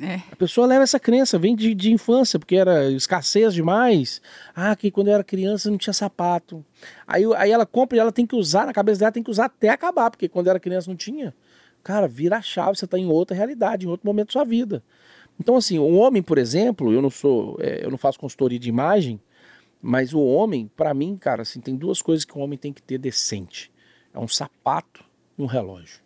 É. 0.00 0.22
A 0.30 0.36
pessoa 0.36 0.66
leva 0.66 0.84
essa 0.84 1.00
crença, 1.00 1.38
vem 1.38 1.56
de, 1.56 1.74
de 1.74 1.92
infância, 1.92 2.38
porque 2.38 2.54
era 2.54 2.88
escassez 2.90 3.52
demais. 3.52 4.22
Ah, 4.54 4.76
que 4.76 4.92
quando 4.92 5.08
eu 5.08 5.14
era 5.14 5.24
criança 5.24 5.68
não 5.70 5.76
tinha 5.76 5.92
sapato. 5.92 6.64
Aí, 7.04 7.24
aí 7.36 7.50
ela 7.50 7.66
compra 7.66 7.96
e 7.96 8.00
ela 8.00 8.12
tem 8.12 8.24
que 8.24 8.36
usar, 8.36 8.66
na 8.66 8.72
cabeça 8.72 9.00
dela 9.00 9.10
tem 9.10 9.24
que 9.24 9.30
usar 9.30 9.46
até 9.46 9.68
acabar, 9.68 10.10
porque 10.10 10.28
quando 10.28 10.48
era 10.48 10.60
criança 10.60 10.88
não 10.88 10.96
tinha. 10.96 11.34
Cara, 11.82 12.06
vira 12.06 12.36
a 12.36 12.42
chave, 12.42 12.78
você 12.78 12.84
está 12.84 12.96
em 12.96 13.08
outra 13.08 13.36
realidade, 13.36 13.86
em 13.86 13.88
outro 13.88 14.06
momento 14.06 14.28
da 14.28 14.32
sua 14.32 14.44
vida. 14.44 14.84
Então, 15.40 15.56
assim, 15.56 15.78
o 15.78 15.94
homem, 15.94 16.22
por 16.22 16.36
exemplo, 16.38 16.92
eu 16.92 17.00
não 17.00 17.10
sou, 17.10 17.56
é, 17.60 17.84
eu 17.84 17.90
não 17.90 17.98
faço 17.98 18.18
consultoria 18.18 18.58
de 18.58 18.68
imagem, 18.68 19.20
mas 19.80 20.12
o 20.12 20.20
homem, 20.20 20.68
pra 20.76 20.92
mim, 20.92 21.16
cara, 21.16 21.42
assim, 21.42 21.60
tem 21.60 21.76
duas 21.76 22.02
coisas 22.02 22.24
que 22.24 22.36
o 22.36 22.40
homem 22.40 22.58
tem 22.58 22.72
que 22.72 22.82
ter 22.82 22.98
decente: 22.98 23.70
é 24.12 24.18
um 24.18 24.26
sapato 24.28 25.04
e 25.38 25.42
um 25.42 25.46
relógio. 25.46 26.00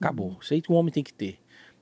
Acabou. 0.00 0.36
Isso 0.40 0.54
aí 0.54 0.62
que 0.62 0.70
o 0.72 0.74
homem 0.74 0.92
tem 0.92 1.02
que 1.02 1.12
ter. 1.12 1.38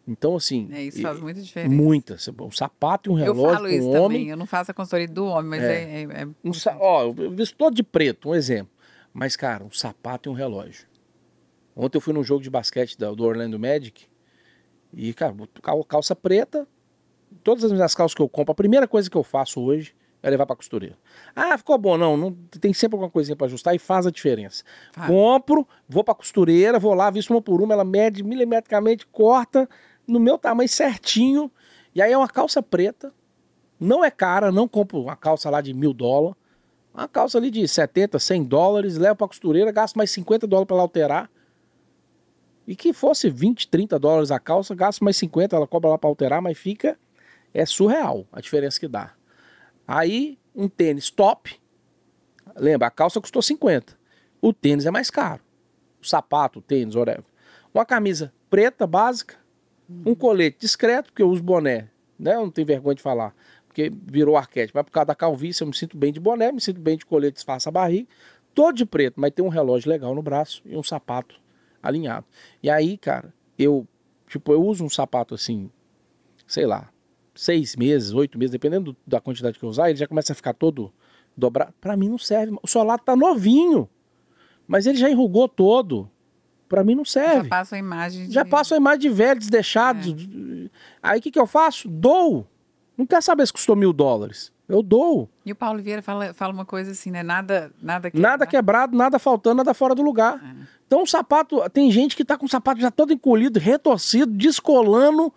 Então, 0.06 0.34
assim. 0.36 0.68
É, 0.72 0.82
isso 0.82 1.02
faz 1.02 1.20
muita 1.20 1.40
diferença. 1.40 1.72
Muitas. 1.74 2.28
Um 2.28 2.50
sapato 2.50 3.10
e 3.10 3.12
um 3.12 3.18
Eu 3.18 3.24
relógio 3.34 3.54
falo 3.56 3.68
com 3.68 3.74
isso 3.74 3.88
um 3.88 3.92
também. 3.92 4.04
homem. 4.04 4.28
Eu 4.30 4.36
não 4.36 4.46
faço 4.46 4.70
a 4.70 4.74
consultoria 4.74 5.06
do 5.06 5.26
homem, 5.26 5.50
mas 5.50 5.62
É. 5.62 5.82
é. 5.82 6.02
é- 6.02 6.22
é- 6.22 6.28
Um, 6.44 6.52
sa- 6.52 6.76
ó, 6.80 7.04
eu 7.16 7.30
visto 7.30 7.56
todo 7.56 7.74
de 7.74 7.82
preto, 7.82 8.30
um 8.30 8.34
exemplo. 8.34 8.72
Mas, 9.12 9.36
cara, 9.36 9.64
um 9.64 9.70
sapato 9.70 10.28
e 10.28 10.30
um 10.30 10.34
relógio. 10.34 10.86
Ontem 11.76 11.98
eu 11.98 12.00
fui 12.00 12.12
num 12.14 12.24
jogo 12.24 12.42
de 12.42 12.50
basquete 12.50 12.96
da- 12.98 13.12
do 13.12 13.22
Orlando 13.24 13.58
Magic. 13.58 14.06
E, 14.92 15.12
cara, 15.14 15.34
calça 15.86 16.14
preta. 16.16 16.66
Todas 17.44 17.64
as 17.64 17.72
minhas 17.72 17.94
calças 17.94 18.14
que 18.14 18.22
eu 18.22 18.28
compro, 18.28 18.52
a 18.52 18.54
primeira 18.54 18.88
coisa 18.88 19.10
que 19.10 19.16
eu 19.16 19.22
faço 19.22 19.60
hoje 19.60 19.94
é 20.22 20.30
levar 20.30 20.46
pra 20.46 20.56
costureira. 20.56 20.96
Ah, 21.34 21.56
ficou 21.56 21.76
bom. 21.78 21.96
Não, 21.96 22.16
não 22.16 22.32
tem 22.60 22.72
sempre 22.72 22.96
alguma 22.96 23.10
coisinha 23.10 23.36
pra 23.36 23.46
ajustar 23.46 23.74
e 23.74 23.78
faz 23.78 24.06
a 24.06 24.10
diferença. 24.10 24.64
Faz. 24.92 25.06
Compro, 25.06 25.66
vou 25.88 26.02
pra 26.02 26.14
costureira, 26.14 26.78
vou 26.78 26.94
lá, 26.94 27.10
visto 27.10 27.30
uma 27.30 27.40
por 27.40 27.60
uma, 27.60 27.74
ela 27.74 27.84
mede 27.84 28.22
milimetricamente, 28.22 29.06
corta 29.06 29.68
no 30.06 30.18
meu 30.18 30.38
tamanho 30.38 30.68
certinho. 30.68 31.50
E 31.94 32.02
aí 32.02 32.12
é 32.12 32.18
uma 32.18 32.28
calça 32.28 32.62
preta. 32.62 33.12
Não 33.78 34.04
é 34.04 34.10
cara, 34.10 34.50
não 34.50 34.66
compro 34.66 35.00
uma 35.00 35.16
calça 35.16 35.48
lá 35.50 35.60
de 35.60 35.72
mil 35.72 35.92
dólares. 35.92 36.36
Uma 36.92 37.06
calça 37.06 37.38
ali 37.38 37.50
de 37.50 37.66
70, 37.68 38.18
100 38.18 38.44
dólares, 38.44 38.96
levo 38.96 39.14
pra 39.14 39.28
costureira, 39.28 39.70
gasto 39.70 39.96
mais 39.96 40.10
50 40.10 40.46
dólares 40.48 40.66
pra 40.66 40.74
ela 40.74 40.82
alterar. 40.82 41.30
E 42.68 42.76
que 42.76 42.92
fosse 42.92 43.30
20, 43.30 43.66
30 43.68 43.98
dólares 43.98 44.30
a 44.30 44.38
calça, 44.38 44.74
gasto 44.74 45.02
mais 45.02 45.16
50, 45.16 45.56
ela 45.56 45.66
cobra 45.66 45.88
lá 45.88 45.96
pra 45.96 46.06
alterar, 46.06 46.42
mas 46.42 46.58
fica. 46.58 46.98
É 47.54 47.64
surreal 47.64 48.26
a 48.30 48.42
diferença 48.42 48.78
que 48.78 48.86
dá. 48.86 49.14
Aí, 49.86 50.38
um 50.54 50.68
tênis 50.68 51.08
top. 51.08 51.58
Lembra, 52.54 52.88
a 52.88 52.90
calça 52.90 53.22
custou 53.22 53.40
50. 53.40 53.98
O 54.42 54.52
tênis 54.52 54.84
é 54.84 54.90
mais 54.90 55.08
caro. 55.08 55.40
O 55.98 56.06
sapato, 56.06 56.58
o 56.58 56.62
tênis, 56.62 56.94
whatever. 56.94 57.24
Uma 57.72 57.86
camisa 57.86 58.34
preta, 58.50 58.86
básica. 58.86 59.36
Um 60.04 60.14
colete 60.14 60.58
discreto, 60.60 61.10
porque 61.10 61.22
eu 61.22 61.30
uso 61.30 61.42
boné. 61.42 61.88
Né? 62.18 62.34
Eu 62.34 62.40
não 62.40 62.50
tenho 62.50 62.66
vergonha 62.66 62.96
de 62.96 63.02
falar. 63.02 63.34
Porque 63.66 63.90
virou 63.90 64.36
arquétipo. 64.36 64.76
Mas 64.76 64.84
por 64.84 64.92
causa 64.92 65.06
da 65.06 65.14
calvície, 65.14 65.62
eu 65.62 65.68
me 65.68 65.74
sinto 65.74 65.96
bem 65.96 66.12
de 66.12 66.20
boné, 66.20 66.52
me 66.52 66.60
sinto 66.60 66.82
bem 66.82 66.98
de 66.98 67.06
colete, 67.06 67.36
disfarça 67.36 67.70
a 67.70 67.72
barriga. 67.72 68.06
Todo 68.54 68.76
de 68.76 68.84
preto, 68.84 69.18
mas 69.18 69.32
tem 69.32 69.42
um 69.42 69.48
relógio 69.48 69.88
legal 69.88 70.14
no 70.14 70.20
braço 70.20 70.60
e 70.66 70.76
um 70.76 70.82
sapato 70.82 71.47
alinhado. 71.82 72.26
E 72.62 72.68
aí, 72.70 72.96
cara, 72.98 73.32
eu, 73.58 73.86
tipo, 74.26 74.52
eu 74.52 74.62
uso 74.62 74.84
um 74.84 74.88
sapato 74.90 75.34
assim, 75.34 75.70
sei 76.46 76.66
lá, 76.66 76.88
seis 77.34 77.76
meses, 77.76 78.12
oito 78.12 78.38
meses, 78.38 78.50
dependendo 78.52 78.92
do- 78.92 78.98
da 79.06 79.20
quantidade 79.20 79.58
que 79.58 79.64
eu 79.64 79.68
usar, 79.68 79.90
ele 79.90 79.98
já 79.98 80.06
começa 80.08 80.32
a 80.32 80.36
ficar 80.36 80.52
todo 80.54 80.92
dobrar. 81.36 81.72
Para 81.80 81.96
mim 81.96 82.08
não 82.08 82.18
serve. 82.18 82.56
O 82.62 82.66
solar 82.66 82.98
tá 82.98 83.14
novinho, 83.14 83.88
mas 84.66 84.86
ele 84.86 84.98
já 84.98 85.08
enrugou 85.10 85.48
todo. 85.48 86.10
Para 86.68 86.84
mim 86.84 86.94
não 86.94 87.04
serve. 87.04 87.44
Já 87.44 87.48
passa 87.48 87.76
a 87.76 87.78
imagem. 87.78 88.26
De... 88.26 88.32
Já 88.34 88.44
passa 88.44 88.74
a 88.74 88.76
imagem 88.76 89.00
de 89.00 89.08
velho, 89.08 89.38
desdeixado. 89.38 90.00
É. 90.10 90.70
Aí 91.02 91.18
o 91.18 91.22
que, 91.22 91.30
que 91.30 91.38
eu 91.40 91.46
faço? 91.46 91.88
Dou. 91.88 92.46
Não 92.96 93.06
quer 93.06 93.22
saber 93.22 93.46
se 93.46 93.52
custou 93.52 93.74
mil 93.76 93.92
dólares. 93.92 94.52
Eu 94.68 94.82
dou. 94.82 95.30
E 95.46 95.52
o 95.52 95.56
Paulo 95.56 95.82
Vieira 95.82 96.02
fala, 96.02 96.34
fala 96.34 96.52
uma 96.52 96.66
coisa 96.66 96.90
assim, 96.90 97.10
né? 97.10 97.22
Nada, 97.22 97.72
nada 97.80 98.10
quebrado. 98.10 98.30
Nada 98.30 98.46
quebrado, 98.46 98.96
nada 98.96 99.18
faltando, 99.18 99.56
nada 99.56 99.72
fora 99.72 99.94
do 99.94 100.02
lugar. 100.02 100.36
É. 100.44 100.68
Então 100.86 101.02
o 101.02 101.06
sapato, 101.06 101.58
tem 101.70 101.90
gente 101.90 102.14
que 102.14 102.24
tá 102.24 102.36
com 102.36 102.44
o 102.44 102.48
sapato 102.48 102.80
já 102.80 102.90
todo 102.90 103.12
encolhido, 103.12 103.58
retorcido, 103.58 104.30
descolando. 104.32 105.32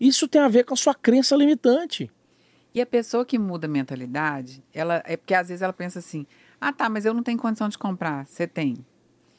Isso 0.00 0.26
tem 0.26 0.40
a 0.40 0.48
ver 0.48 0.64
com 0.64 0.72
a 0.72 0.76
sua 0.76 0.94
crença 0.94 1.36
limitante. 1.36 2.10
E 2.74 2.80
a 2.80 2.86
pessoa 2.86 3.24
que 3.26 3.38
muda 3.38 3.66
a 3.66 3.70
mentalidade, 3.70 4.64
ela 4.72 5.02
é 5.04 5.16
porque 5.16 5.34
às 5.34 5.48
vezes 5.48 5.60
ela 5.60 5.72
pensa 5.72 5.98
assim: 5.98 6.26
"Ah, 6.58 6.72
tá, 6.72 6.88
mas 6.88 7.04
eu 7.04 7.12
não 7.12 7.22
tenho 7.22 7.38
condição 7.38 7.68
de 7.68 7.76
comprar". 7.76 8.26
Você 8.26 8.46
tem. 8.46 8.78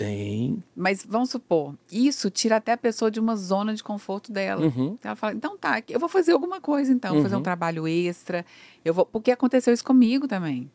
Tem. 0.04 0.64
Mas 0.76 1.06
vamos 1.08 1.30
supor, 1.30 1.76
isso 1.92 2.30
tira 2.30 2.58
até 2.58 2.74
a 2.74 2.78
pessoa 2.78 3.10
de 3.10 3.20
uma 3.20 3.36
zona 3.38 3.74
de 3.74 3.82
conforto 3.82 4.32
dela. 4.32 4.66
Uhum. 4.66 4.98
Ela 5.02 5.16
fala, 5.16 5.34
então 5.34 5.58
tá, 5.58 5.82
eu 5.88 6.00
vou 6.00 6.10
fazer 6.10 6.34
alguma 6.34 6.60
coisa 6.60 6.92
então, 6.92 7.16
uhum. 7.16 7.24
fazer 7.24 7.36
um 7.36 7.38
uhum. 7.38 7.44
trabalho 7.44 7.88
extra. 7.88 8.46
Eu 8.84 8.94
vou, 8.94 9.06
porque 9.06 9.32
aconteceu 9.32 9.74
isso 9.74 9.84
comigo 9.84 10.28
também. 10.28 10.70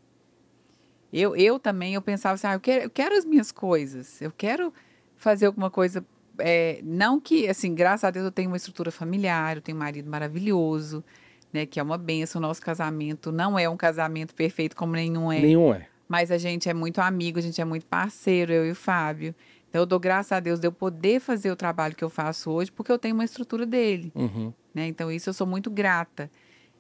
Eu, 1.12 1.36
eu 1.36 1.58
também, 1.58 1.94
eu 1.94 2.02
pensava 2.02 2.34
assim, 2.34 2.46
ah, 2.46 2.54
eu 2.54 2.60
quero, 2.60 2.84
eu 2.84 2.90
quero 2.90 3.16
as 3.16 3.24
minhas 3.24 3.52
coisas, 3.52 4.20
eu 4.22 4.32
quero 4.34 4.72
fazer 5.16 5.46
alguma 5.46 5.70
coisa. 5.70 6.04
É, 6.38 6.80
não 6.82 7.20
que, 7.20 7.48
assim, 7.48 7.74
graças 7.74 8.04
a 8.04 8.10
Deus 8.10 8.24
eu 8.24 8.32
tenho 8.32 8.48
uma 8.48 8.56
estrutura 8.56 8.90
familiar, 8.90 9.56
eu 9.56 9.62
tenho 9.62 9.76
um 9.76 9.80
marido 9.80 10.08
maravilhoso, 10.08 11.04
né, 11.52 11.66
que 11.66 11.78
é 11.78 11.82
uma 11.82 11.98
benção. 11.98 12.38
O 12.38 12.42
nosso 12.42 12.62
casamento 12.62 13.30
não 13.30 13.58
é 13.58 13.68
um 13.68 13.76
casamento 13.76 14.34
perfeito 14.34 14.74
como 14.74 14.92
nenhum 14.94 15.30
é. 15.30 15.40
Nenhum 15.40 15.74
é. 15.74 15.86
Mas 16.08 16.30
a 16.30 16.38
gente 16.38 16.68
é 16.68 16.74
muito 16.74 17.00
amigo, 17.00 17.38
a 17.38 17.42
gente 17.42 17.60
é 17.60 17.64
muito 17.64 17.86
parceiro, 17.86 18.52
eu 18.52 18.66
e 18.66 18.70
o 18.70 18.74
Fábio. 18.74 19.34
Então 19.68 19.82
eu 19.82 19.86
dou 19.86 20.00
graças 20.00 20.32
a 20.32 20.40
Deus 20.40 20.58
de 20.58 20.66
eu 20.66 20.72
poder 20.72 21.20
fazer 21.20 21.50
o 21.50 21.56
trabalho 21.56 21.94
que 21.94 22.02
eu 22.02 22.08
faço 22.08 22.50
hoje, 22.50 22.72
porque 22.72 22.90
eu 22.90 22.98
tenho 22.98 23.14
uma 23.14 23.24
estrutura 23.24 23.66
dele. 23.66 24.10
Uhum. 24.14 24.52
Né? 24.74 24.86
Então 24.86 25.12
isso 25.12 25.28
eu 25.28 25.34
sou 25.34 25.46
muito 25.46 25.70
grata 25.70 26.30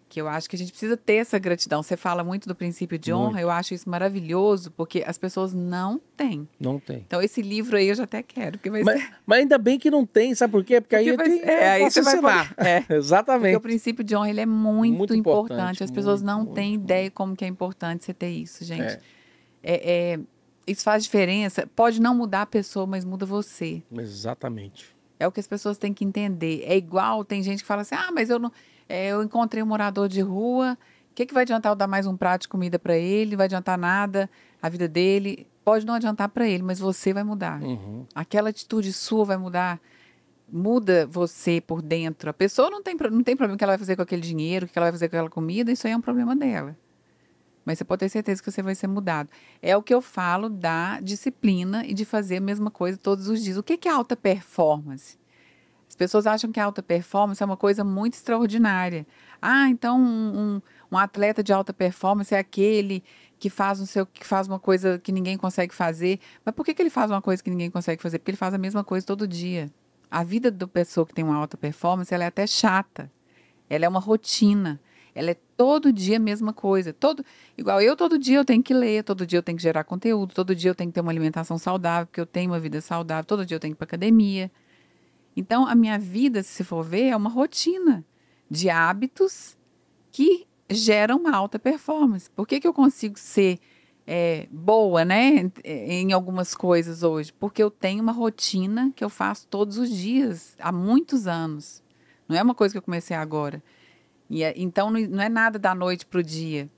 que 0.08 0.20
eu 0.20 0.26
acho 0.26 0.48
que 0.48 0.56
a 0.56 0.58
gente 0.58 0.70
precisa 0.70 0.96
ter 0.96 1.16
essa 1.16 1.38
gratidão. 1.38 1.82
Você 1.82 1.96
fala 1.96 2.24
muito 2.24 2.48
do 2.48 2.54
princípio 2.54 2.98
de 2.98 3.12
honra, 3.12 3.32
muito. 3.32 3.40
eu 3.40 3.50
acho 3.50 3.74
isso 3.74 3.88
maravilhoso, 3.88 4.70
porque 4.70 5.04
as 5.06 5.18
pessoas 5.18 5.52
não 5.52 6.00
têm. 6.16 6.48
Não 6.58 6.80
tem. 6.80 7.04
Então, 7.06 7.20
esse 7.20 7.42
livro 7.42 7.76
aí 7.76 7.88
eu 7.88 7.94
já 7.94 8.04
até 8.04 8.22
quero, 8.22 8.58
porque 8.58 8.70
vai 8.70 8.82
mas, 8.82 9.00
ser... 9.00 9.10
Mas 9.26 9.38
ainda 9.40 9.58
bem 9.58 9.78
que 9.78 9.90
não 9.90 10.06
tem, 10.06 10.34
sabe 10.34 10.50
por 10.50 10.64
quê? 10.64 10.80
Porque, 10.80 10.96
porque 10.96 11.10
aí 11.10 11.16
vai, 11.16 11.28
tem, 11.28 11.42
é, 11.42 11.68
aí 11.68 11.90
você 11.90 12.00
vai 12.00 12.16
falar. 12.16 12.54
É. 12.56 12.84
Exatamente. 12.94 13.52
Porque 13.52 13.56
o 13.56 13.60
princípio 13.60 14.02
de 14.02 14.16
honra, 14.16 14.30
ele 14.30 14.40
é 14.40 14.46
muito, 14.46 14.96
muito 14.96 15.14
importante. 15.14 15.52
importante. 15.52 15.84
As 15.84 15.90
pessoas 15.90 16.22
muito, 16.22 16.36
não 16.36 16.46
têm 16.46 16.74
ideia 16.74 17.10
como 17.10 17.36
que 17.36 17.44
é 17.44 17.48
importante 17.48 18.04
você 18.04 18.14
ter 18.14 18.30
isso, 18.30 18.64
gente. 18.64 18.82
É. 18.82 19.00
É, 19.62 20.14
é, 20.14 20.20
isso 20.66 20.82
faz 20.82 21.04
diferença. 21.04 21.68
Pode 21.74 22.00
não 22.00 22.14
mudar 22.14 22.42
a 22.42 22.46
pessoa, 22.46 22.86
mas 22.86 23.04
muda 23.04 23.24
você. 23.26 23.82
Exatamente. 23.92 24.96
É 25.18 25.26
o 25.26 25.32
que 25.32 25.40
as 25.40 25.46
pessoas 25.46 25.78
têm 25.78 25.92
que 25.92 26.04
entender. 26.04 26.62
É 26.64 26.76
igual, 26.76 27.24
tem 27.24 27.42
gente 27.42 27.62
que 27.62 27.66
fala 27.66 27.82
assim, 27.82 27.94
ah, 27.94 28.10
mas 28.12 28.30
eu 28.30 28.38
não 28.38 28.52
é, 28.88 29.08
eu 29.08 29.22
encontrei 29.22 29.62
um 29.62 29.66
morador 29.66 30.08
de 30.08 30.20
rua. 30.20 30.78
O 31.10 31.14
que, 31.14 31.26
que 31.26 31.34
vai 31.34 31.42
adiantar 31.42 31.72
eu 31.72 31.76
dar 31.76 31.86
mais 31.86 32.06
um 32.06 32.16
prato 32.16 32.42
de 32.42 32.48
comida 32.48 32.78
para 32.78 32.96
ele? 32.96 33.32
Não 33.32 33.36
vai 33.36 33.44
adiantar 33.44 33.76
nada 33.76 34.30
a 34.62 34.68
vida 34.68 34.88
dele. 34.88 35.46
Pode 35.64 35.84
não 35.84 35.94
adiantar 35.94 36.28
para 36.30 36.48
ele, 36.48 36.62
mas 36.62 36.78
você 36.78 37.12
vai 37.12 37.22
mudar. 37.22 37.60
Uhum. 37.62 38.06
Aquela 38.14 38.48
atitude 38.48 38.92
sua 38.92 39.24
vai 39.24 39.36
mudar. 39.36 39.78
Muda 40.50 41.06
você 41.06 41.60
por 41.60 41.82
dentro. 41.82 42.30
A 42.30 42.32
pessoa 42.32 42.70
não 42.70 42.82
tem, 42.82 42.96
não 43.10 43.22
tem 43.22 43.36
problema 43.36 43.58
que 43.58 43.64
ela 43.64 43.72
vai 43.72 43.78
fazer 43.78 43.96
com 43.96 44.02
aquele 44.02 44.22
dinheiro, 44.22 44.64
o 44.64 44.68
que 44.68 44.78
ela 44.78 44.86
vai 44.86 44.92
fazer 44.92 45.08
com 45.08 45.16
aquela 45.16 45.28
comida, 45.28 45.70
isso 45.70 45.86
aí 45.86 45.92
é 45.92 45.96
um 45.96 46.00
problema 46.00 46.34
dela. 46.34 46.74
Mas 47.68 47.76
você 47.76 47.84
pode 47.84 48.00
ter 48.00 48.08
certeza 48.08 48.42
que 48.42 48.50
você 48.50 48.62
vai 48.62 48.74
ser 48.74 48.86
mudado. 48.86 49.28
É 49.60 49.76
o 49.76 49.82
que 49.82 49.92
eu 49.92 50.00
falo 50.00 50.48
da 50.48 51.00
disciplina 51.00 51.84
e 51.84 51.92
de 51.92 52.06
fazer 52.06 52.38
a 52.38 52.40
mesma 52.40 52.70
coisa 52.70 52.96
todos 52.96 53.28
os 53.28 53.44
dias. 53.44 53.58
O 53.58 53.62
que 53.62 53.86
é 53.86 53.92
alta 53.92 54.16
performance? 54.16 55.18
As 55.86 55.94
pessoas 55.94 56.26
acham 56.26 56.50
que 56.50 56.58
alta 56.58 56.82
performance 56.82 57.42
é 57.42 57.44
uma 57.44 57.58
coisa 57.58 57.84
muito 57.84 58.14
extraordinária. 58.14 59.06
Ah, 59.42 59.68
então 59.68 60.00
um, 60.00 60.38
um, 60.40 60.62
um 60.92 60.96
atleta 60.96 61.42
de 61.42 61.52
alta 61.52 61.74
performance 61.74 62.34
é 62.34 62.38
aquele 62.38 63.04
que 63.38 63.50
faz, 63.50 63.82
um 63.82 63.84
seu, 63.84 64.06
que 64.06 64.26
faz 64.26 64.48
uma 64.48 64.58
coisa 64.58 64.98
que 64.98 65.12
ninguém 65.12 65.36
consegue 65.36 65.74
fazer. 65.74 66.20
Mas 66.46 66.54
por 66.54 66.64
que, 66.64 66.72
que 66.72 66.80
ele 66.80 66.88
faz 66.88 67.10
uma 67.10 67.20
coisa 67.20 67.42
que 67.42 67.50
ninguém 67.50 67.70
consegue 67.70 68.00
fazer? 68.00 68.18
Porque 68.18 68.30
ele 68.30 68.38
faz 68.38 68.54
a 68.54 68.58
mesma 68.58 68.82
coisa 68.82 69.04
todo 69.04 69.28
dia. 69.28 69.70
A 70.10 70.24
vida 70.24 70.50
da 70.50 70.66
pessoa 70.66 71.04
que 71.04 71.12
tem 71.12 71.22
uma 71.22 71.36
alta 71.36 71.58
performance 71.58 72.14
ela 72.14 72.24
é 72.24 72.28
até 72.28 72.46
chata. 72.46 73.10
Ela 73.68 73.84
é 73.84 73.88
uma 73.90 74.00
rotina. 74.00 74.80
Ela 75.14 75.32
é 75.32 75.36
todo 75.58 75.92
dia 75.92 76.18
a 76.18 76.20
mesma 76.20 76.52
coisa. 76.52 76.92
Todo, 76.92 77.24
igual 77.56 77.82
eu, 77.82 77.96
todo 77.96 78.16
dia 78.16 78.38
eu 78.38 78.44
tenho 78.44 78.62
que 78.62 78.72
ler, 78.72 79.02
todo 79.02 79.26
dia 79.26 79.40
eu 79.40 79.42
tenho 79.42 79.56
que 79.58 79.62
gerar 79.62 79.82
conteúdo, 79.82 80.32
todo 80.32 80.54
dia 80.54 80.70
eu 80.70 80.74
tenho 80.74 80.88
que 80.88 80.94
ter 80.94 81.00
uma 81.00 81.10
alimentação 81.10 81.58
saudável, 81.58 82.06
porque 82.06 82.20
eu 82.20 82.26
tenho 82.26 82.52
uma 82.52 82.60
vida 82.60 82.80
saudável, 82.80 83.24
todo 83.24 83.44
dia 83.44 83.56
eu 83.56 83.60
tenho 83.60 83.74
que 83.74 83.76
ir 83.76 83.78
para 83.78 83.84
academia. 83.84 84.52
Então, 85.36 85.66
a 85.66 85.74
minha 85.74 85.98
vida, 85.98 86.44
se 86.44 86.62
for 86.62 86.84
ver, 86.84 87.08
é 87.08 87.16
uma 87.16 87.28
rotina 87.28 88.04
de 88.48 88.70
hábitos 88.70 89.58
que 90.12 90.46
geram 90.70 91.16
uma 91.18 91.34
alta 91.34 91.58
performance. 91.58 92.30
Por 92.30 92.46
que, 92.46 92.60
que 92.60 92.68
eu 92.68 92.72
consigo 92.72 93.18
ser 93.18 93.58
é, 94.06 94.46
boa, 94.52 95.04
né, 95.04 95.50
em 95.64 96.12
algumas 96.12 96.54
coisas 96.54 97.02
hoje? 97.02 97.32
Porque 97.32 97.60
eu 97.60 97.70
tenho 97.70 98.00
uma 98.00 98.12
rotina 98.12 98.92
que 98.94 99.02
eu 99.02 99.10
faço 99.10 99.48
todos 99.48 99.76
os 99.76 99.90
dias, 99.90 100.54
há 100.60 100.70
muitos 100.70 101.26
anos. 101.26 101.82
Não 102.28 102.36
é 102.36 102.42
uma 102.42 102.54
coisa 102.54 102.72
que 102.74 102.78
eu 102.78 102.82
comecei 102.82 103.16
agora. 103.16 103.60
E 104.30 104.42
é, 104.42 104.52
então, 104.56 104.90
não 104.90 105.22
é 105.22 105.28
nada 105.28 105.58
da 105.58 105.74
noite 105.74 106.04
para 106.04 106.20
o 106.20 106.22
dia. 106.22 106.68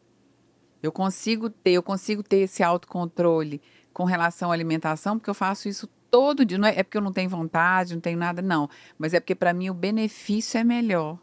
Eu 0.82 0.92
consigo 0.92 1.50
ter, 1.50 1.72
eu 1.72 1.82
consigo 1.82 2.22
ter 2.22 2.38
esse 2.38 2.62
autocontrole 2.62 3.60
com 3.92 4.04
relação 4.04 4.50
à 4.50 4.54
alimentação, 4.54 5.18
porque 5.18 5.28
eu 5.28 5.34
faço 5.34 5.68
isso 5.68 5.88
todo 6.10 6.44
dia. 6.44 6.58
Não 6.58 6.68
é, 6.68 6.78
é 6.78 6.82
porque 6.82 6.96
eu 6.96 7.02
não 7.02 7.12
tenho 7.12 7.28
vontade, 7.28 7.94
não 7.94 8.00
tenho 8.00 8.18
nada, 8.18 8.40
não. 8.40 8.68
Mas 8.96 9.12
é 9.12 9.20
porque 9.20 9.34
para 9.34 9.52
mim 9.52 9.68
o 9.68 9.74
benefício 9.74 10.58
é 10.58 10.64
melhor. 10.64 11.18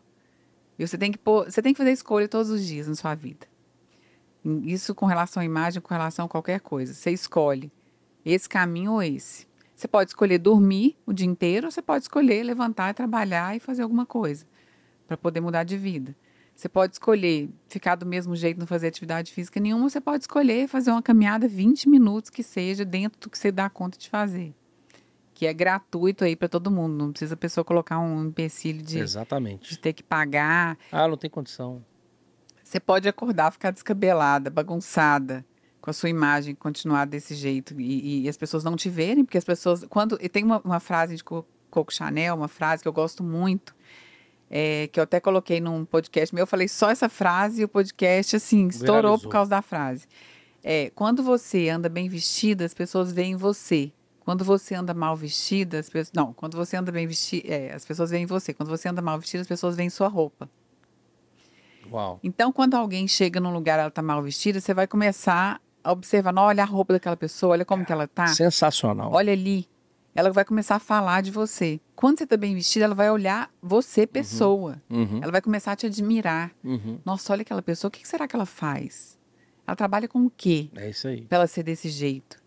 E 0.77 0.85
você 0.85 0.97
tem 0.97 1.11
que 1.11 1.17
pôr, 1.17 1.49
você 1.49 1.61
tem 1.61 1.73
que 1.73 1.77
fazer 1.77 1.91
escolha 1.91 2.27
todos 2.27 2.51
os 2.51 2.65
dias 2.65 2.87
na 2.87 2.95
sua 2.95 3.15
vida. 3.15 3.47
Isso 4.63 4.93
com 4.93 5.05
relação 5.05 5.41
à 5.41 5.45
imagem, 5.45 5.81
com 5.81 5.93
relação 5.93 6.25
a 6.25 6.29
qualquer 6.29 6.59
coisa. 6.59 6.93
Você 6.93 7.11
escolhe 7.11 7.71
esse 8.23 8.47
caminho 8.47 8.93
ou 8.93 9.01
esse. 9.01 9.47
Você 9.75 9.87
pode 9.87 10.11
escolher 10.11 10.39
dormir 10.39 10.97
o 11.05 11.13
dia 11.13 11.27
inteiro, 11.27 11.67
ou 11.67 11.71
você 11.71 11.81
pode 11.81 12.03
escolher 12.03 12.43
levantar, 12.43 12.93
trabalhar 12.93 13.55
e 13.55 13.59
fazer 13.59 13.83
alguma 13.83 14.05
coisa 14.05 14.45
para 15.07 15.17
poder 15.17 15.39
mudar 15.39 15.63
de 15.63 15.77
vida. 15.77 16.15
Você 16.55 16.67
pode 16.67 16.93
escolher 16.93 17.49
ficar 17.67 17.95
do 17.95 18.05
mesmo 18.05 18.35
jeito, 18.35 18.59
não 18.59 18.67
fazer 18.67 18.87
atividade 18.87 19.31
física 19.31 19.59
nenhuma, 19.59 19.89
você 19.89 20.01
pode 20.01 20.23
escolher 20.23 20.67
fazer 20.67 20.91
uma 20.91 21.03
caminhada 21.03 21.47
20 21.47 21.87
minutos 21.87 22.29
que 22.29 22.41
seja 22.41 22.83
dentro 22.83 23.19
do 23.19 23.29
que 23.29 23.37
você 23.37 23.51
dá 23.51 23.69
conta 23.69 23.97
de 23.97 24.09
fazer 24.09 24.53
que 25.37 25.45
é 25.45 25.53
gratuito 25.53 26.23
aí 26.23 26.35
para 26.35 26.49
todo 26.49 26.71
mundo. 26.71 26.95
Não 26.95 27.11
precisa 27.11 27.35
a 27.35 27.37
pessoa 27.37 27.63
colocar 27.63 27.99
um 27.99 28.25
empecilho 28.25 28.81
de, 28.81 28.97
Exatamente. 28.97 29.69
de 29.69 29.77
ter 29.77 29.93
que 29.93 30.01
pagar. 30.01 30.75
Ah, 30.91 31.07
não 31.07 31.15
tem 31.15 31.29
condição. 31.29 31.85
Você 32.63 32.79
pode 32.79 33.07
acordar, 33.07 33.51
ficar 33.51 33.69
descabelada, 33.69 34.49
bagunçada 34.49 35.45
com 35.79 35.91
a 35.91 35.93
sua 35.93 36.09
imagem, 36.09 36.55
continuar 36.55 37.05
desse 37.05 37.35
jeito 37.35 37.79
e, 37.79 38.23
e 38.23 38.27
as 38.27 38.35
pessoas 38.35 38.63
não 38.63 38.75
te 38.75 38.89
verem, 38.89 39.23
porque 39.23 39.37
as 39.37 39.43
pessoas 39.43 39.85
quando 39.87 40.17
e 40.19 40.27
tem 40.27 40.43
uma, 40.43 40.59
uma 40.61 40.79
frase 40.79 41.15
de 41.15 41.23
Coco 41.23 41.93
Chanel, 41.93 42.33
uma 42.33 42.47
frase 42.47 42.81
que 42.81 42.89
eu 42.89 42.93
gosto 42.93 43.23
muito, 43.23 43.75
é, 44.49 44.87
que 44.87 44.99
eu 44.99 45.03
até 45.03 45.19
coloquei 45.19 45.59
num 45.59 45.85
podcast 45.85 46.33
meu, 46.33 46.43
eu 46.43 46.47
falei 46.47 46.67
só 46.67 46.89
essa 46.89 47.09
frase 47.09 47.61
e 47.61 47.65
o 47.65 47.67
podcast 47.67 48.35
assim 48.35 48.67
estourou 48.67 48.95
Viralizou. 48.95 49.19
por 49.19 49.29
causa 49.29 49.49
da 49.49 49.61
frase. 49.61 50.07
É, 50.63 50.91
quando 50.95 51.23
você 51.23 51.69
anda 51.69 51.89
bem 51.89 52.09
vestida, 52.09 52.65
as 52.65 52.73
pessoas 52.73 53.11
veem 53.11 53.35
você. 53.35 53.91
Quando 54.19 54.43
você 54.43 54.75
anda 54.75 54.93
mal 54.93 55.15
vestida, 55.15 55.79
as 55.79 55.89
pessoas. 55.89 56.11
Não, 56.13 56.33
quando 56.33 56.57
você 56.57 56.75
anda 56.75 56.91
bem 56.91 57.07
vestida, 57.07 57.47
é, 57.47 57.73
as 57.73 57.85
pessoas 57.85 58.09
veem 58.09 58.25
você. 58.25 58.53
Quando 58.53 58.67
você 58.67 58.89
anda 58.89 59.01
mal 59.01 59.17
vestida, 59.17 59.41
as 59.41 59.47
pessoas 59.47 59.75
veem 59.75 59.89
sua 59.89 60.09
roupa. 60.09 60.49
Uau. 61.89 62.19
Então, 62.21 62.51
quando 62.51 62.73
alguém 62.73 63.07
chega 63.07 63.39
num 63.39 63.53
lugar 63.53 63.79
ela 63.79 63.89
tá 63.89 64.01
mal 64.01 64.21
vestida, 64.21 64.59
você 64.59 64.73
vai 64.73 64.85
começar 64.85 65.61
a 65.81 65.91
observar, 65.93 66.33
não, 66.33 66.43
olha 66.43 66.63
a 66.63 66.65
roupa 66.65 66.93
daquela 66.93 67.15
pessoa, 67.15 67.53
olha 67.53 67.63
como 67.63 67.85
que 67.85 67.91
ela 67.93 68.07
tá. 68.07 68.27
Sensacional. 68.27 69.11
Olha 69.13 69.31
ali. 69.31 69.65
Ela 70.17 70.31
vai 70.31 70.43
começar 70.43 70.77
a 70.77 70.79
falar 70.79 71.21
de 71.21 71.29
você. 71.29 71.79
Quando 71.95 72.17
você 72.17 72.25
tá 72.25 72.35
bem 72.35 72.55
vestida, 72.55 72.85
ela 72.85 72.95
vai 72.95 73.11
olhar 73.11 73.53
você, 73.61 74.01
uhum. 74.01 74.07
pessoa. 74.07 74.81
Uhum. 74.89 75.03
Uhum. 75.03 75.19
Ela 75.21 75.31
vai 75.31 75.41
começar 75.43 75.73
a 75.73 75.75
te 75.75 75.85
admirar. 75.85 76.55
Uhum. 76.63 76.97
Nossa, 77.05 77.31
olha 77.33 77.43
aquela 77.43 77.61
pessoa, 77.61 77.89
o 77.89 77.91
que 77.91 78.07
será 78.07 78.27
que 78.27 78.35
ela 78.35 78.47
faz? 78.47 79.15
Ela 79.67 79.75
trabalha 79.75 80.07
com 80.07 80.25
o 80.25 80.31
quê? 80.35 80.71
É 80.75 80.89
isso 80.89 81.07
aí. 81.07 81.21
Pra 81.21 81.37
ela 81.37 81.45
ser 81.45 81.61
desse 81.61 81.89
jeito. 81.89 82.41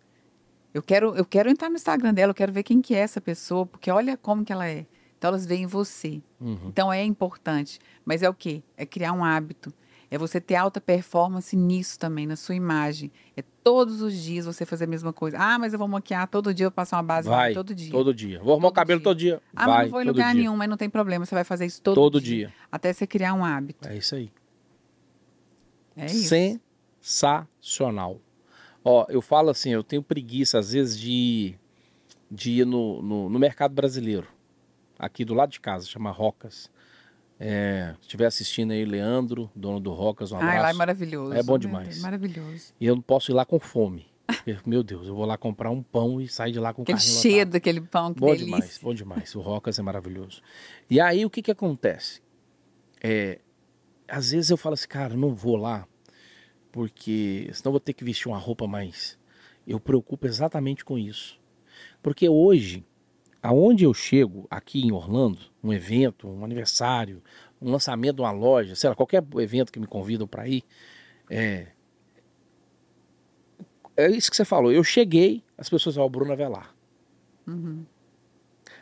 Eu 0.75 0.83
quero, 0.83 1.15
eu 1.15 1.25
quero 1.25 1.49
entrar 1.49 1.69
no 1.71 1.77
Instagram 1.77 2.13
dela, 2.13 2.31
eu 2.31 2.35
quero 2.35 2.53
ver 2.53 2.65
quem 2.65 2.83
que 2.83 2.93
é 2.93 2.99
essa 2.99 3.21
pessoa, 3.21 3.65
porque 3.65 3.89
olha 3.89 4.17
como 4.17 4.45
que 4.45 4.53
ela 4.53 4.67
é. 4.67 4.85
Então 5.17 5.29
elas 5.29 5.47
veem 5.47 5.65
você. 5.65 6.21
Uhum. 6.41 6.59
Então 6.67 6.93
é 6.93 7.05
importante. 7.05 7.79
Mas 8.05 8.21
é 8.21 8.29
o 8.29 8.35
quê? 8.35 8.65
É 8.77 8.85
criar 8.85 9.13
um 9.13 9.25
hábito. 9.25 9.73
É 10.11 10.19
você 10.19 10.41
ter 10.41 10.57
alta 10.57 10.81
performance 10.81 11.55
nisso 11.57 11.97
também, 11.97 12.27
na 12.27 12.35
sua 12.35 12.57
imagem. 12.57 13.13
É 13.37 13.43
todos 13.63 14.03
os 14.03 14.13
dias 14.13 14.45
você 14.45 14.67
fazer 14.67 14.85
a 14.85 14.89
mesma 14.89 15.13
coisa. 15.13 15.39
Ah, 15.39 15.57
mas 15.57 15.73
eu 15.73 15.79
vou 15.79 15.87
maquiar 15.87 16.27
todo 16.27 16.53
dia, 16.53 16.67
eu 16.67 16.71
passar 16.71 16.97
uma 16.97 17.05
base 17.05 17.29
vai, 17.29 17.55
todo 17.55 17.73
dia. 17.73 17.93
Todo 17.93 18.13
dia. 18.13 18.41
Vou 18.41 18.53
arrumar 18.53 18.69
todo 18.69 18.73
o 18.73 18.75
cabelo 18.75 18.99
dia. 18.99 19.05
todo 19.05 19.17
dia. 19.17 19.41
Ah, 19.55 19.67
vai, 19.67 19.77
mas 19.77 19.85
não 19.85 19.91
vou 19.93 20.03
em 20.03 20.07
lugar 20.07 20.33
dia. 20.33 20.43
nenhum, 20.43 20.57
mas 20.57 20.69
não 20.69 20.77
tem 20.77 20.91
problema. 20.91 21.25
Você 21.25 21.35
vai 21.35 21.45
fazer 21.45 21.67
isso 21.67 21.81
todo, 21.81 21.95
todo 21.95 22.21
dia. 22.21 22.49
dia. 22.49 22.55
Até 22.73 22.93
você 22.93 23.07
criar 23.07 23.35
um 23.35 23.45
hábito. 23.45 23.87
É 23.87 23.97
isso 23.97 24.17
aí. 24.17 24.33
É 25.97 26.07
isso. 26.07 26.35
Sensacional. 27.01 28.21
Ó, 28.85 29.07
eu 29.09 29.23
falo 29.23 29.51
assim, 29.51 29.71
eu 29.71 29.85
tenho 29.85 30.03
preguiça 30.03 30.59
às 30.59 30.73
vezes 30.73 30.99
de, 30.99 31.55
de 32.29 32.51
ir 32.63 32.67
no, 32.67 33.01
no, 33.01 33.29
no 33.29 33.39
mercado 33.39 33.75
brasileiro, 33.75 34.27
aqui 34.99 35.25
do 35.25 35.35
lado 35.35 35.51
de 35.53 35.61
casa, 35.61 35.87
chama 35.87 36.11
Rocas. 36.11 36.69
É, 37.43 37.95
se 37.95 38.03
estiver 38.03 38.27
assistindo 38.27 38.73
aí, 38.73 38.85
Leandro, 38.85 39.51
dono 39.57 39.81
do 39.81 39.93
Rocas, 39.95 40.31
um 40.31 40.37
abraço. 40.37 40.59
Ah, 40.59 40.63
lá 40.63 40.71
é 40.71 40.73
maravilhoso. 40.75 41.33
É 41.33 41.43
bom 41.43 41.59
demais. 41.59 41.99
É 41.99 42.03
maravilhoso. 42.03 42.75
E 42.79 42.85
eu 42.85 42.95
não 42.95 43.03
posso 43.03 43.33
ir 43.33 43.35
lá 43.35 43.47
com 43.47 43.59
fome. 43.59 44.07
Meu 44.67 44.83
Deus, 44.83 45.09
eu 45.09 45.15
vou 45.15 45.25
lá 45.25 45.39
comprar 45.39 45.71
um 45.71 45.83
pão 45.83 46.21
e 46.21 46.29
sair 46.29 46.53
de 46.53 46.61
lá 46.61 46.75
com 46.75 46.83
o 46.83 46.85
carrinho 46.85 47.03
cheiro 47.03 47.39
lotado. 47.39 47.53
daquele 47.53 47.81
pão, 47.81 48.13
que 48.13 48.21
Bom 48.21 48.27
delícia. 48.27 48.45
demais, 48.45 48.79
bom 48.79 48.95
demais. 48.95 49.35
O 49.35 49.41
Rocas 49.41 49.79
é 49.79 49.83
maravilhoso. 49.83 50.43
E 50.89 51.01
aí, 51.01 51.25
o 51.25 51.31
que 51.31 51.43
que 51.43 51.51
acontece? 51.51 52.21
É, 53.03 53.41
às 54.07 54.31
vezes 54.31 54.51
eu 54.51 54.57
falo 54.57 54.75
assim, 54.75 54.87
cara, 54.87 55.17
não 55.17 55.35
vou 55.35 55.57
lá, 55.57 55.89
porque 56.71 57.51
senão 57.55 57.73
vou 57.73 57.81
ter 57.81 57.93
que 57.93 58.05
vestir 58.05 58.29
uma 58.29 58.39
roupa 58.39 58.67
mais... 58.67 59.19
Eu 59.67 59.79
preocupo 59.79 60.27
exatamente 60.27 60.85
com 60.85 60.99
isso. 60.99 61.39
Porque 62.03 62.29
hoje, 62.29 62.85
aonde 63.43 63.85
eu 63.85 63.95
chego, 63.95 64.47
aqui 64.51 64.81
em 64.81 64.93
Orlando, 64.93 65.39
um 65.63 65.73
evento, 65.73 66.29
um 66.29 66.45
aniversário, 66.45 67.23
um 67.61 67.71
lançamento 67.71 68.17
de 68.17 68.23
uma 68.23 68.31
loja, 68.31 68.75
sei 68.75 68.91
lá, 68.91 68.97
qualquer 68.97 69.25
evento 69.39 69.73
que 69.73 69.81
me 69.81 69.87
convidam 69.87 70.27
para 70.27 70.49
ir, 70.49 70.65
é... 71.29 71.69
É 73.97 74.09
isso 74.09 74.31
que 74.31 74.37
você 74.37 74.47
falou. 74.47 74.73
Eu 74.73 74.83
cheguei, 74.83 75.43
as 75.59 75.69
pessoas 75.69 75.95
falam, 75.95 76.09
Bruna 76.09 76.35
Velar. 76.35 76.75
Uhum. 77.47 77.85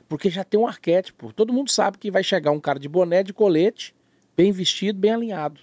Porque 0.09 0.31
já 0.31 0.45
tem 0.45 0.61
um 0.61 0.67
arquétipo. 0.67 1.33
Todo 1.33 1.53
mundo 1.53 1.71
sabe 1.71 1.99
que 1.99 2.09
vai 2.11 2.23
chegar 2.23 2.53
um 2.53 2.61
cara 2.61 2.79
de 2.79 2.89
boné, 2.89 3.25
de 3.25 3.33
colete, 3.33 3.95
bem 4.37 4.53
vestido, 4.53 4.99
bem 4.99 5.11
alinhado. 5.11 5.61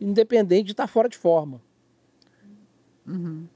Independente 0.00 0.66
de 0.66 0.72
estar 0.72 0.88
fora 0.88 1.08
de 1.08 1.16
forma. 1.16 1.62
Uhum. 3.06 3.46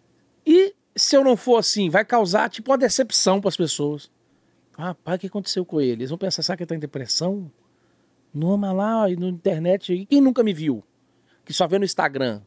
E 0.46 0.74
se 0.94 1.16
eu 1.16 1.24
não 1.24 1.36
for 1.36 1.56
assim, 1.56 1.90
vai 1.90 2.04
causar 2.04 2.48
tipo 2.48 2.70
uma 2.70 2.78
decepção 2.78 3.40
para 3.40 3.48
as 3.48 3.56
pessoas. 3.56 4.10
Pai, 5.04 5.16
o 5.16 5.18
que 5.18 5.26
aconteceu 5.26 5.64
com 5.64 5.80
ele? 5.80 5.92
Eles 5.92 6.10
vão 6.10 6.18
pensar, 6.18 6.42
será 6.42 6.56
que 6.56 6.66
tá 6.66 6.74
em 6.74 6.78
depressão? 6.78 7.50
Não, 8.32 8.56
mas 8.56 8.74
lá 8.74 9.08
na 9.08 9.28
internet, 9.28 9.92
e 9.92 10.06
quem 10.06 10.20
nunca 10.20 10.42
me 10.42 10.52
viu? 10.52 10.82
Que 11.44 11.52
só 11.52 11.66
vê 11.68 11.78
no 11.78 11.84
Instagram. 11.84 12.42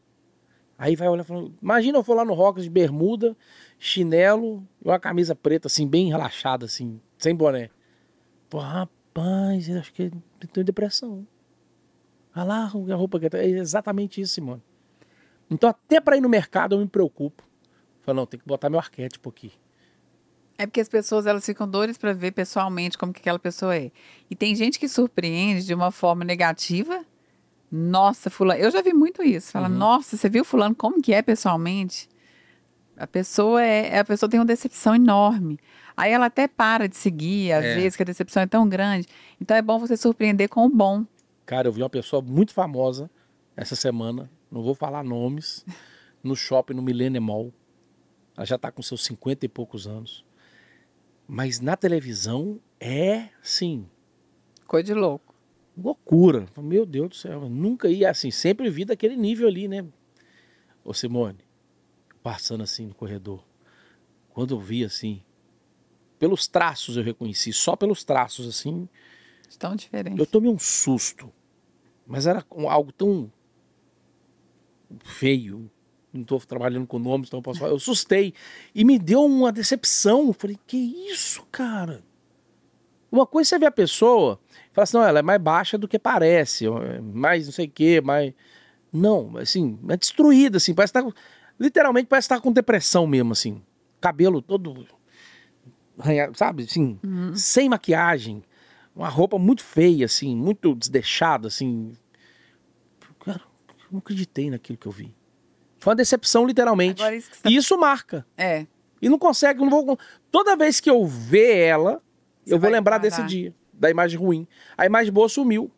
Aí 0.78 0.96
vai 0.96 1.08
olhar 1.08 1.24
falar, 1.24 1.48
imagina 1.62 1.98
eu 1.98 2.04
for 2.04 2.16
lá 2.16 2.26
no 2.26 2.34
Rocks 2.34 2.64
de 2.64 2.70
bermuda, 2.70 3.36
chinelo 3.80 4.68
e 4.84 4.90
uma 4.90 5.00
camisa 5.00 5.34
preta, 5.34 5.68
assim, 5.68 5.88
bem 5.88 6.10
relaxada, 6.10 6.66
assim, 6.66 7.00
sem 7.18 7.34
boné. 7.34 7.70
Pô, 8.50 8.60
rapaz, 8.60 9.70
acho 9.70 9.94
que 9.94 10.12
tem 10.52 10.64
depressão. 10.64 11.26
Olha 12.36 12.44
lá 12.44 12.58
a 12.64 12.96
roupa 12.96 13.20
que 13.20 13.30
tá. 13.30 13.38
É 13.38 13.48
exatamente 13.48 14.20
isso, 14.20 14.34
Simone. 14.34 14.62
Então, 15.50 15.70
até 15.70 16.02
para 16.02 16.18
ir 16.18 16.22
no 16.22 16.28
mercado, 16.28 16.76
eu 16.76 16.80
me 16.80 16.88
preocupo. 16.88 17.44
Falo, 18.02 18.18
não, 18.18 18.26
tem 18.26 18.40
que 18.40 18.46
botar 18.46 18.70
meu 18.70 18.80
arquétipo 18.80 19.30
aqui. 19.30 19.54
É 20.58 20.66
porque 20.66 20.80
as 20.80 20.88
pessoas 20.88 21.26
elas 21.26 21.46
ficam 21.46 21.68
doidas 21.68 21.98
para 21.98 22.14
ver 22.14 22.32
pessoalmente 22.32 22.98
como 22.98 23.12
que 23.12 23.20
aquela 23.20 23.40
pessoa 23.40 23.76
é. 23.76 23.92
E 24.30 24.36
tem 24.36 24.56
gente 24.56 24.80
que 24.80 24.88
surpreende 24.88 25.66
de 25.66 25.74
uma 25.74 25.92
forma 25.92 26.24
negativa. 26.24 27.04
Nossa, 27.72 28.30
fulano, 28.30 28.60
eu 28.62 28.72
já 28.72 28.82
vi 28.82 28.94
muito 28.94 29.22
isso. 29.22 29.52
Fala, 29.52 29.68
Uhum. 29.68 29.76
nossa, 29.76 30.16
você 30.16 30.30
viu 30.30 30.46
fulano 30.46 30.74
como 30.76 31.02
que 31.02 31.14
é 31.14 31.22
pessoalmente? 31.22 32.08
A 32.96 33.06
pessoa 33.06 33.62
é, 33.62 34.00
a 34.00 34.06
pessoa 34.06 34.30
tem 34.30 34.40
uma 34.40 34.46
decepção 34.46 34.96
enorme. 34.96 35.60
Aí 35.98 36.12
ela 36.12 36.28
até 36.28 36.48
para 36.48 36.88
de 36.88 36.96
seguir, 36.96 37.52
às 37.52 37.66
É. 37.66 37.76
vezes 37.76 37.96
que 37.98 38.04
a 38.04 38.06
decepção 38.06 38.44
é 38.44 38.48
tão 38.48 38.68
grande. 38.70 39.08
Então 39.42 39.56
é 39.58 39.62
bom 39.62 39.78
você 39.78 39.98
surpreender 39.98 40.48
com 40.48 40.66
o 40.66 40.70
bom. 40.70 41.04
Cara, 41.46 41.68
eu 41.68 41.72
vi 41.74 41.82
uma 41.84 41.90
pessoa 41.90 42.22
muito 42.22 42.54
famosa 42.54 43.10
essa 43.58 43.76
semana, 43.76 44.30
não 44.50 44.64
vou 44.64 44.74
falar 44.74 45.04
nomes, 45.04 45.66
no 46.24 46.36
shopping 46.36 46.74
no 46.74 46.82
Millennium 46.82 47.22
Mall. 47.22 47.54
Ela 48.38 48.46
já 48.46 48.58
tá 48.58 48.72
com 48.72 48.82
seus 48.82 49.04
50 49.06 49.46
e 49.46 49.50
poucos 49.50 49.86
anos. 49.88 50.25
Mas 51.28 51.60
na 51.60 51.76
televisão 51.76 52.60
é, 52.80 53.30
sim, 53.42 53.88
Coisa 54.68 54.86
de 54.86 54.94
louco. 54.94 55.34
loucura. 55.78 56.46
Meu 56.58 56.86
Deus 56.86 57.10
do 57.10 57.16
céu, 57.16 57.44
eu 57.44 57.50
nunca 57.50 57.88
ia 57.90 58.10
assim, 58.10 58.32
sempre 58.32 58.70
vi 58.70 58.86
daquele 58.86 59.16
nível 59.16 59.48
ali, 59.48 59.68
né? 59.68 59.86
Ô 60.84 60.94
Simone, 60.94 61.40
passando 62.24 62.64
assim 62.64 62.86
no 62.88 62.94
corredor, 62.94 63.44
quando 64.30 64.56
eu 64.56 64.60
vi 64.60 64.84
assim, 64.84 65.22
pelos 66.20 66.48
traços 66.48 66.98
eu 66.98 67.04
reconheci, 67.04 67.54
só 67.54 67.76
pelos 67.76 68.04
traços 68.04 68.48
assim, 68.48 68.88
Tão 69.58 69.76
diferente. 69.76 70.20
Eu 70.20 70.26
tomei 70.26 70.52
um 70.52 70.60
susto, 70.60 71.32
mas 72.06 72.28
era 72.28 72.46
algo 72.68 72.92
tão 72.92 73.32
feio. 75.04 75.72
Não 76.16 76.22
estou 76.24 76.40
trabalhando 76.40 76.88
com 76.88 76.98
nomes, 76.98 77.28
então 77.28 77.40
eu 77.40 77.44
posso 77.44 77.60
falar. 77.60 77.72
Eu 77.72 77.78
assustei 77.78 78.34
e 78.74 78.84
me 78.84 78.98
deu 78.98 79.24
uma 79.26 79.52
decepção. 79.52 80.28
Eu 80.28 80.34
falei, 80.34 80.58
que 80.66 80.78
isso, 80.78 81.46
cara? 81.52 82.04
Uma 83.12 83.26
coisa 83.26 83.48
é 83.48 83.50
você 83.50 83.60
vê 83.60 83.66
a 83.66 83.72
pessoa 83.72 84.40
e 84.72 84.74
fala 84.74 84.84
assim, 84.84 84.98
não, 84.98 85.04
ela 85.04 85.20
é 85.20 85.22
mais 85.22 85.42
baixa 85.42 85.78
do 85.78 85.88
que 85.88 86.00
parece, 86.00 86.66
é 86.66 87.00
mais 87.02 87.46
não 87.46 87.54
sei 87.54 87.68
o 87.68 87.72
quê, 87.72 88.02
mais. 88.02 88.34
Não, 88.92 89.38
assim, 89.38 89.78
é 89.90 89.98
destruída, 89.98 90.58
assim, 90.58 90.74
parece 90.74 90.92
que 90.94 91.02
tá. 91.02 91.08
Literalmente 91.60 92.08
parece 92.08 92.26
estar 92.26 92.42
com 92.42 92.52
depressão 92.52 93.06
mesmo, 93.08 93.32
assim. 93.32 93.62
Cabelo 94.02 94.42
todo. 94.42 94.86
sabe, 96.34 96.64
assim, 96.64 97.00
Uhum. 97.04 97.34
sem 97.36 97.70
maquiagem 97.70 98.44
uma 98.94 99.10
roupa 99.10 99.38
muito 99.38 99.64
feia, 99.64 100.06
assim, 100.06 100.36
muito 100.36 100.74
desdeixada, 100.76 101.48
assim. 101.48 101.94
Cara, 103.20 103.42
eu 103.68 103.92
não 103.92 104.00
acreditei 104.00 104.50
naquilo 104.50 104.78
que 104.78 104.88
eu 104.88 104.92
vi. 104.92 105.15
Foi 105.86 105.92
uma 105.92 105.96
decepção, 105.98 106.48
literalmente. 106.48 107.00
Agora 107.00 107.16
isso 107.16 107.30
que 107.30 107.38
você 107.38 107.44
tá- 107.44 107.50
E 107.52 107.56
isso 107.56 107.78
marca. 107.78 108.26
É. 108.36 108.66
E 109.00 109.08
não 109.08 109.20
consegue, 109.20 109.60
não 109.60 109.70
vou. 109.70 110.00
Toda 110.32 110.56
vez 110.56 110.80
que 110.80 110.90
eu 110.90 111.06
ver 111.06 111.58
ela, 111.58 112.02
Você 112.44 112.56
eu 112.56 112.60
vou 112.60 112.72
lembrar 112.72 112.98
desse 112.98 113.22
dia, 113.28 113.54
da 113.72 113.88
imagem 113.92 114.18
ruim. 114.18 114.48
A 114.76 114.88
imagem 114.88 115.14
boa 115.14 115.30
sumiu. 115.30 115.70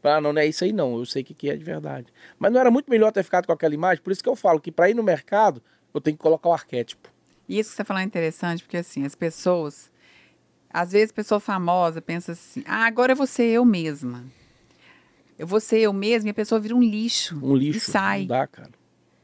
Ah, 0.00 0.20
não, 0.20 0.32
não 0.32 0.40
é 0.40 0.46
isso 0.46 0.62
aí 0.62 0.72
não. 0.72 0.96
Eu 0.96 1.04
sei 1.04 1.22
o 1.22 1.24
que, 1.24 1.34
que 1.34 1.50
é 1.50 1.56
de 1.56 1.64
verdade. 1.64 2.06
Mas 2.38 2.52
não 2.52 2.60
era 2.60 2.70
muito 2.70 2.88
melhor 2.88 3.10
ter 3.10 3.24
ficado 3.24 3.46
com 3.46 3.52
aquela 3.52 3.74
imagem? 3.74 4.00
Por 4.00 4.12
isso 4.12 4.22
que 4.22 4.28
eu 4.28 4.36
falo 4.36 4.60
que 4.60 4.70
para 4.70 4.88
ir 4.88 4.94
no 4.94 5.02
mercado, 5.02 5.60
eu 5.92 6.00
tenho 6.00 6.16
que 6.16 6.22
colocar 6.22 6.50
o 6.50 6.52
arquétipo. 6.52 7.08
E 7.48 7.58
isso 7.58 7.70
que 7.70 7.76
você 7.78 7.84
falou 7.84 8.00
é 8.00 8.04
interessante, 8.04 8.62
porque 8.62 8.76
assim, 8.76 9.04
as 9.04 9.16
pessoas. 9.16 9.90
Às 10.70 10.92
vezes, 10.92 11.10
pessoa 11.10 11.40
famosa 11.40 12.00
pensa 12.00 12.30
assim: 12.30 12.62
ah, 12.64 12.86
agora 12.86 13.10
eu 13.10 13.16
vou 13.16 13.26
ser 13.26 13.46
eu 13.46 13.64
mesma. 13.64 14.24
Eu 15.36 15.48
vou 15.48 15.58
ser 15.58 15.80
eu 15.80 15.92
mesma 15.92 16.28
e 16.28 16.30
a 16.30 16.34
pessoa 16.34 16.60
vira 16.60 16.76
um 16.76 16.80
lixo. 16.82 17.36
Um 17.42 17.56
lixo. 17.56 17.78
E 17.78 17.92
sai. 17.92 18.20
Não 18.20 18.26
dá, 18.28 18.46
cara. 18.46 18.70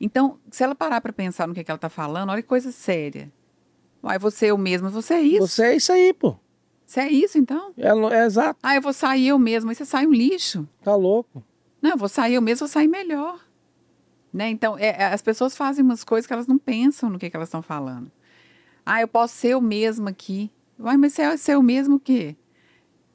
Então, 0.04 0.38
se 0.50 0.62
ela 0.62 0.74
parar 0.74 1.00
para 1.00 1.14
pensar 1.14 1.48
no 1.48 1.54
que, 1.54 1.64
que 1.64 1.70
ela 1.70 1.78
tá 1.78 1.88
falando, 1.88 2.28
olha 2.28 2.42
que 2.42 2.48
coisa 2.48 2.70
séria. 2.70 3.32
Uai, 4.02 4.18
você 4.18 4.50
eu 4.50 4.58
mesma, 4.58 4.90
você 4.90 5.14
é 5.14 5.22
isso. 5.22 5.48
Você 5.48 5.64
é 5.64 5.76
isso 5.76 5.90
aí, 5.90 6.12
pô. 6.12 6.36
Você 6.84 7.00
é 7.00 7.10
isso, 7.10 7.38
então? 7.38 7.72
É, 7.78 7.88
é 7.88 8.26
exato. 8.26 8.60
Ah, 8.62 8.74
eu 8.74 8.82
vou 8.82 8.92
sair 8.92 9.28
eu 9.28 9.38
mesma. 9.38 9.70
Aí 9.70 9.74
você 9.74 9.86
sai 9.86 10.06
um 10.06 10.12
lixo. 10.12 10.68
Tá 10.82 10.94
louco. 10.94 11.42
Não, 11.80 11.92
eu 11.92 11.96
vou 11.96 12.10
sair 12.10 12.34
eu 12.34 12.42
mesma, 12.42 12.66
vou 12.66 12.72
sair 12.72 12.86
melhor. 12.86 13.40
Né? 14.30 14.50
Então, 14.50 14.76
é, 14.76 14.88
é, 14.88 15.04
as 15.06 15.22
pessoas 15.22 15.56
fazem 15.56 15.82
umas 15.82 16.04
coisas 16.04 16.26
que 16.26 16.34
elas 16.34 16.46
não 16.46 16.58
pensam 16.58 17.08
no 17.08 17.18
que, 17.18 17.30
que 17.30 17.36
elas 17.36 17.48
estão 17.48 17.62
falando. 17.62 18.12
Ah, 18.84 19.00
eu 19.00 19.08
posso 19.08 19.34
ser 19.34 19.54
eu 19.54 19.60
mesma 19.62 20.10
aqui. 20.10 20.50
Uai, 20.78 20.98
mas 20.98 21.14
você 21.14 21.22
é 21.22 21.36
ser 21.38 21.54
eu 21.54 21.62
mesmo 21.62 21.96
o 21.96 22.00
quê? 22.00 22.36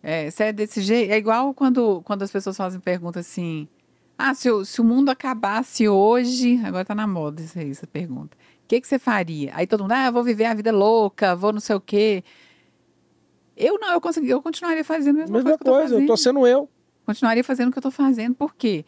É, 0.02 0.32
você 0.32 0.46
é 0.46 0.52
desse 0.52 0.82
jeito? 0.82 1.12
É 1.12 1.18
igual 1.18 1.54
quando, 1.54 2.02
quando 2.02 2.24
as 2.24 2.32
pessoas 2.32 2.58
fazem 2.58 2.80
pergunta 2.80 3.20
assim... 3.20 3.68
Ah, 4.22 4.34
se 4.34 4.52
o, 4.52 4.66
se 4.66 4.82
o 4.82 4.84
mundo 4.84 5.08
acabasse 5.08 5.88
hoje... 5.88 6.60
Agora 6.66 6.84
tá 6.84 6.94
na 6.94 7.08
moda 7.08 7.42
isso 7.42 7.58
aí, 7.58 7.72
essa 7.72 7.88
pergunta. 7.88 8.36
O 8.36 8.68
que, 8.68 8.82
que 8.82 8.86
você 8.86 9.00
faria? 9.00 9.54
Aí 9.56 9.66
todo 9.66 9.84
mundo... 9.84 9.94
Ah, 9.94 10.08
eu 10.08 10.12
vou 10.12 10.26
viver 10.26 10.44
a 10.44 10.54
vida 10.54 10.74
louca, 10.74 11.38
vou 11.38 11.54
não 11.54 11.62
sei 11.62 11.78
o 11.78 11.80
quê. 11.80 12.22
Eu 13.56 13.80
não, 13.80 13.94
eu, 13.94 14.02
consegui, 14.02 14.30
eu 14.30 14.42
continuaria 14.42 14.84
fazendo 14.84 15.16
a 15.16 15.20
mesma, 15.20 15.38
Mesma 15.38 15.44
coisa 15.52 15.58
que 15.58 15.64
eu 15.64 15.74
tô 15.74 15.80
coisa, 15.80 16.02
eu 16.02 16.06
tô 16.06 16.18
sendo 16.18 16.46
eu. 16.46 16.70
Continuaria 17.06 17.46
fazendo 17.46 17.70
o 17.70 17.72
que 17.72 17.78
eu 17.78 17.80
estou 17.80 17.92
fazendo. 17.94 18.36
Por 18.36 18.54
quê? 18.56 18.84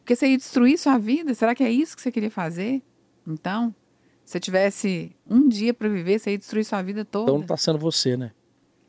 Porque 0.00 0.14
você 0.14 0.26
ia 0.26 0.36
destruir 0.36 0.78
sua 0.78 0.98
vida? 0.98 1.32
Será 1.32 1.54
que 1.54 1.64
é 1.64 1.70
isso 1.70 1.96
que 1.96 2.02
você 2.02 2.12
queria 2.12 2.30
fazer? 2.30 2.82
Então, 3.26 3.74
se 4.22 4.32
você 4.32 4.40
tivesse 4.40 5.16
um 5.26 5.48
dia 5.48 5.72
para 5.72 5.88
viver, 5.88 6.18
você 6.18 6.32
ia 6.32 6.38
destruir 6.38 6.62
sua 6.62 6.82
vida 6.82 7.06
toda. 7.06 7.30
Então 7.30 7.38
não 7.38 7.46
tá 7.46 7.56
sendo 7.56 7.78
você, 7.78 8.18
né? 8.18 8.32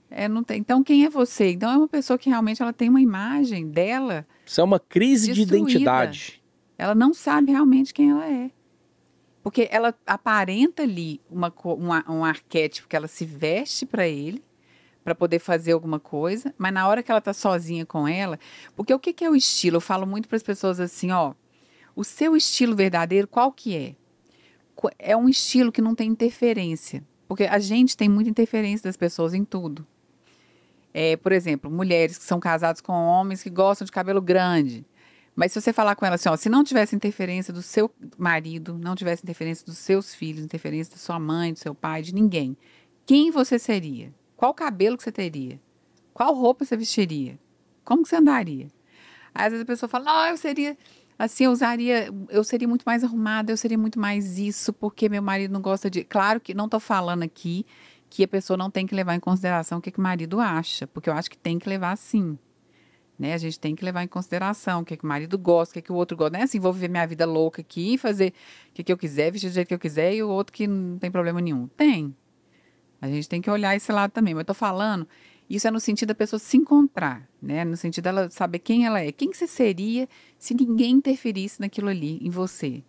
É, 0.10 0.28
não 0.28 0.44
tem. 0.44 0.60
Então, 0.60 0.84
quem 0.84 1.04
é 1.06 1.10
você? 1.10 1.52
Então, 1.52 1.70
é 1.72 1.78
uma 1.78 1.88
pessoa 1.88 2.18
que 2.18 2.30
realmente 2.30 2.62
ela 2.62 2.72
tem 2.74 2.90
uma 2.90 3.02
imagem 3.02 3.68
dela, 3.70 4.26
Isso 4.46 4.62
é 4.62 4.64
uma 4.64 4.80
crise 4.80 5.28
de 5.34 5.42
Destruída. 5.42 5.70
identidade. 5.70 6.42
ela 6.78 6.94
não 6.96 7.14
sabe 7.14 7.52
realmente 7.52 7.94
quem 7.94 8.12
ela 8.12 8.26
é. 8.30 8.52
Porque 9.44 9.68
ela 9.72 9.94
aparenta 10.08 10.84
ali 10.84 11.22
uma, 11.30 11.54
uma- 11.66 12.06
um 12.12 12.26
arquétipo 12.26 12.88
que 12.88 12.96
ela 12.96 13.08
se 13.08 13.26
veste 13.26 13.86
para 13.86 14.08
ele, 14.08 14.44
para 15.04 15.14
poder 15.14 15.38
fazer 15.40 15.72
alguma 15.74 16.00
coisa, 16.00 16.54
mas 16.58 16.74
na 16.74 16.88
hora 16.88 17.04
que 17.04 17.12
ela 17.12 17.22
tá 17.22 17.32
sozinha 17.34 17.86
com 17.86 18.08
ela, 18.08 18.40
porque 18.76 18.94
o 18.94 19.00
que, 19.00 19.14
que 19.14 19.24
é 19.24 19.30
o 19.30 19.36
estilo? 19.36 19.78
Eu 19.78 19.82
falo 19.82 20.06
muito 20.08 20.28
para 20.28 20.36
as 20.36 20.42
pessoas 20.44 20.80
assim, 20.80 21.12
ó, 21.12 21.34
o 21.96 22.04
seu 22.04 22.36
estilo 22.36 22.76
verdadeiro, 22.76 23.28
qual 23.28 23.52
que 23.52 23.76
é? 23.76 23.96
É 25.00 25.16
um 25.16 25.30
estilo 25.30 25.72
que 25.72 25.82
não 25.82 25.94
tem 25.96 26.10
interferência, 26.10 27.04
porque 27.28 27.44
a 27.44 27.60
gente 27.60 27.96
tem 27.96 28.10
muita 28.10 28.30
interferência 28.30 28.84
das 28.90 28.98
pessoas 28.98 29.34
em 29.34 29.46
tudo. 29.46 29.86
É, 30.98 31.18
por 31.18 31.34
exemplo, 31.34 31.70
mulheres 31.70 32.18
que 32.18 32.24
são 32.24 32.40
casadas 32.40 32.80
com 32.80 32.94
homens 32.94 33.44
que 33.44 33.50
gostam 33.50 33.84
de 33.84 33.92
cabelo 33.92 34.22
grande, 34.22 34.86
Mas 35.36 35.52
se 35.52 35.60
você 35.60 35.74
falar 35.74 35.94
com 35.94 36.06
ela 36.06 36.16
assim, 36.16 36.30
ó, 36.30 36.38
se 36.38 36.48
não 36.48 36.64
tivesse 36.64 36.96
interferência 36.96 37.54
do 37.54 37.62
seu 37.62 37.92
marido, 38.18 38.80
não 38.82 38.96
tivesse 38.96 39.22
interferência 39.22 39.66
dos 39.66 39.78
seus 39.78 40.16
filhos, 40.16 40.42
interferência 40.46 40.94
da 40.94 40.98
sua 40.98 41.20
mãe, 41.20 41.52
do 41.52 41.60
seu 41.60 41.76
pai, 41.76 42.02
de 42.02 42.14
ninguém, 42.14 42.56
quem 43.06 43.30
você 43.30 43.60
seria? 43.60 44.14
Qual 44.38 44.54
cabelo 44.54 44.96
que 44.96 45.04
você 45.04 45.12
teria? 45.12 45.60
Qual 46.14 46.34
roupa 46.34 46.64
você 46.64 46.78
vestiria? 46.78 47.38
Como 47.84 48.04
que 48.04 48.08
você 48.08 48.16
andaria? 48.16 48.68
Aí 49.34 49.48
às 49.48 49.52
vezes 49.52 49.64
a 49.64 49.66
pessoa 49.66 49.90
fala, 49.90 50.06
não, 50.06 50.28
eu 50.30 50.38
seria 50.38 50.78
assim, 51.20 51.44
eu 51.44 51.52
usaria, 51.52 52.10
eu 52.30 52.44
seria 52.46 52.70
muito 52.70 52.84
mais 52.84 53.04
arrumada, 53.04 53.52
eu 53.52 53.58
seria 53.58 53.78
muito 53.78 54.00
mais 54.00 54.38
isso, 54.38 54.72
porque 54.72 55.10
meu 55.10 55.22
marido 55.22 55.52
não 55.52 55.62
gosta 55.62 55.90
de. 55.90 56.06
Claro 56.06 56.40
que 56.40 56.54
não 56.54 56.66
estou 56.66 56.80
falando 56.80 57.24
aqui 57.24 57.66
que 58.16 58.24
a 58.24 58.28
pessoa 58.30 58.56
não 58.56 58.72
tem 58.72 58.88
que 58.88 58.96
levar 58.96 59.14
em 59.14 59.20
consideração 59.20 59.80
o 59.80 59.82
que, 59.82 59.92
que 59.92 60.00
o 60.00 60.02
marido 60.02 60.40
acha, 60.40 60.88
porque 60.88 61.10
eu 61.10 61.14
acho 61.14 61.30
que 61.30 61.38
tem 61.38 61.60
que 61.60 61.68
levar 61.68 61.98
sim. 61.98 62.40
Né? 63.20 63.34
A 63.34 63.38
gente 63.38 63.60
tem 63.60 63.76
que 63.76 63.84
levar 63.84 64.04
em 64.04 64.08
consideração 64.08 64.82
o 64.82 64.86
que, 64.86 64.96
que 64.96 65.04
o 65.04 65.08
marido 65.08 65.38
gosta, 65.38 65.74
o 65.74 65.74
que, 65.74 65.82
que 65.82 65.92
o 65.92 65.96
outro 65.96 66.16
gosta. 66.16 66.32
Não 66.32 66.40
é 66.40 66.44
assim, 66.44 66.58
vou 66.58 66.72
viver 66.72 66.88
minha 66.88 67.06
vida 67.06 67.26
louca 67.26 67.62
aqui, 67.62 67.98
fazer 67.98 68.32
o 68.70 68.74
que, 68.74 68.86
que 68.86 68.92
eu 68.94 68.98
quiser, 68.98 69.32
vestir 69.32 69.50
do 69.50 69.54
jeito 69.54 69.68
que 69.68 69.74
eu 69.74 69.80
quiser, 69.80 70.16
e 70.16 70.24
o 70.24 70.30
outro 70.30 70.54
que 70.54 70.66
não 70.66 70.98
tem 70.98 71.12
problema 71.12 71.42
nenhum. 71.42 71.68
Tem. 71.68 72.16
A 73.02 73.08
gente 73.10 73.28
tem 73.28 73.42
que 73.42 73.52
olhar 73.52 73.76
esse 73.76 73.92
lado 73.92 74.12
também. 74.12 74.34
Mas 74.34 74.44
eu 74.44 74.46
tô 74.46 74.54
falando, 74.54 75.06
isso 75.50 75.68
é 75.68 75.72
no 75.72 75.82
sentido 75.82 76.08
da 76.10 76.16
pessoa 76.16 76.40
se 76.40 76.56
encontrar, 76.56 77.28
né? 77.42 77.66
No 77.66 77.76
sentido 77.76 78.06
dela 78.06 78.30
saber 78.30 78.60
quem 78.60 78.86
ela 78.86 79.02
é. 79.02 79.12
Quem 79.12 79.30
que 79.30 79.36
você 79.36 79.46
seria 79.46 80.08
se 80.40 80.54
ninguém 80.54 80.92
interferisse 80.92 81.60
naquilo 81.60 81.90
ali, 81.90 82.18
em 82.22 82.30
você? 82.30 82.82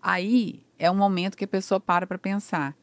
Aí 0.00 0.62
é 0.78 0.90
um 0.90 0.96
momento 0.96 1.36
que 1.36 1.44
a 1.44 1.48
pessoa 1.48 1.78
para 1.78 2.06
para 2.06 2.16
pensar. 2.16 2.74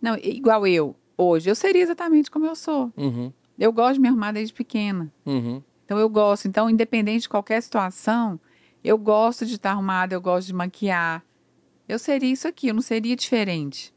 Não, 0.00 0.16
igual 0.16 0.66
eu, 0.66 0.94
hoje, 1.16 1.50
eu 1.50 1.54
seria 1.54 1.82
exatamente 1.82 2.30
como 2.30 2.46
eu 2.46 2.54
sou. 2.54 2.92
Uhum, 2.96 3.32
Eu 3.58 3.72
gosto 3.72 3.94
de 3.94 4.00
me 4.00 4.08
arrumar 4.08 4.32
desde 4.32 4.54
pequena. 4.54 5.12
uhum. 5.26 5.62
Então 5.84 5.98
eu 5.98 6.08
gosto. 6.08 6.46
Então, 6.46 6.68
independente 6.68 7.22
de 7.22 7.28
qualquer 7.30 7.62
situação, 7.62 8.38
eu 8.84 8.98
gosto 8.98 9.46
de 9.46 9.54
estar 9.54 9.70
arrumada, 9.70 10.14
eu 10.14 10.20
gosto 10.20 10.46
de 10.48 10.52
maquiar. 10.54 11.24
Eu 11.88 11.98
seria 11.98 12.30
isso 12.30 12.46
aqui, 12.46 12.68
eu 12.68 12.74
não 12.74 12.82
seria 12.82 13.16
diferente. 13.16 13.94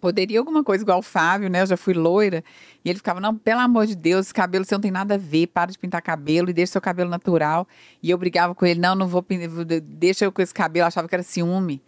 Poderia 0.00 0.38
alguma 0.38 0.64
coisa 0.64 0.82
igual 0.82 1.00
o 1.00 1.02
Fábio, 1.02 1.50
né? 1.50 1.60
Eu 1.60 1.66
já 1.66 1.76
fui 1.76 1.92
loira. 1.92 2.42
E 2.82 2.88
ele 2.88 2.96
ficava, 2.96 3.20
não, 3.20 3.36
pelo 3.36 3.60
amor 3.60 3.86
de 3.86 3.94
Deus, 3.94 4.26
esse 4.26 4.34
cabelo 4.34 4.64
você 4.64 4.74
não 4.74 4.80
tem 4.80 4.90
nada 4.90 5.16
a 5.16 5.18
ver, 5.18 5.48
para 5.48 5.70
de 5.70 5.78
pintar 5.78 6.00
cabelo 6.00 6.48
e 6.48 6.54
deixa 6.54 6.72
seu 6.72 6.80
cabelo 6.80 7.10
natural. 7.10 7.68
E 8.02 8.08
eu 8.08 8.16
brigava 8.16 8.54
com 8.54 8.64
ele, 8.64 8.80
não, 8.80 8.94
não 8.94 9.06
vou 9.06 9.22
pintar, 9.22 9.50
deixa 9.82 10.24
eu 10.24 10.32
com 10.32 10.40
esse 10.40 10.54
cabelo, 10.54 10.84
eu 10.84 10.86
achava 10.86 11.06
que 11.06 11.14
era 11.14 11.22
ciúme. 11.22 11.82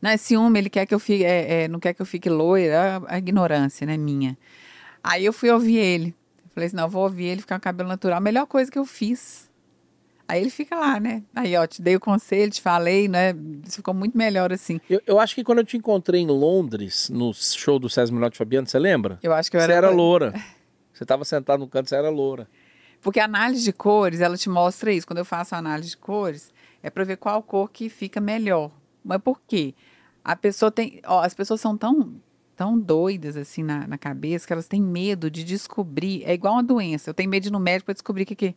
Não, 0.00 0.10
é 0.10 0.16
ciúme, 0.16 0.58
ele 0.58 0.70
quer 0.70 0.86
que 0.86 0.94
eu 0.94 0.98
fique, 1.00 1.24
é, 1.24 1.64
é, 1.64 1.68
não 1.68 1.80
quer 1.80 1.92
que 1.92 2.00
eu 2.00 2.06
fique 2.06 2.28
loira, 2.30 3.02
a, 3.08 3.14
a 3.14 3.18
ignorância, 3.18 3.86
né, 3.86 3.96
minha. 3.96 4.38
Aí 5.02 5.24
eu 5.24 5.32
fui 5.32 5.50
ouvir 5.50 5.76
ele. 5.76 6.14
Eu 6.44 6.50
falei 6.54 6.66
assim, 6.68 6.76
não, 6.76 6.88
vou 6.88 7.02
ouvir 7.02 7.26
ele 7.26 7.40
ficar 7.40 7.56
com 7.56 7.62
cabelo 7.62 7.88
natural. 7.88 8.18
A 8.18 8.20
melhor 8.20 8.46
coisa 8.46 8.70
que 8.70 8.78
eu 8.78 8.84
fiz. 8.84 9.48
Aí 10.28 10.42
ele 10.42 10.50
fica 10.50 10.76
lá, 10.76 11.00
né? 11.00 11.22
Aí, 11.34 11.56
ó, 11.56 11.66
te 11.66 11.80
dei 11.80 11.96
o 11.96 12.00
conselho, 12.00 12.52
te 12.52 12.60
falei, 12.60 13.08
né? 13.08 13.34
Isso 13.66 13.76
ficou 13.76 13.94
muito 13.94 14.16
melhor 14.16 14.52
assim. 14.52 14.78
Eu, 14.88 15.00
eu 15.06 15.18
acho 15.18 15.34
que 15.34 15.42
quando 15.42 15.58
eu 15.60 15.64
te 15.64 15.76
encontrei 15.76 16.20
em 16.20 16.26
Londres, 16.26 17.08
no 17.08 17.32
show 17.32 17.78
do 17.78 17.88
César 17.88 18.12
Menotti 18.12 18.36
Fabiano, 18.36 18.66
você 18.66 18.78
lembra? 18.78 19.18
Eu 19.22 19.32
acho 19.32 19.50
que 19.50 19.56
eu 19.56 19.60
Você 19.60 19.72
era. 19.72 19.86
era 19.86 19.90
loura. 19.90 20.34
Você 20.92 21.04
estava 21.04 21.24
sentado 21.24 21.60
no 21.60 21.68
canto, 21.68 21.88
você 21.88 21.96
era 21.96 22.10
loura. 22.10 22.46
Porque 23.00 23.20
a 23.20 23.24
análise 23.24 23.64
de 23.64 23.72
cores, 23.72 24.20
ela 24.20 24.36
te 24.36 24.50
mostra 24.50 24.92
isso. 24.92 25.06
Quando 25.06 25.18
eu 25.18 25.24
faço 25.24 25.54
a 25.54 25.58
análise 25.58 25.90
de 25.90 25.96
cores, 25.96 26.52
é 26.82 26.90
para 26.90 27.04
ver 27.04 27.16
qual 27.16 27.42
cor 27.42 27.70
que 27.70 27.88
fica 27.88 28.20
melhor. 28.20 28.70
Mas 29.08 29.22
por 29.22 29.40
quê? 29.46 29.74
A 30.22 30.36
pessoa 30.36 30.70
tem. 30.70 31.00
Ó, 31.06 31.22
as 31.22 31.32
pessoas 31.32 31.60
são 31.60 31.76
tão, 31.76 32.20
tão 32.54 32.78
doidas 32.78 33.36
assim 33.36 33.62
na, 33.62 33.86
na 33.86 33.96
cabeça 33.96 34.46
que 34.46 34.52
elas 34.52 34.68
têm 34.68 34.82
medo 34.82 35.30
de 35.30 35.42
descobrir. 35.42 36.22
É 36.24 36.34
igual 36.34 36.54
uma 36.54 36.62
doença. 36.62 37.08
Eu 37.08 37.14
tenho 37.14 37.30
medo 37.30 37.44
de 37.44 37.48
ir 37.48 37.52
no 37.52 37.58
médico 37.58 37.86
para 37.86 37.94
descobrir 37.94 38.24
o 38.24 38.26
que, 38.26 38.36
que 38.36 38.56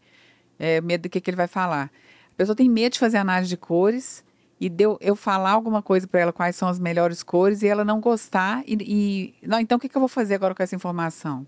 é, 0.59 0.81
medo 0.81 1.03
do 1.03 1.09
que, 1.09 1.21
que 1.21 1.29
ele 1.29 1.37
vai 1.37 1.47
falar. 1.47 1.89
A 2.33 2.35
pessoa 2.35 2.55
tem 2.55 2.69
medo 2.69 2.93
de 2.93 2.99
fazer 2.99 3.17
análise 3.17 3.49
de 3.49 3.55
cores 3.55 4.25
e 4.59 4.69
deu 4.69 4.97
eu 4.99 5.15
falar 5.15 5.51
alguma 5.51 5.81
coisa 5.81 6.05
para 6.05 6.19
ela 6.19 6.33
quais 6.33 6.55
são 6.55 6.67
as 6.67 6.79
melhores 6.79 7.23
cores 7.23 7.63
e 7.63 7.67
ela 7.67 7.85
não 7.85 7.99
gostar 7.99 8.61
e, 8.67 8.77
e 9.41 9.47
não 9.47 9.59
então 9.59 9.77
o 9.77 9.81
que, 9.81 9.89
que 9.89 9.97
eu 9.97 9.99
vou 9.99 10.07
fazer 10.07 10.35
agora 10.35 10.53
com 10.53 10.61
essa 10.61 10.75
informação 10.75 11.47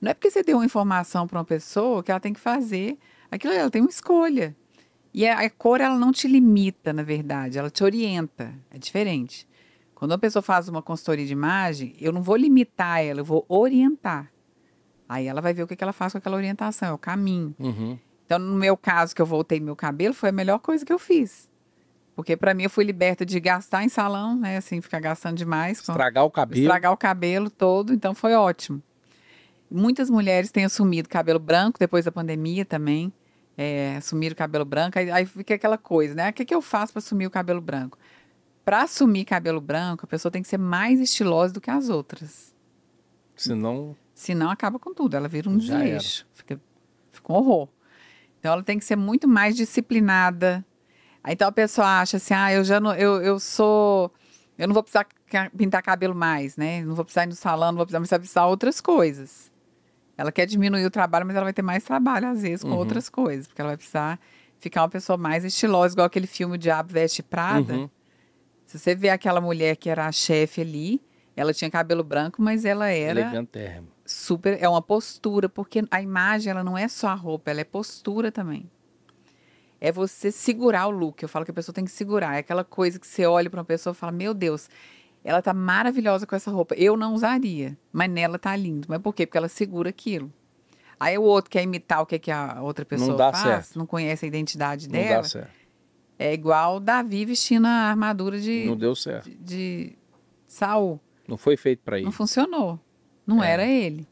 não 0.00 0.10
é 0.10 0.14
porque 0.14 0.28
você 0.28 0.42
deu 0.42 0.56
uma 0.56 0.64
informação 0.64 1.28
para 1.28 1.38
uma 1.38 1.44
pessoa 1.44 2.02
que 2.02 2.10
ela 2.10 2.18
tem 2.18 2.32
que 2.32 2.40
fazer 2.40 2.98
aquilo 3.30 3.52
ela 3.54 3.70
tem 3.70 3.80
uma 3.80 3.90
escolha 3.90 4.56
e 5.14 5.26
a, 5.26 5.40
a 5.40 5.50
cor 5.50 5.80
ela 5.80 5.98
não 5.98 6.12
te 6.12 6.26
limita 6.28 6.92
na 6.92 7.02
verdade 7.02 7.58
ela 7.58 7.70
te 7.70 7.82
orienta 7.84 8.52
é 8.70 8.78
diferente 8.78 9.46
quando 9.94 10.12
uma 10.12 10.18
pessoa 10.18 10.42
faz 10.42 10.68
uma 10.68 10.82
consultoria 10.82 11.26
de 11.26 11.32
imagem 11.32 11.94
eu 12.00 12.12
não 12.12 12.22
vou 12.22 12.36
limitar 12.36 13.02
ela 13.02 13.20
eu 13.20 13.24
vou 13.24 13.44
orientar 13.48 14.30
aí 15.08 15.26
ela 15.26 15.40
vai 15.40 15.52
ver 15.52 15.62
o 15.62 15.66
que, 15.66 15.76
que 15.76 15.84
ela 15.84 15.92
faz 15.92 16.12
com 16.12 16.18
aquela 16.18 16.36
orientação 16.36 16.88
é 16.88 16.92
o 16.92 16.98
caminho 16.98 17.54
Uhum. 17.58 17.98
então, 18.24 18.38
no 18.38 18.56
meu 18.56 18.76
caso, 18.76 19.14
que 19.14 19.20
eu 19.20 19.26
voltei 19.26 19.60
meu 19.60 19.76
cabelo, 19.76 20.14
foi 20.14 20.30
a 20.30 20.32
melhor 20.32 20.58
coisa 20.58 20.86
que 20.86 20.92
eu 20.92 20.98
fiz. 20.98 21.50
Porque 22.16 22.36
para 22.36 22.54
mim 22.54 22.62
eu 22.64 22.70
fui 22.70 22.84
liberta 22.84 23.24
de 23.26 23.38
gastar 23.40 23.84
em 23.84 23.88
salão, 23.90 24.36
né? 24.38 24.56
Assim, 24.56 24.80
ficar 24.80 25.00
gastando 25.00 25.36
demais. 25.36 25.80
Estragar 25.80 26.24
o 26.24 26.30
cabelo. 26.30 26.60
Estragar 26.60 26.92
o 26.92 26.96
cabelo 26.96 27.50
todo, 27.50 27.92
então 27.92 28.14
foi 28.14 28.34
ótimo. 28.34 28.82
Muitas 29.70 30.08
mulheres 30.10 30.50
têm 30.50 30.64
assumido 30.64 31.08
cabelo 31.08 31.38
branco 31.38 31.78
depois 31.78 32.04
da 32.04 32.12
pandemia 32.12 32.64
também. 32.64 33.12
É, 33.64 33.96
assumiram 33.96 34.32
o 34.32 34.36
cabelo 34.36 34.64
branco, 34.64 34.98
aí, 34.98 35.08
aí 35.08 35.24
fica 35.24 35.54
aquela 35.54 35.78
coisa, 35.78 36.16
né? 36.16 36.30
O 36.30 36.32
que, 36.32 36.44
que 36.44 36.52
eu 36.52 36.60
faço 36.60 36.92
para 36.92 36.98
assumir 36.98 37.26
o 37.26 37.30
cabelo 37.30 37.60
branco? 37.60 37.96
Para 38.64 38.82
assumir 38.82 39.24
cabelo 39.24 39.60
branco, 39.60 40.04
a 40.04 40.08
pessoa 40.08 40.32
tem 40.32 40.42
que 40.42 40.48
ser 40.48 40.58
mais 40.58 40.98
estilosa 40.98 41.52
do 41.52 41.60
que 41.60 41.70
as 41.70 41.88
outras. 41.88 42.52
Senão. 43.36 43.94
Senão 44.12 44.50
acaba 44.50 44.80
com 44.80 44.92
tudo, 44.92 45.16
ela 45.16 45.28
vira 45.28 45.48
um 45.48 45.56
desleixo. 45.56 46.26
Fica, 46.32 46.60
fica 47.12 47.32
um 47.32 47.36
horror. 47.36 47.68
Então 48.40 48.52
ela 48.52 48.64
tem 48.64 48.80
que 48.80 48.84
ser 48.84 48.96
muito 48.96 49.28
mais 49.28 49.54
disciplinada. 49.54 50.64
Aí, 51.22 51.34
então 51.34 51.46
a 51.46 51.52
pessoa 51.52 52.00
acha 52.00 52.16
assim, 52.16 52.34
ah, 52.34 52.52
eu 52.52 52.64
já 52.64 52.80
não, 52.80 52.92
eu, 52.96 53.22
eu 53.22 53.38
sou, 53.38 54.12
eu 54.58 54.66
não 54.66 54.74
vou 54.74 54.82
precisar 54.82 55.06
pintar 55.56 55.82
cabelo 55.84 56.16
mais, 56.16 56.56
né? 56.56 56.82
Não 56.82 56.96
vou 56.96 57.04
precisar 57.04 57.22
ir 57.22 57.28
no 57.28 57.36
salão, 57.36 57.70
não 57.70 57.76
vou 57.76 57.86
precisar, 57.86 58.18
precisar 58.18 58.46
outras 58.46 58.80
coisas. 58.80 59.51
Ela 60.16 60.30
quer 60.30 60.46
diminuir 60.46 60.84
o 60.84 60.90
trabalho, 60.90 61.26
mas 61.26 61.34
ela 61.36 61.44
vai 61.44 61.52
ter 61.52 61.62
mais 61.62 61.82
trabalho 61.84 62.28
às 62.28 62.42
vezes 62.42 62.62
com 62.62 62.70
Uhum. 62.70 62.76
outras 62.76 63.08
coisas, 63.08 63.46
porque 63.46 63.60
ela 63.60 63.70
vai 63.70 63.76
precisar 63.76 64.20
ficar 64.58 64.82
uma 64.82 64.88
pessoa 64.88 65.16
mais 65.16 65.44
estilosa, 65.44 65.94
igual 65.94 66.06
aquele 66.06 66.26
filme 66.26 66.56
Diabo 66.58 66.92
Veste 66.92 67.22
Prada. 67.22 67.74
Uhum. 67.74 67.90
Se 68.66 68.78
você 68.78 68.94
vê 68.94 69.08
aquela 69.10 69.40
mulher 69.40 69.76
que 69.76 69.90
era 69.90 70.06
a 70.06 70.12
chefe 70.12 70.60
ali, 70.60 71.00
ela 71.34 71.52
tinha 71.52 71.70
cabelo 71.70 72.04
branco, 72.04 72.40
mas 72.40 72.64
ela 72.64 72.88
era 72.88 73.20
Elegantérrimo. 73.20 73.88
super 74.04 74.56
é 74.62 74.68
uma 74.68 74.82
postura 74.82 75.48
porque 75.48 75.82
a 75.90 76.00
imagem 76.02 76.50
ela 76.50 76.62
não 76.62 76.76
é 76.76 76.86
só 76.88 77.08
a 77.08 77.14
roupa 77.14 77.50
ela 77.50 77.60
é 77.60 77.64
postura 77.64 78.30
também 78.30 78.70
é 79.80 79.90
você 79.90 80.30
segurar 80.30 80.86
o 80.86 80.90
look 80.90 81.22
eu 81.22 81.28
falo 81.28 81.44
que 81.44 81.50
a 81.50 81.54
pessoa 81.54 81.74
tem 81.74 81.84
que 81.84 81.90
segurar 81.90 82.34
é 82.36 82.38
aquela 82.38 82.62
coisa 82.64 82.98
que 83.00 83.06
você 83.06 83.24
olha 83.26 83.48
para 83.50 83.58
uma 83.60 83.64
pessoa 83.64 83.92
e 83.92 83.96
fala 83.96 84.12
meu 84.12 84.34
Deus 84.34 84.68
ela 85.24 85.40
tá 85.42 85.52
maravilhosa 85.54 86.26
com 86.26 86.34
essa 86.36 86.50
roupa 86.50 86.74
eu 86.76 86.96
não 86.96 87.14
usaria 87.14 87.76
mas 87.92 88.10
nela 88.10 88.38
tá 88.38 88.54
lindo 88.56 88.86
mas 88.88 89.00
por 89.00 89.14
quê 89.14 89.26
porque 89.26 89.38
ela 89.38 89.48
segura 89.48 89.90
aquilo 89.90 90.32
aí 90.98 91.16
o 91.18 91.22
outro 91.22 91.50
quer 91.50 91.62
imitar 91.62 92.00
o 92.02 92.06
que, 92.06 92.18
que 92.18 92.30
a 92.30 92.60
outra 92.62 92.84
pessoa 92.84 93.16
dá 93.16 93.32
faz 93.32 93.66
certo. 93.66 93.78
não 93.78 93.86
conhece 93.86 94.24
a 94.24 94.28
identidade 94.28 94.86
Não 94.88 94.92
dela 94.92 95.22
dá 95.22 95.28
certo. 95.28 95.50
é 96.18 96.32
igual 96.32 96.78
Davi 96.80 97.24
vestindo 97.24 97.66
a 97.66 97.70
armadura 97.90 98.38
de 98.40 98.64
Não 98.66 98.76
deu 98.76 98.94
certo. 98.94 99.28
de, 99.30 99.36
de 99.36 99.98
Saul 100.46 101.00
Não 101.26 101.36
foi 101.36 101.56
feito 101.56 101.80
pra 101.84 101.98
não 102.00 102.08
isso. 102.08 102.16
funcionou. 102.16 102.78
Não 103.26 103.42
É. 103.42 103.52
era 103.52 103.64
ele. 103.66 104.06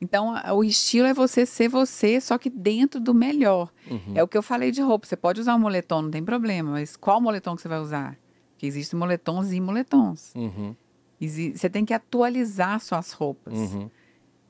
Então, 0.00 0.34
o 0.54 0.62
estilo 0.64 1.06
é 1.06 1.14
você 1.14 1.46
ser 1.46 1.68
você, 1.68 2.20
só 2.20 2.36
que 2.36 2.50
dentro 2.50 3.00
do 3.00 3.14
melhor. 3.14 3.70
Uhum. 3.90 4.12
É 4.14 4.22
o 4.22 4.28
que 4.28 4.36
eu 4.36 4.42
falei 4.42 4.70
de 4.70 4.82
roupa. 4.82 5.06
Você 5.06 5.16
pode 5.16 5.40
usar 5.40 5.54
um 5.54 5.58
moletom, 5.58 6.02
não 6.02 6.10
tem 6.10 6.22
problema, 6.22 6.72
mas 6.72 6.94
qual 6.96 7.20
moletom 7.20 7.54
que 7.56 7.62
você 7.62 7.68
vai 7.68 7.78
usar? 7.78 8.16
Porque 8.64 8.66
existem 8.66 8.98
moletons 8.98 9.52
e 9.52 9.60
moletons. 9.60 10.32
Uhum. 10.34 10.74
Você 11.20 11.68
tem 11.70 11.84
que 11.84 11.92
atualizar 11.94 12.80
suas 12.80 13.12
roupas. 13.12 13.54
Uhum. 13.54 13.90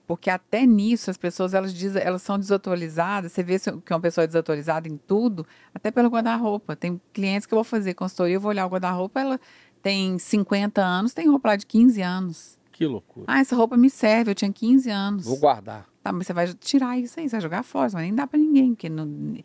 Porque 0.07 0.29
até 0.29 0.67
nisso 0.67 1.11
as 1.11 1.17
pessoas 1.17 1.55
elas 1.55 1.73
dizem, 1.73 2.03
elas 2.03 2.23
são 2.23 2.39
desatualizadas. 2.39 3.33
Você 3.33 3.43
vê 3.43 3.59
que 3.59 3.93
uma 3.93 4.01
pessoa 4.01 4.25
é 4.25 4.27
desatualizada 4.27 4.87
em 4.89 4.97
tudo, 4.97 5.47
até 5.75 5.91
pelo 5.91 6.09
guarda-roupa. 6.09 6.77
Tem 6.77 7.01
clientes 7.12 7.47
que 7.47 7.55
eu 7.55 7.57
vou 7.57 7.65
fazer 7.65 7.95
consultoria, 7.95 8.35
eu 8.37 8.41
vou 8.41 8.51
olhar 8.51 8.67
o 8.67 8.69
guarda-roupa, 8.71 9.21
ela 9.21 9.41
tem 9.83 10.19
50 10.19 10.83
anos, 10.83 11.15
tem 11.15 11.29
roupa 11.29 11.49
lá 11.51 11.57
de 11.57 11.67
15 11.67 12.03
anos. 12.03 12.59
Que 12.71 12.87
loucura. 12.87 13.27
Ah, 13.29 13.41
essa 13.41 13.55
roupa 13.57 13.77
me 13.77 13.89
serve, 13.89 14.31
eu 14.33 14.35
tinha 14.35 14.53
15 14.53 14.91
anos. 14.91 15.25
Vou 15.25 15.39
guardar. 15.39 15.87
Tá, 16.03 16.12
mas 16.12 16.27
você 16.27 16.33
vai 16.33 16.53
tirar 16.55 16.99
isso 16.99 17.19
aí, 17.19 17.29
você 17.29 17.37
vai 17.37 17.41
jogar 17.41 17.62
fora, 17.62 17.85
mas 17.93 18.03
nem 18.03 18.15
dá 18.15 18.27
pra 18.27 18.39
ninguém, 18.39 18.75
porque 18.75 18.89
não- 18.91 19.37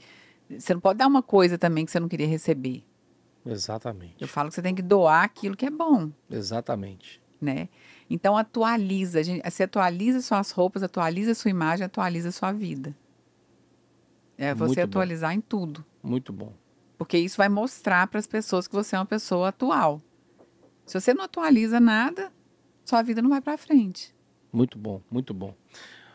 você 0.58 0.74
não 0.74 0.82
pode 0.82 0.98
dar 0.98 1.08
uma 1.08 1.22
coisa 1.22 1.58
também 1.58 1.86
que 1.86 1.92
você 1.92 2.00
não 2.00 2.10
queria 2.10 2.28
receber. 2.28 2.84
Exatamente. 3.46 4.16
Eu 4.20 4.28
falo 4.28 4.50
que 4.50 4.56
você 4.56 4.62
tem 4.62 4.76
que 4.76 4.82
doar 4.82 5.24
aquilo 5.24 5.56
que 5.56 5.66
é 5.66 5.70
bom, 5.70 6.12
Exatamente. 6.30 7.22
né? 7.42 7.70
Então 8.10 8.38
atualiza, 8.38 9.24
gente, 9.24 9.48
você 9.50 9.64
atualiza 9.64 10.22
suas 10.22 10.52
roupas, 10.52 10.84
atualiza 10.84 11.34
sua 11.34 11.52
imagem, 11.52 11.86
atualiza 11.86 12.32
sua 12.32 12.52
vida. 12.52 12.96
É 14.38 14.54
você 14.54 14.66
Muito 14.68 14.76
bom. 14.78 14.84
atualizar 14.84 15.34
em 15.34 15.42
tudo, 15.42 15.86
Muito 16.02 16.32
bom. 16.32 16.54
porque 16.98 17.18
isso 17.18 17.38
vai 17.38 17.50
mostrar 17.50 18.08
para 18.08 18.20
as 18.20 18.28
pessoas 18.28 18.68
que 18.68 18.74
você 18.76 18.96
é 18.96 19.00
uma 19.00 19.06
pessoa 19.06 19.50
atual. 19.50 20.02
Se 20.86 21.00
você 21.00 21.14
não 21.14 21.24
atualiza 21.26 21.80
nada, 21.80 22.32
sua 22.86 23.02
vida 23.04 23.22
não 23.22 23.30
vai 23.30 23.42
para 23.42 23.58
frente. 23.58 24.14
Muito 24.52 24.78
bom, 24.78 25.02
muito 25.12 25.34
bom. 25.34 25.54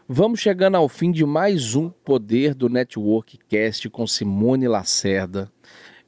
Vamos 0.09 0.41
chegando 0.41 0.75
ao 0.77 0.89
fim 0.89 1.11
de 1.13 1.25
mais 1.25 1.75
um 1.75 1.89
Poder 1.89 2.55
do 2.55 2.69
Network 2.69 3.39
Cast 3.49 3.89
com 3.89 4.07
Simone 4.07 4.67
Lacerda. 4.69 5.51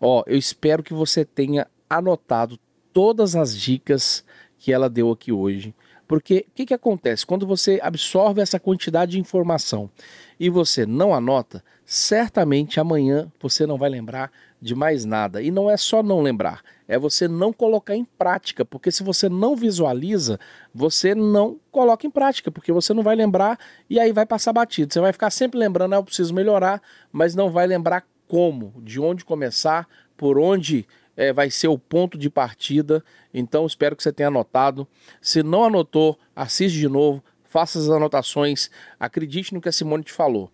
Ó, 0.01 0.23
eu 0.27 0.37
espero 0.37 0.83
que 0.83 0.95
você 0.95 1.25
tenha 1.25 1.67
anotado 1.89 2.59
todas 2.93 3.37
as 3.37 3.57
dicas 3.57 4.25
que 4.59 4.73
ela 4.73 4.89
deu 4.89 5.11
aqui 5.11 5.33
hoje. 5.33 5.75
Porque 6.07 6.47
o 6.49 6.55
que, 6.55 6.67
que 6.67 6.75
acontece? 6.75 7.27
Quando 7.27 7.47
você 7.47 7.81
absorve 7.83 8.41
essa 8.41 8.61
quantidade 8.61 9.13
de 9.13 9.21
informação 9.21 9.91
e 10.39 10.49
você 10.49 10.87
não 10.87 11.13
anota, 11.13 11.65
certamente 11.85 12.79
amanhã 12.79 13.31
você 13.41 13.67
não 13.67 13.77
vai 13.77 13.91
lembrar 13.91 14.31
de 14.61 14.75
mais 14.75 15.05
nada. 15.05 15.43
E 15.43 15.51
não 15.51 15.69
é 15.69 15.77
só 15.77 16.03
não 16.03 16.23
lembrar, 16.23 16.63
é 16.87 16.99
você 16.99 17.27
não 17.27 17.53
colocar 17.53 17.95
em 17.95 18.05
prática, 18.05 18.65
porque 18.65 18.91
se 18.91 19.03
você 19.03 19.29
não 19.29 19.57
visualiza, 19.57 20.39
você 20.75 21.15
não 21.15 21.59
coloca 21.71 22.07
em 22.07 22.11
prática, 22.11 22.51
porque 22.51 22.73
você 22.73 22.95
não 22.95 23.03
vai 23.03 23.17
lembrar 23.17 23.59
e 23.91 23.99
aí 23.99 24.13
vai 24.13 24.25
passar 24.25 24.53
batido. 24.53 24.93
Você 24.93 25.01
vai 25.01 25.13
ficar 25.13 25.31
sempre 25.31 25.59
lembrando, 25.59 25.95
ah, 25.95 25.97
eu 25.97 26.05
preciso 26.05 26.33
melhorar, 26.33 26.81
mas 27.13 27.35
não 27.35 27.51
vai 27.51 27.67
lembrar 27.67 28.05
como, 28.29 28.72
de 28.83 29.01
onde 29.01 29.24
começar, 29.24 29.89
por 30.16 30.39
onde 30.39 30.87
é, 31.16 31.33
vai 31.33 31.51
ser 31.51 31.68
o 31.68 31.79
ponto 31.79 32.18
de 32.18 32.29
partida. 32.29 33.03
Então 33.33 33.66
espero 33.66 33.97
que 33.97 34.03
você 34.03 34.12
tenha 34.12 34.29
anotado. 34.29 34.87
Se 35.20 35.43
não 35.43 35.64
anotou, 35.64 36.18
assiste 36.35 36.79
de 36.79 36.89
novo, 36.89 37.22
faça 37.45 37.79
as 37.79 37.89
anotações, 37.89 38.70
acredite 39.01 39.55
no 39.55 39.61
que 39.61 39.68
a 39.68 39.72
Simone 39.72 40.05
te 40.05 40.12
falou. 40.12 40.51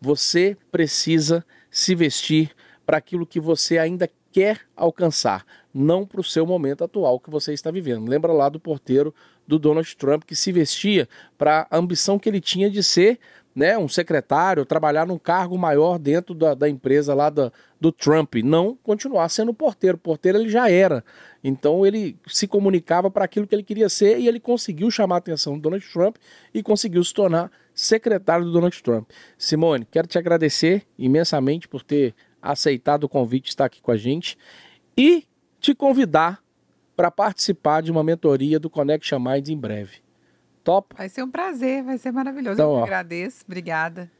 Você 0.00 0.56
precisa 0.70 1.44
se 1.70 1.94
vestir 1.94 2.54
para 2.86 2.98
aquilo 2.98 3.26
que 3.26 3.40
você 3.40 3.78
ainda 3.78 4.08
quer 4.30 4.60
alcançar, 4.76 5.46
não 5.72 6.04
para 6.04 6.20
o 6.20 6.24
seu 6.24 6.44
momento 6.44 6.84
atual 6.84 7.18
que 7.18 7.30
você 7.30 7.52
está 7.52 7.70
vivendo. 7.70 8.08
Lembra 8.08 8.32
lá 8.32 8.48
do 8.48 8.60
porteiro 8.60 9.14
do 9.46 9.58
Donald 9.58 9.96
Trump 9.96 10.24
que 10.24 10.34
se 10.34 10.52
vestia 10.52 11.08
para 11.38 11.66
a 11.70 11.76
ambição 11.76 12.18
que 12.18 12.28
ele 12.28 12.40
tinha 12.40 12.70
de 12.70 12.82
ser 12.82 13.18
né, 13.54 13.78
um 13.78 13.88
secretário, 13.88 14.64
trabalhar 14.66 15.06
num 15.06 15.18
cargo 15.18 15.56
maior 15.56 15.98
dentro 15.98 16.34
da, 16.34 16.54
da 16.54 16.68
empresa 16.68 17.14
lá 17.14 17.30
da, 17.30 17.52
do 17.80 17.92
Trump, 17.92 18.34
não 18.42 18.76
continuar 18.82 19.28
sendo 19.28 19.54
porteiro. 19.54 19.96
Porteiro 19.96 20.38
ele 20.38 20.48
já 20.48 20.68
era. 20.68 21.04
Então 21.42 21.86
ele 21.86 22.18
se 22.26 22.48
comunicava 22.48 23.10
para 23.10 23.24
aquilo 23.24 23.46
que 23.46 23.54
ele 23.54 23.62
queria 23.62 23.88
ser 23.88 24.18
e 24.18 24.26
ele 24.26 24.40
conseguiu 24.40 24.90
chamar 24.90 25.16
a 25.16 25.18
atenção 25.18 25.54
do 25.54 25.60
Donald 25.60 25.86
Trump 25.92 26.16
e 26.52 26.62
conseguiu 26.62 27.04
se 27.04 27.14
tornar 27.14 27.50
secretário 27.72 28.44
do 28.44 28.52
Donald 28.52 28.82
Trump. 28.82 29.08
Simone, 29.38 29.86
quero 29.90 30.08
te 30.08 30.18
agradecer 30.18 30.84
imensamente 30.98 31.68
por 31.68 31.82
ter 31.82 32.14
aceitado 32.42 33.04
o 33.04 33.08
convite 33.08 33.44
de 33.44 33.50
estar 33.50 33.66
aqui 33.66 33.80
com 33.80 33.90
a 33.90 33.96
gente 33.96 34.36
e 34.96 35.24
te 35.60 35.74
convidar 35.74 36.42
para 36.96 37.10
participar 37.10 37.82
de 37.82 37.90
uma 37.90 38.04
mentoria 38.04 38.58
do 38.58 38.70
Connection 38.70 39.18
Minds 39.18 39.48
em 39.48 39.56
breve. 39.56 40.04
Top? 40.64 40.96
Vai 40.96 41.08
ser 41.08 41.22
um 41.22 41.30
prazer, 41.30 41.84
vai 41.84 41.98
ser 41.98 42.10
maravilhoso. 42.10 42.54
Então, 42.54 42.70
Eu 42.72 42.78
ó, 42.78 42.82
agradeço, 42.82 43.44
obrigada. 43.46 44.10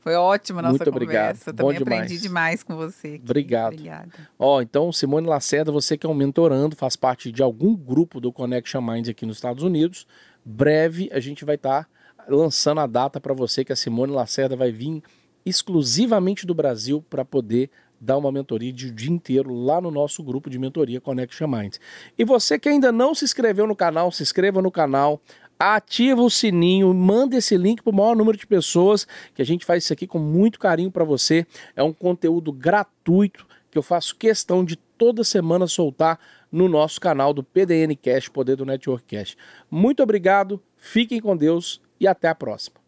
Foi 0.00 0.14
ótima 0.14 0.60
a 0.60 0.62
nossa 0.62 0.78
Muito 0.78 0.88
obrigado. 0.88 1.22
conversa. 1.24 1.52
Também 1.52 1.76
Bom 1.76 1.82
aprendi 1.82 2.18
demais. 2.18 2.62
com 2.62 2.74
você. 2.74 3.08
Aqui. 3.08 3.20
Obrigado. 3.22 3.74
Obrigada. 3.74 4.08
Ó, 4.38 4.62
então, 4.62 4.90
Simone 4.92 5.26
Lacerda, 5.26 5.70
você 5.70 5.98
que 5.98 6.06
é 6.06 6.08
um 6.08 6.14
mentorando, 6.14 6.74
faz 6.74 6.96
parte 6.96 7.30
de 7.30 7.42
algum 7.42 7.76
grupo 7.76 8.18
do 8.18 8.32
Connection 8.32 8.80
Minds 8.80 9.10
aqui 9.10 9.26
nos 9.26 9.36
Estados 9.36 9.62
Unidos. 9.62 10.06
Breve 10.42 11.10
a 11.12 11.20
gente 11.20 11.44
vai 11.44 11.56
estar 11.56 11.84
tá 11.84 12.24
lançando 12.28 12.80
a 12.80 12.86
data 12.86 13.20
para 13.20 13.34
você 13.34 13.62
que 13.62 13.72
a 13.72 13.76
Simone 13.76 14.12
Lacerda 14.12 14.56
vai 14.56 14.72
vir 14.72 15.02
exclusivamente 15.44 16.46
do 16.46 16.54
Brasil 16.54 17.04
para 17.10 17.24
poder 17.24 17.70
dar 18.00 18.16
uma 18.16 18.32
mentoria 18.32 18.72
de 18.72 18.90
dia 18.90 19.10
inteiro 19.10 19.52
lá 19.52 19.80
no 19.80 19.90
nosso 19.90 20.22
grupo 20.22 20.48
de 20.48 20.58
mentoria 20.58 21.00
Connection 21.00 21.46
Minds. 21.46 21.78
E 22.16 22.24
você 22.24 22.58
que 22.58 22.68
ainda 22.68 22.90
não 22.90 23.14
se 23.14 23.24
inscreveu 23.24 23.66
no 23.66 23.76
canal, 23.76 24.10
se 24.10 24.22
inscreva 24.22 24.62
no 24.62 24.70
canal, 24.70 25.20
ativa 25.60 26.22
o 26.22 26.30
sininho, 26.30 26.92
manda 26.94 27.36
esse 27.36 27.54
link 27.54 27.82
para 27.82 27.90
o 27.90 27.94
maior 27.94 28.16
número 28.16 28.38
de 28.38 28.46
pessoas, 28.46 29.06
que 29.34 29.42
a 29.42 29.44
gente 29.44 29.66
faz 29.66 29.84
isso 29.84 29.92
aqui 29.92 30.06
com 30.06 30.18
muito 30.18 30.58
carinho 30.58 30.90
para 30.90 31.04
você. 31.04 31.46
É 31.76 31.82
um 31.82 31.92
conteúdo 31.92 32.50
gratuito 32.50 33.46
que 33.70 33.76
eu 33.76 33.82
faço 33.82 34.16
questão 34.16 34.64
de 34.64 34.74
toda 34.74 35.22
semana 35.22 35.66
soltar 35.66 36.18
no 36.50 36.68
nosso 36.68 37.00
canal 37.00 37.34
do 37.34 37.44
PDN 37.44 37.94
Cash, 37.94 38.28
Poder 38.28 38.56
do 38.56 38.64
Network 38.64 39.04
Cash. 39.04 39.36
Muito 39.70 40.02
obrigado, 40.02 40.60
fiquem 40.76 41.20
com 41.20 41.36
Deus 41.36 41.80
e 42.00 42.08
até 42.08 42.28
a 42.28 42.34
próxima. 42.34 42.79